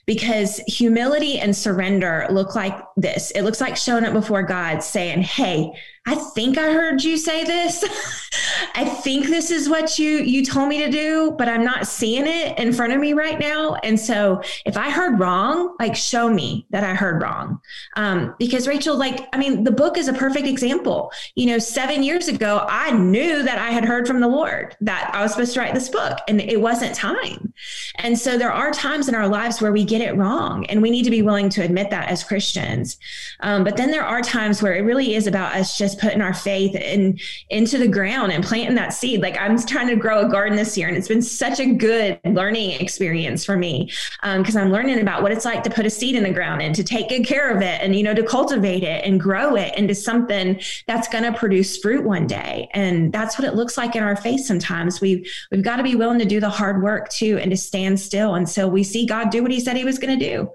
Because 0.08 0.58
humility 0.68 1.40
and 1.40 1.56
surrender 1.56 2.26
look 2.32 2.56
like 2.56 2.78
this 2.96 3.32
it 3.32 3.44
looks 3.44 3.62
like 3.62 3.78
showing 3.78 4.06
up 4.06 4.14
before 4.14 4.42
God 4.42 4.82
saying, 4.82 5.22
Hey, 5.22 5.72
I 6.08 6.16
think 6.16 6.58
I 6.58 6.72
heard 6.72 7.04
you 7.04 7.18
say 7.18 7.44
this. 7.44 7.84
I 8.76 8.86
think 8.86 9.26
this 9.26 9.52
is 9.52 9.68
what 9.68 10.00
you 10.00 10.20
you 10.20 10.46
told 10.46 10.70
me 10.70 10.80
to 10.84 10.90
do, 10.90 11.36
but 11.38 11.50
I'm 11.50 11.66
not 11.66 11.86
seeing 11.86 12.26
it 12.26 12.58
in 12.58 12.72
front 12.72 12.94
of 12.94 13.00
me 13.02 13.12
right 13.12 13.38
now. 13.38 13.76
And 13.84 14.00
so, 14.00 14.42
if 14.66 14.78
I 14.78 14.90
heard 14.90 15.20
wrong, 15.20 15.76
like 15.80 15.98
show 15.98 16.30
me 16.30 16.66
that 16.70 16.84
I 16.86 16.94
heard 16.94 17.22
wrong. 17.22 17.60
Um, 17.98 18.36
because 18.40 18.68
Rachel, 18.68 18.96
like, 18.96 19.28
I 19.34 19.38
mean, 19.38 19.66
the 19.66 19.72
book 19.72 19.98
is 19.98 20.08
a 20.08 20.14
perfect 20.14 20.48
example. 20.48 21.12
You 21.36 21.48
know, 21.48 21.60
seven 21.60 22.04
years 22.04 22.30
ago, 22.30 22.66
I 22.70 22.92
knew 22.92 23.44
that 23.44 23.58
I 23.58 23.72
had 23.72 23.84
heard 23.84 24.08
from 24.08 24.22
the 24.22 24.28
Lord 24.30 24.78
that 24.82 25.12
I 25.14 25.22
was 25.24 25.32
supposed 25.32 25.56
to 25.56 25.60
write 25.60 25.74
this 25.74 25.90
book, 25.90 26.20
and 26.30 26.40
it 26.40 26.62
wasn't 26.62 26.96
time. 26.96 27.52
And 27.96 28.18
so, 28.18 28.38
there 28.38 28.54
are 28.54 28.72
times 28.72 29.10
in 29.10 29.16
our 29.16 29.28
lives 29.28 29.62
where 29.62 29.74
we 29.74 29.84
get 29.84 30.00
it 30.00 30.16
wrong, 30.16 30.66
and 30.68 30.82
we 30.82 30.90
need 30.90 31.04
to 31.04 31.12
be 31.12 31.22
willing 31.22 31.50
to 31.50 31.64
admit 31.64 31.90
that 31.90 32.08
as 32.08 32.24
Christians. 32.24 32.98
Um, 33.42 33.66
but 33.66 33.76
then 33.76 33.92
there 33.92 34.06
are 34.06 34.22
times 34.22 34.64
where 34.64 34.76
it 34.76 34.82
really 34.82 35.16
is 35.16 35.28
about 35.28 35.54
us 35.54 35.78
just 35.78 35.97
putting 35.98 36.22
our 36.22 36.34
faith 36.34 36.76
in 36.76 37.20
into 37.50 37.78
the 37.78 37.88
ground 37.88 38.32
and 38.32 38.44
planting 38.44 38.76
that 38.76 38.94
seed. 38.94 39.22
Like 39.22 39.38
I'm 39.40 39.58
trying 39.60 39.88
to 39.88 39.96
grow 39.96 40.26
a 40.26 40.30
garden 40.30 40.56
this 40.56 40.78
year, 40.78 40.88
and 40.88 40.96
it's 40.96 41.08
been 41.08 41.22
such 41.22 41.60
a 41.60 41.66
good 41.66 42.20
learning 42.24 42.80
experience 42.80 43.44
for 43.44 43.58
me 43.58 43.92
because 44.22 44.56
um, 44.56 44.64
I'm 44.64 44.72
learning 44.72 45.00
about 45.00 45.24
what 45.24 45.32
it's 45.32 45.46
like 45.46 45.64
to 45.64 45.70
put 45.70 45.86
a 45.86 45.90
seed 45.90 46.16
in 46.16 46.24
the 46.24 46.32
ground 46.32 46.62
and 46.62 46.76
to 46.76 46.84
take 46.84 47.10
good 47.10 47.26
care 47.26 47.50
of 47.50 47.62
it, 47.62 47.82
and 47.82 47.96
you 47.96 48.04
know 48.04 48.14
to 48.14 48.24
cultivate 48.24 48.84
it 48.84 49.04
and 49.04 49.20
grow 49.20 49.56
it 49.56 49.76
into 49.76 49.96
something 49.96 50.60
that's 50.86 51.08
going 51.08 51.24
to 51.24 51.38
produce 51.38 51.78
fruit 51.78 52.04
one 52.04 52.28
day. 52.28 52.70
And 52.74 53.12
that's 53.12 53.38
what 53.38 53.48
it 53.48 53.56
looks 53.56 53.78
like 53.78 53.96
in 53.96 54.04
our 54.04 54.16
faith. 54.16 54.46
Sometimes 54.46 55.02
we 55.02 55.08
we've, 55.08 55.32
we've 55.52 55.64
got 55.64 55.78
to 55.78 55.84
be 55.84 55.96
willing 55.96 56.20
to 56.20 56.26
do 56.26 56.40
the 56.40 56.50
hard 56.50 56.82
work 56.82 57.10
too, 57.10 57.38
and 57.38 57.52
to 57.52 57.58
stand 57.58 58.00
still 58.00 58.36
until 58.36 58.70
we 58.70 58.84
see 58.84 59.06
God 59.06 59.30
do 59.30 59.42
what 59.42 59.52
He 59.52 59.60
said 59.60 59.78
He 59.78 59.84
was 59.84 60.00
going 60.00 60.18
to 60.18 60.26
do. 60.26 60.50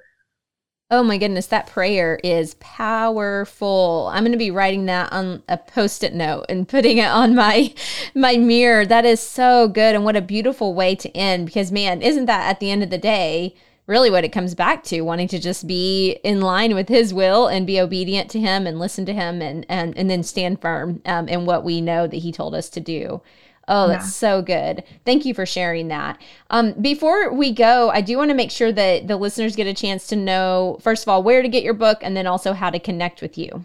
Oh 0.93 1.03
my 1.03 1.17
goodness, 1.17 1.47
that 1.47 1.69
prayer 1.69 2.21
is 2.23 2.53
powerful. 2.61 4.11
I'm 4.13 4.25
going 4.25 4.33
to 4.33 4.39
be 4.39 4.51
writing 4.51 4.85
that 4.87 5.11
on 5.11 5.43
a 5.49 5.57
post-it 5.57 6.13
note 6.13 6.45
and 6.51 6.69
putting 6.69 6.99
it 6.99 7.07
on 7.07 7.35
my 7.35 7.73
my 8.15 8.37
mirror. 8.37 8.85
That 8.85 9.07
is 9.07 9.19
so 9.19 9.69
good 9.69 9.95
and 9.95 10.05
what 10.05 10.17
a 10.17 10.21
beautiful 10.21 10.75
way 10.75 10.95
to 10.97 11.17
end 11.17 11.47
because 11.47 11.73
man, 11.73 12.03
isn't 12.03 12.27
that 12.27 12.47
at 12.47 12.61
the 12.61 12.71
end 12.71 12.83
of 12.83 12.91
the 12.91 12.99
day 12.99 13.55
really 13.87 14.11
what 14.11 14.23
it 14.23 14.33
comes 14.33 14.55
back 14.55 14.85
to, 14.85 15.01
wanting 15.01 15.29
to 15.29 15.39
just 15.39 15.67
be 15.67 16.21
in 16.23 16.43
line 16.43 16.75
with 16.75 16.91
his 16.91 17.15
will 17.15 17.47
and 17.47 17.67
be 17.67 17.81
obedient 17.81 18.31
to 18.33 18.39
him 18.39 18.67
and 18.67 18.79
listen 18.79 19.07
to 19.07 19.15
him 19.15 19.41
and 19.41 19.65
and 19.71 19.97
and 19.97 20.11
then 20.11 20.23
stand 20.23 20.61
firm 20.61 21.01
um, 21.07 21.27
in 21.27 21.47
what 21.47 21.65
we 21.65 21.81
know 21.81 22.07
that 22.07 22.19
he 22.19 22.31
told 22.31 22.55
us 22.55 22.69
to 22.69 22.81
do. 22.81 23.23
Oh, 23.69 23.89
that's 23.89 24.07
yeah. 24.07 24.11
so 24.11 24.43
good. 24.43 24.83
Thank 25.05 25.25
you 25.25 25.35
for 25.35 25.47
sharing 25.47 25.89
that. 25.89 26.21
Um, 26.51 26.73
before 26.81 27.33
we 27.33 27.53
go, 27.53 27.91
I 27.91 28.01
do 28.01 28.17
want 28.17 28.31
to 28.31 28.35
make 28.35 28.51
sure 28.51 28.73
that 28.73 29.07
the 29.07 29.17
listeners 29.17 29.57
get 29.57 29.67
a 29.67 29.75
chance 29.75 30.07
to 30.09 30.17
know, 30.17 30.79
first 30.81 31.05
of 31.05 31.09
all, 31.09 31.23
where 31.23 31.43
to 31.43 31.49
get 31.49 31.63
your 31.63 31.75
book 31.75 31.99
and 32.03 32.17
then 32.17 32.27
also 32.27 32.53
how 32.53 32.71
to 32.71 32.79
connect 32.79 33.23
with 33.23 33.39
you. 33.39 33.65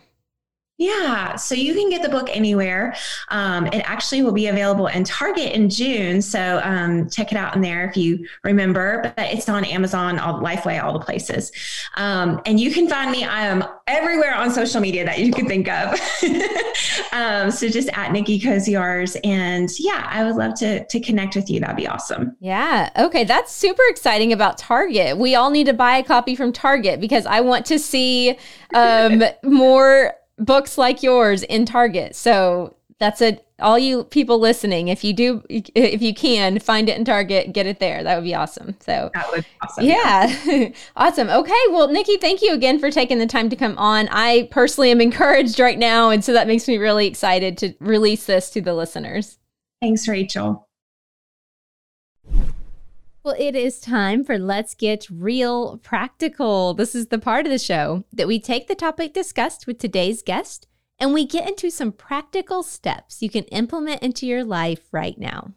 Yeah, 0.77 1.35
so 1.37 1.55
you 1.55 1.73
can 1.73 1.89
get 1.89 2.03
the 2.03 2.09
book 2.09 2.29
anywhere. 2.31 2.95
Um, 3.29 3.65
it 3.67 3.79
actually 3.79 4.21
will 4.21 4.31
be 4.31 4.47
available 4.47 4.87
in 4.87 5.03
Target 5.03 5.53
in 5.53 5.69
June. 5.69 6.21
So 6.21 6.61
um, 6.63 7.09
check 7.09 7.31
it 7.31 7.37
out 7.37 7.55
in 7.55 7.61
there 7.61 7.89
if 7.89 7.97
you 7.97 8.27
remember. 8.43 9.01
But 9.01 9.33
it's 9.33 9.49
on 9.49 9.65
Amazon, 9.65 10.19
all 10.19 10.39
Lifeway, 10.39 10.81
all 10.83 10.93
the 10.93 11.03
places. 11.03 11.51
Um, 11.95 12.41
and 12.45 12.59
you 12.59 12.71
can 12.71 12.87
find 12.87 13.11
me. 13.11 13.23
I 13.23 13.47
am 13.47 13.63
everywhere 13.87 14.35
on 14.35 14.51
social 14.51 14.79
media 14.79 15.03
that 15.05 15.19
you 15.19 15.31
can 15.31 15.47
think 15.47 15.67
of. 15.67 15.99
Um, 17.11 17.49
so 17.49 17.67
just 17.67 17.89
at 17.93 18.11
Nikki 18.11 18.39
Koziarz. 18.39 19.17
And 19.23 19.69
yeah, 19.79 20.07
I 20.09 20.23
would 20.23 20.35
love 20.35 20.53
to 20.59 20.85
to 20.85 20.99
connect 20.99 21.35
with 21.35 21.49
you. 21.49 21.59
That'd 21.59 21.75
be 21.75 21.87
awesome. 21.87 22.35
Yeah. 22.39 22.89
Okay, 22.97 23.23
that's 23.23 23.51
super 23.51 23.81
exciting 23.89 24.33
about 24.33 24.57
Target. 24.57 25.17
We 25.17 25.33
all 25.33 25.49
need 25.49 25.65
to 25.65 25.73
buy 25.73 25.97
a 25.97 26.03
copy 26.03 26.35
from 26.35 26.53
Target 26.53 26.99
because 26.99 27.25
I 27.25 27.41
want 27.41 27.65
to 27.67 27.79
see 27.79 28.37
um, 28.73 29.23
more 29.43 30.13
books 30.37 30.77
like 30.77 31.03
yours 31.03 31.43
in 31.43 31.65
Target. 31.65 32.15
So 32.15 32.75
that's 32.99 33.21
a 33.21 33.39
all 33.59 33.79
you 33.79 34.03
people 34.03 34.39
listening, 34.39 34.87
if 34.87 35.03
you 35.03 35.13
do, 35.13 35.43
if 35.49 36.01
you 36.01 36.13
can 36.13 36.59
find 36.59 36.89
it 36.89 36.97
in 36.97 37.03
Target, 37.03 37.53
get 37.53 37.65
it 37.65 37.79
there. 37.79 38.03
That 38.03 38.15
would 38.15 38.23
be 38.23 38.35
awesome. 38.35 38.75
So 38.79 39.09
that 39.13 39.31
would 39.31 39.45
awesome. 39.61 39.83
Yeah, 39.83 40.71
awesome. 40.95 41.29
Okay, 41.29 41.63
well, 41.71 41.87
Nikki, 41.87 42.17
thank 42.17 42.41
you 42.41 42.53
again 42.53 42.77
for 42.77 42.91
taking 42.91 43.17
the 43.17 43.25
time 43.25 43.49
to 43.49 43.55
come 43.55 43.77
on. 43.77 44.07
I 44.11 44.47
personally 44.51 44.91
am 44.91 45.01
encouraged 45.01 45.59
right 45.59 45.77
now, 45.77 46.09
and 46.09 46.23
so 46.23 46.33
that 46.33 46.47
makes 46.47 46.67
me 46.67 46.77
really 46.77 47.07
excited 47.07 47.57
to 47.59 47.73
release 47.79 48.25
this 48.25 48.49
to 48.51 48.61
the 48.61 48.75
listeners. 48.75 49.39
Thanks, 49.81 50.07
Rachel. 50.07 50.67
Well, 53.27 53.35
it 53.37 53.57
is 53.57 53.81
time 53.81 54.23
for 54.23 54.39
Let's 54.39 54.73
Get 54.73 55.09
Real 55.09 55.79
Practical. 55.79 56.73
This 56.73 56.95
is 56.95 57.07
the 57.07 57.19
part 57.19 57.45
of 57.45 57.51
the 57.51 57.59
show 57.59 58.05
that 58.13 58.25
we 58.25 58.39
take 58.39 58.69
the 58.69 58.73
topic 58.73 59.13
discussed 59.13 59.67
with 59.67 59.79
today's 59.79 60.23
guest 60.23 60.65
and 60.97 61.13
we 61.13 61.25
get 61.25 61.45
into 61.45 61.69
some 61.69 61.91
practical 61.91 62.63
steps 62.63 63.21
you 63.21 63.29
can 63.29 63.43
implement 63.51 64.01
into 64.01 64.25
your 64.25 64.45
life 64.45 64.79
right 64.93 65.17
now. 65.17 65.51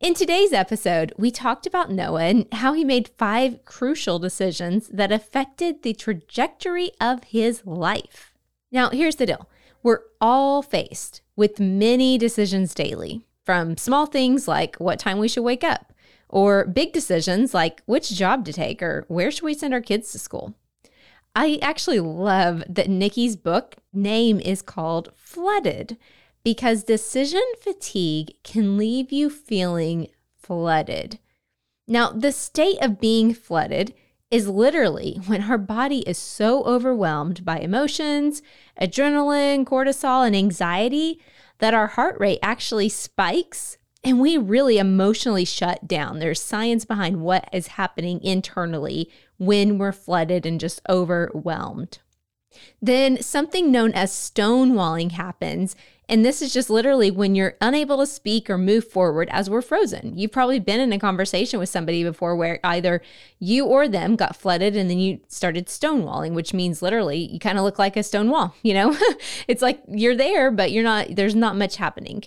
In 0.00 0.14
today's 0.14 0.54
episode, 0.54 1.12
we 1.18 1.30
talked 1.30 1.66
about 1.66 1.90
Noah 1.90 2.22
and 2.22 2.46
how 2.50 2.72
he 2.72 2.82
made 2.82 3.10
five 3.18 3.62
crucial 3.66 4.18
decisions 4.18 4.88
that 4.88 5.12
affected 5.12 5.82
the 5.82 5.92
trajectory 5.92 6.92
of 6.98 7.24
his 7.24 7.66
life. 7.66 8.32
Now, 8.70 8.88
here's 8.88 9.16
the 9.16 9.26
deal 9.26 9.50
we're 9.82 10.00
all 10.18 10.62
faced 10.62 11.20
with 11.36 11.60
many 11.60 12.16
decisions 12.16 12.72
daily, 12.72 13.20
from 13.44 13.76
small 13.76 14.06
things 14.06 14.48
like 14.48 14.76
what 14.76 14.98
time 14.98 15.18
we 15.18 15.28
should 15.28 15.44
wake 15.44 15.62
up, 15.62 15.92
or 16.32 16.64
big 16.64 16.92
decisions 16.92 17.54
like 17.54 17.82
which 17.86 18.10
job 18.10 18.44
to 18.46 18.52
take 18.52 18.82
or 18.82 19.04
where 19.06 19.30
should 19.30 19.44
we 19.44 19.54
send 19.54 19.72
our 19.72 19.80
kids 19.80 20.10
to 20.10 20.18
school. 20.18 20.54
I 21.36 21.58
actually 21.62 22.00
love 22.00 22.64
that 22.68 22.90
Nikki's 22.90 23.36
book 23.36 23.76
name 23.92 24.40
is 24.40 24.60
called 24.62 25.10
Flooded 25.14 25.96
because 26.42 26.82
decision 26.82 27.44
fatigue 27.60 28.32
can 28.42 28.76
leave 28.76 29.12
you 29.12 29.30
feeling 29.30 30.08
flooded. 30.36 31.18
Now, 31.86 32.10
the 32.10 32.32
state 32.32 32.78
of 32.82 33.00
being 33.00 33.32
flooded 33.34 33.94
is 34.30 34.48
literally 34.48 35.20
when 35.26 35.42
our 35.42 35.58
body 35.58 36.00
is 36.00 36.18
so 36.18 36.64
overwhelmed 36.64 37.44
by 37.44 37.58
emotions, 37.58 38.42
adrenaline, 38.80 39.64
cortisol, 39.64 40.26
and 40.26 40.34
anxiety 40.34 41.20
that 41.58 41.74
our 41.74 41.88
heart 41.88 42.18
rate 42.18 42.38
actually 42.42 42.88
spikes 42.88 43.76
and 44.04 44.20
we 44.20 44.36
really 44.36 44.78
emotionally 44.78 45.44
shut 45.44 45.86
down. 45.86 46.18
There's 46.18 46.40
science 46.40 46.84
behind 46.84 47.20
what 47.20 47.48
is 47.52 47.68
happening 47.68 48.22
internally 48.22 49.10
when 49.38 49.78
we're 49.78 49.92
flooded 49.92 50.44
and 50.44 50.58
just 50.58 50.80
overwhelmed. 50.88 51.98
Then 52.80 53.22
something 53.22 53.70
known 53.70 53.92
as 53.92 54.10
stonewalling 54.12 55.12
happens. 55.12 55.76
And 56.08 56.24
this 56.24 56.42
is 56.42 56.52
just 56.52 56.68
literally 56.68 57.10
when 57.10 57.34
you're 57.34 57.56
unable 57.60 57.98
to 57.98 58.06
speak 58.06 58.50
or 58.50 58.58
move 58.58 58.84
forward 58.84 59.28
as 59.30 59.48
we're 59.48 59.62
frozen. 59.62 60.18
You've 60.18 60.32
probably 60.32 60.58
been 60.58 60.80
in 60.80 60.92
a 60.92 60.98
conversation 60.98 61.58
with 61.58 61.70
somebody 61.70 62.02
before 62.04 62.36
where 62.36 62.60
either 62.64 63.00
you 63.38 63.64
or 63.64 63.88
them 63.88 64.16
got 64.16 64.36
flooded 64.36 64.76
and 64.76 64.90
then 64.90 64.98
you 64.98 65.20
started 65.28 65.68
stonewalling, 65.68 66.34
which 66.34 66.52
means 66.52 66.82
literally 66.82 67.18
you 67.18 67.38
kind 67.38 67.56
of 67.56 67.64
look 67.64 67.78
like 67.78 67.96
a 67.96 68.02
stone 68.02 68.28
wall, 68.28 68.54
you 68.62 68.74
know? 68.74 68.96
it's 69.48 69.62
like 69.62 69.82
you're 69.88 70.16
there, 70.16 70.50
but 70.50 70.72
you're 70.72 70.84
not, 70.84 71.14
there's 71.14 71.36
not 71.36 71.56
much 71.56 71.76
happening. 71.76 72.24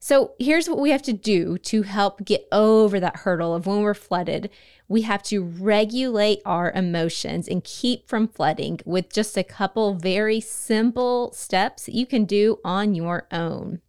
So 0.00 0.34
here's 0.38 0.68
what 0.68 0.78
we 0.78 0.90
have 0.90 1.02
to 1.02 1.12
do 1.12 1.58
to 1.58 1.82
help 1.82 2.24
get 2.24 2.46
over 2.52 3.00
that 3.00 3.16
hurdle 3.16 3.54
of 3.54 3.66
when 3.66 3.82
we're 3.82 3.94
flooded. 3.94 4.48
We 4.86 5.02
have 5.02 5.22
to 5.24 5.42
regulate 5.42 6.40
our 6.44 6.70
emotions 6.70 7.48
and 7.48 7.64
keep 7.64 8.08
from 8.08 8.28
flooding 8.28 8.80
with 8.84 9.12
just 9.12 9.36
a 9.36 9.42
couple 9.42 9.94
very 9.94 10.40
simple 10.40 11.32
steps 11.32 11.88
you 11.88 12.06
can 12.06 12.24
do 12.24 12.60
on 12.64 12.94
your 12.94 13.26
own. 13.32 13.80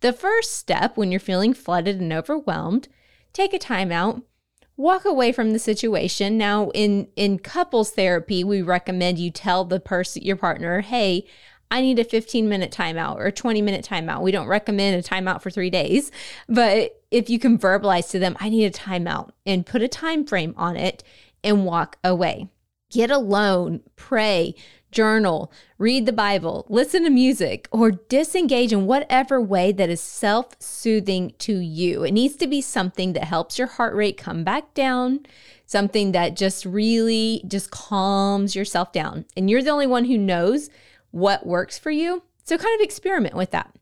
The 0.00 0.12
first 0.12 0.54
step 0.56 0.96
when 0.96 1.10
you're 1.10 1.20
feeling 1.20 1.54
flooded 1.54 2.00
and 2.00 2.12
overwhelmed, 2.12 2.88
take 3.32 3.54
a 3.54 3.58
timeout 3.58 4.22
walk 4.76 5.04
away 5.04 5.30
from 5.30 5.52
the 5.52 5.58
situation 5.58 6.36
now 6.36 6.70
in 6.70 7.06
in 7.14 7.38
couples 7.38 7.92
therapy 7.92 8.42
we 8.42 8.60
recommend 8.60 9.18
you 9.18 9.30
tell 9.30 9.64
the 9.64 9.78
person 9.78 10.22
your 10.22 10.36
partner 10.36 10.80
hey 10.80 11.24
I 11.70 11.80
need 11.80 11.98
a 11.98 12.04
15 12.04 12.48
minute 12.48 12.70
timeout 12.70 13.18
or 13.18 13.30
20 13.30 13.62
minute 13.62 13.84
timeout. 13.84 14.22
We 14.22 14.32
don't 14.32 14.46
recommend 14.46 14.96
a 14.96 15.08
timeout 15.08 15.42
for 15.42 15.50
three 15.50 15.70
days, 15.70 16.10
but 16.48 17.02
if 17.10 17.30
you 17.30 17.38
can 17.38 17.58
verbalize 17.58 18.10
to 18.10 18.18
them, 18.18 18.36
I 18.40 18.48
need 18.48 18.64
a 18.64 18.70
timeout 18.70 19.30
and 19.46 19.66
put 19.66 19.82
a 19.82 19.88
time 19.88 20.24
frame 20.24 20.54
on 20.56 20.76
it 20.76 21.02
and 21.42 21.64
walk 21.64 21.98
away. 22.02 22.48
Get 22.90 23.10
alone, 23.10 23.80
pray, 23.96 24.54
journal, 24.94 25.52
read 25.76 26.06
the 26.06 26.12
Bible, 26.12 26.64
listen 26.68 27.04
to 27.04 27.10
music, 27.10 27.68
or 27.70 27.90
disengage 27.90 28.72
in 28.72 28.86
whatever 28.86 29.40
way 29.40 29.72
that 29.72 29.90
is 29.90 30.00
self 30.00 30.54
soothing 30.60 31.34
to 31.40 31.58
you. 31.58 32.04
It 32.04 32.12
needs 32.12 32.36
to 32.36 32.46
be 32.46 32.62
something 32.62 33.12
that 33.12 33.24
helps 33.24 33.58
your 33.58 33.66
heart 33.66 33.94
rate 33.94 34.16
come 34.16 34.44
back 34.44 34.72
down, 34.72 35.26
something 35.66 36.12
that 36.12 36.36
just 36.36 36.64
really 36.64 37.42
just 37.46 37.70
calms 37.70 38.56
yourself 38.56 38.92
down. 38.92 39.26
And 39.36 39.50
you're 39.50 39.62
the 39.62 39.70
only 39.70 39.88
one 39.88 40.04
who 40.04 40.16
knows 40.16 40.70
what 41.14 41.46
works 41.46 41.78
for 41.78 41.92
you. 41.92 42.24
So, 42.42 42.58
kind 42.58 42.78
of 42.78 42.84
experiment 42.84 43.34
with 43.36 43.52
that. 43.52 43.74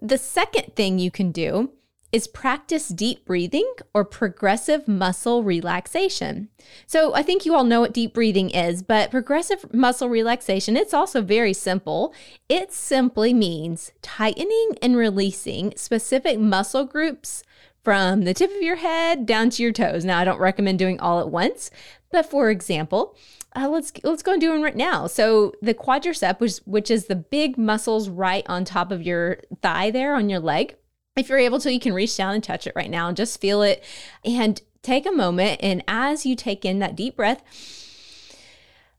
The 0.00 0.16
second 0.16 0.76
thing 0.76 0.98
you 0.98 1.10
can 1.10 1.32
do 1.32 1.72
is 2.12 2.28
practice 2.28 2.88
deep 2.88 3.26
breathing 3.26 3.70
or 3.92 4.02
progressive 4.02 4.88
muscle 4.88 5.42
relaxation. 5.42 6.48
So, 6.86 7.14
I 7.14 7.22
think 7.22 7.44
you 7.44 7.54
all 7.54 7.64
know 7.64 7.80
what 7.80 7.92
deep 7.92 8.14
breathing 8.14 8.50
is, 8.50 8.82
but 8.82 9.10
progressive 9.10 9.74
muscle 9.74 10.08
relaxation, 10.08 10.76
it's 10.76 10.94
also 10.94 11.20
very 11.20 11.52
simple. 11.52 12.14
It 12.48 12.72
simply 12.72 13.34
means 13.34 13.90
tightening 14.00 14.70
and 14.80 14.96
releasing 14.96 15.74
specific 15.76 16.38
muscle 16.38 16.84
groups 16.84 17.42
from 17.82 18.22
the 18.22 18.34
tip 18.34 18.54
of 18.54 18.62
your 18.62 18.76
head 18.76 19.26
down 19.26 19.50
to 19.50 19.62
your 19.64 19.72
toes. 19.72 20.04
Now, 20.04 20.18
I 20.18 20.24
don't 20.24 20.40
recommend 20.40 20.78
doing 20.78 21.00
all 21.00 21.18
at 21.18 21.30
once, 21.30 21.70
but 22.12 22.24
for 22.24 22.50
example, 22.50 23.16
uh, 23.58 23.68
let's 23.68 23.92
let's 24.04 24.22
go 24.22 24.32
and 24.32 24.40
do 24.40 24.50
one 24.50 24.62
right 24.62 24.76
now. 24.76 25.06
So 25.06 25.52
the 25.60 25.74
quadricep, 25.74 26.38
which 26.38 26.58
which 26.58 26.90
is 26.90 27.06
the 27.06 27.16
big 27.16 27.58
muscles 27.58 28.08
right 28.08 28.44
on 28.48 28.64
top 28.64 28.92
of 28.92 29.02
your 29.02 29.40
thigh 29.62 29.90
there 29.90 30.14
on 30.14 30.28
your 30.28 30.40
leg. 30.40 30.76
If 31.16 31.28
you're 31.28 31.38
able 31.38 31.58
to, 31.60 31.72
you 31.72 31.80
can 31.80 31.94
reach 31.94 32.16
down 32.16 32.34
and 32.34 32.44
touch 32.44 32.66
it 32.68 32.74
right 32.76 32.90
now 32.90 33.08
and 33.08 33.16
just 33.16 33.40
feel 33.40 33.62
it 33.62 33.82
and 34.24 34.60
take 34.82 35.04
a 35.04 35.10
moment. 35.10 35.60
And 35.60 35.82
as 35.88 36.24
you 36.24 36.36
take 36.36 36.64
in 36.64 36.78
that 36.78 36.94
deep 36.94 37.16
breath, 37.16 37.42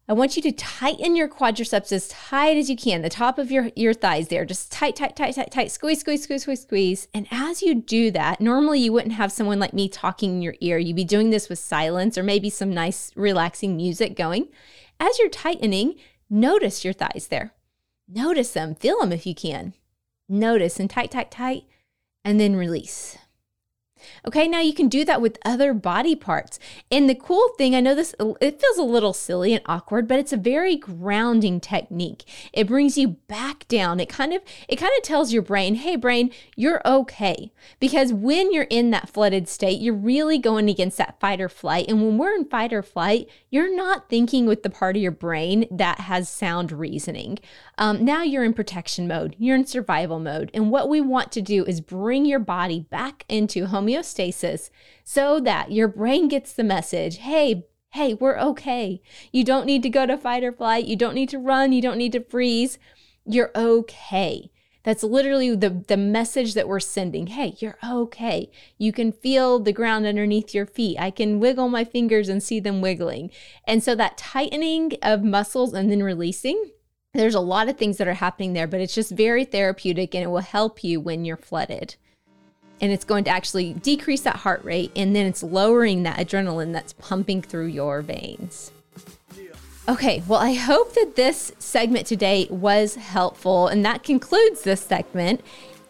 I 0.09 0.13
want 0.13 0.35
you 0.35 0.41
to 0.41 0.51
tighten 0.51 1.15
your 1.15 1.29
quadriceps 1.29 1.91
as 1.91 2.07
tight 2.07 2.57
as 2.57 2.67
you 2.67 2.75
can, 2.75 3.03
the 3.03 3.09
top 3.09 3.37
of 3.37 3.51
your, 3.51 3.69
your 3.75 3.93
thighs 3.93 4.29
there. 4.29 4.43
Just 4.43 4.71
tight, 4.71 4.95
tight, 4.95 5.15
tight, 5.15 5.35
tight, 5.35 5.51
tight. 5.51 5.69
Squeeze, 5.71 5.99
squeeze, 5.99 6.23
squeeze, 6.23 6.41
squeeze, 6.41 6.63
squeeze. 6.63 7.07
And 7.13 7.27
as 7.29 7.61
you 7.61 7.75
do 7.75 8.09
that, 8.11 8.41
normally 8.41 8.79
you 8.79 8.91
wouldn't 8.91 9.13
have 9.13 9.31
someone 9.31 9.59
like 9.59 9.71
me 9.71 9.87
talking 9.87 10.31
in 10.31 10.41
your 10.41 10.55
ear. 10.61 10.79
You'd 10.79 10.95
be 10.95 11.03
doing 11.03 11.29
this 11.29 11.47
with 11.47 11.59
silence 11.59 12.17
or 12.17 12.23
maybe 12.23 12.49
some 12.49 12.73
nice, 12.73 13.11
relaxing 13.15 13.77
music 13.77 14.15
going. 14.15 14.47
As 14.99 15.19
you're 15.19 15.29
tightening, 15.29 15.93
notice 16.27 16.83
your 16.83 16.93
thighs 16.93 17.27
there. 17.29 17.53
Notice 18.07 18.51
them, 18.53 18.73
feel 18.73 18.99
them 18.99 19.11
if 19.11 19.27
you 19.27 19.35
can. 19.35 19.75
Notice 20.27 20.79
and 20.79 20.89
tight, 20.89 21.11
tight, 21.11 21.29
tight, 21.29 21.65
and 22.25 22.39
then 22.39 22.55
release. 22.55 23.18
Okay, 24.27 24.47
now 24.47 24.59
you 24.59 24.73
can 24.73 24.87
do 24.87 25.05
that 25.05 25.21
with 25.21 25.37
other 25.45 25.73
body 25.73 26.15
parts. 26.15 26.59
And 26.91 27.09
the 27.09 27.15
cool 27.15 27.49
thing, 27.57 27.75
I 27.75 27.81
know 27.81 27.95
this, 27.95 28.15
it 28.41 28.59
feels 28.59 28.77
a 28.77 28.83
little 28.83 29.13
silly 29.13 29.53
and 29.53 29.63
awkward, 29.65 30.07
but 30.07 30.19
it's 30.19 30.33
a 30.33 30.37
very 30.37 30.75
grounding 30.75 31.59
technique. 31.59 32.23
It 32.53 32.67
brings 32.67 32.97
you 32.97 33.09
back 33.27 33.67
down. 33.67 33.99
It 33.99 34.09
kind 34.09 34.33
of, 34.33 34.41
it 34.67 34.77
kind 34.77 34.91
of 34.97 35.03
tells 35.03 35.33
your 35.33 35.41
brain, 35.41 35.75
hey, 35.75 35.95
brain, 35.95 36.31
you're 36.55 36.81
okay. 36.85 37.51
Because 37.79 38.13
when 38.13 38.51
you're 38.51 38.63
in 38.63 38.91
that 38.91 39.09
flooded 39.09 39.47
state, 39.47 39.81
you're 39.81 39.93
really 39.93 40.37
going 40.37 40.69
against 40.69 40.97
that 40.97 41.19
fight 41.19 41.41
or 41.41 41.49
flight. 41.49 41.85
And 41.87 42.01
when 42.01 42.17
we're 42.17 42.35
in 42.35 42.45
fight 42.45 42.73
or 42.73 42.83
flight, 42.83 43.27
you're 43.49 43.75
not 43.75 44.09
thinking 44.09 44.45
with 44.45 44.63
the 44.63 44.69
part 44.69 44.95
of 44.95 45.01
your 45.01 45.11
brain 45.11 45.67
that 45.71 46.01
has 46.01 46.29
sound 46.29 46.71
reasoning. 46.71 47.39
Um, 47.77 48.03
now 48.03 48.23
you're 48.23 48.43
in 48.43 48.53
protection 48.53 49.07
mode, 49.07 49.35
you're 49.39 49.55
in 49.55 49.65
survival 49.65 50.19
mode. 50.19 50.51
And 50.53 50.71
what 50.71 50.89
we 50.89 51.01
want 51.01 51.31
to 51.33 51.41
do 51.41 51.65
is 51.65 51.81
bring 51.81 52.25
your 52.25 52.39
body 52.39 52.81
back 52.89 53.25
into 53.29 53.67
homeostasis 53.89 54.69
so 55.03 55.39
that 55.39 55.71
your 55.71 55.87
brain 55.87 56.27
gets 56.27 56.53
the 56.53 56.63
message 56.63 57.17
hey, 57.17 57.65
hey, 57.91 58.13
we're 58.13 58.37
okay. 58.37 59.01
You 59.31 59.43
don't 59.43 59.65
need 59.65 59.81
to 59.83 59.89
go 59.89 60.05
to 60.05 60.17
fight 60.17 60.43
or 60.43 60.51
flight. 60.51 60.85
You 60.85 60.95
don't 60.95 61.15
need 61.15 61.29
to 61.29 61.39
run. 61.39 61.71
You 61.71 61.81
don't 61.81 61.97
need 61.97 62.11
to 62.11 62.23
freeze. 62.23 62.77
You're 63.25 63.51
okay. 63.55 64.51
That's 64.83 65.03
literally 65.03 65.55
the, 65.55 65.83
the 65.87 65.97
message 65.97 66.53
that 66.53 66.67
we're 66.67 66.79
sending. 66.79 67.27
Hey, 67.27 67.55
you're 67.59 67.77
okay. 67.83 68.49
You 68.77 68.93
can 68.93 69.11
feel 69.11 69.59
the 69.59 69.73
ground 69.73 70.05
underneath 70.05 70.53
your 70.53 70.65
feet. 70.65 70.97
I 70.99 71.11
can 71.11 71.39
wiggle 71.39 71.67
my 71.67 71.83
fingers 71.83 72.29
and 72.29 72.41
see 72.41 72.59
them 72.59 72.79
wiggling. 72.79 73.31
And 73.65 73.83
so 73.83 73.93
that 73.95 74.17
tightening 74.17 74.93
of 75.01 75.23
muscles 75.23 75.73
and 75.73 75.91
then 75.91 76.01
releasing 76.01 76.71
there's 77.13 77.35
a 77.35 77.39
lot 77.39 77.69
of 77.69 77.77
things 77.77 77.97
that 77.97 78.07
are 78.07 78.13
happening 78.13 78.53
there, 78.53 78.67
but 78.67 78.81
it's 78.81 78.93
just 78.93 79.11
very 79.11 79.43
therapeutic 79.43 80.13
and 80.13 80.23
it 80.23 80.27
will 80.27 80.39
help 80.39 80.83
you 80.83 80.99
when 80.99 81.25
you're 81.25 81.37
flooded. 81.37 81.95
And 82.81 82.91
it's 82.91 83.05
going 83.05 83.23
to 83.25 83.29
actually 83.29 83.73
decrease 83.73 84.21
that 84.21 84.37
heart 84.37 84.63
rate 84.63 84.91
and 84.95 85.15
then 85.15 85.25
it's 85.25 85.43
lowering 85.43 86.03
that 86.03 86.17
adrenaline 86.17 86.71
that's 86.71 86.93
pumping 86.93 87.41
through 87.41 87.67
your 87.67 88.01
veins. 88.01 88.71
Okay, 89.87 90.21
well, 90.27 90.39
I 90.39 90.53
hope 90.53 90.93
that 90.93 91.15
this 91.15 91.51
segment 91.57 92.05
today 92.05 92.47
was 92.51 92.93
helpful 92.93 93.67
and 93.67 93.83
that 93.85 94.03
concludes 94.03 94.61
this 94.61 94.81
segment. 94.81 95.41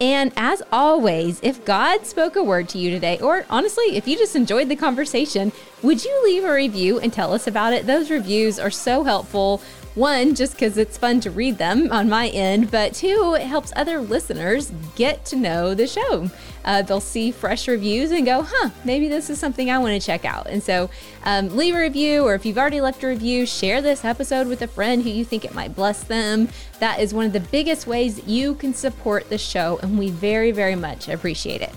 And 0.02 0.32
as 0.38 0.64
always, 0.72 1.42
if 1.44 1.66
God 1.66 2.06
spoke 2.06 2.38
a 2.38 2.44
word 2.44 2.70
to 2.70 2.78
you 2.78 2.90
today, 2.90 3.20
or 3.20 3.46
honestly, 3.50 3.98
if 3.98 4.08
you 4.08 4.18
just 4.18 4.38
enjoyed 4.38 4.70
the 4.70 4.78
conversation, 4.78 5.52
would 5.82 6.06
you 6.06 6.24
leave 6.24 6.46
a 6.46 6.54
review 6.54 7.00
and 7.00 7.12
tell 7.12 7.34
us 7.34 7.48
about 7.48 7.74
it? 7.74 7.86
Those 7.86 8.10
reviews 8.10 8.58
are 8.58 8.72
so 8.72 9.04
helpful. 9.04 9.62
One, 9.96 10.36
just 10.36 10.54
because 10.54 10.78
it's 10.78 10.98
fun 10.98 11.20
to 11.22 11.32
read 11.32 11.58
them 11.58 11.92
on 11.92 12.08
my 12.08 12.30
end, 12.30 12.72
but 12.72 12.94
two, 12.94 13.36
it 13.38 13.46
helps 13.46 13.74
other 13.76 14.00
listeners 14.00 14.72
get 14.96 15.26
to 15.26 15.36
know 15.36 15.74
the 15.74 15.88
show. 15.88 16.30
Uh, 16.66 16.82
they'll 16.82 16.99
see 16.99 17.32
fresh 17.32 17.68
reviews 17.68 18.12
and 18.12 18.26
go, 18.26 18.45
huh, 18.47 18.70
maybe 18.84 19.07
this 19.07 19.30
is 19.30 19.39
something 19.39 19.72
I 19.72 19.78
want 19.78 19.99
to 19.99 20.05
check 20.05 20.26
out. 20.26 20.47
And 20.47 20.62
so 20.62 20.89
um, 21.24 21.55
leave 21.55 21.76
a 21.76 21.80
review, 21.80 22.24
or 22.24 22.36
if 22.36 22.45
you've 22.45 22.57
already 22.57 22.82
left 22.82 23.03
a 23.03 23.07
review, 23.07 23.45
share 23.45 23.82
this 23.82 24.03
episode 24.03 24.47
with 24.47 24.62
a 24.62 24.68
friend 24.68 25.03
who 25.03 25.10
you 25.10 25.24
think 25.24 25.45
it 25.45 25.53
might 25.53 25.76
bless 25.76 26.03
them. 26.03 26.49
That 26.80 26.99
is 26.99 27.14
one 27.14 27.26
of 27.26 27.34
the 27.34 27.39
biggest 27.39 27.88
ways 27.88 28.26
you 28.28 28.55
can 28.55 28.74
support 28.74 29.30
the 29.30 29.38
show, 29.38 29.80
and 29.82 29.97
we 29.97 30.10
very, 30.10 30.51
very 30.51 30.76
much 30.76 31.07
appreciate 31.07 31.62
it. 31.62 31.74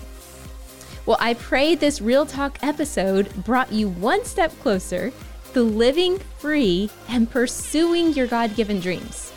Well, 1.05 1.17
I 1.19 1.33
pray 1.33 1.75
this 1.75 1.99
Real 1.99 2.25
Talk 2.25 2.59
episode 2.61 3.33
brought 3.43 3.71
you 3.71 3.89
one 3.89 4.23
step 4.23 4.57
closer 4.59 5.11
to 5.53 5.61
living 5.61 6.19
free 6.39 6.89
and 7.09 7.29
pursuing 7.29 8.13
your 8.13 8.27
God 8.27 8.55
given 8.55 8.79
dreams. 8.79 9.31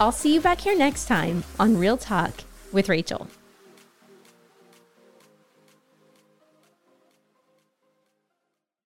I'll 0.00 0.12
see 0.12 0.34
you 0.34 0.40
back 0.40 0.60
here 0.60 0.76
next 0.76 1.06
time 1.06 1.44
on 1.58 1.76
Real 1.76 1.96
Talk 1.96 2.32
with 2.72 2.88
Rachel. 2.88 3.28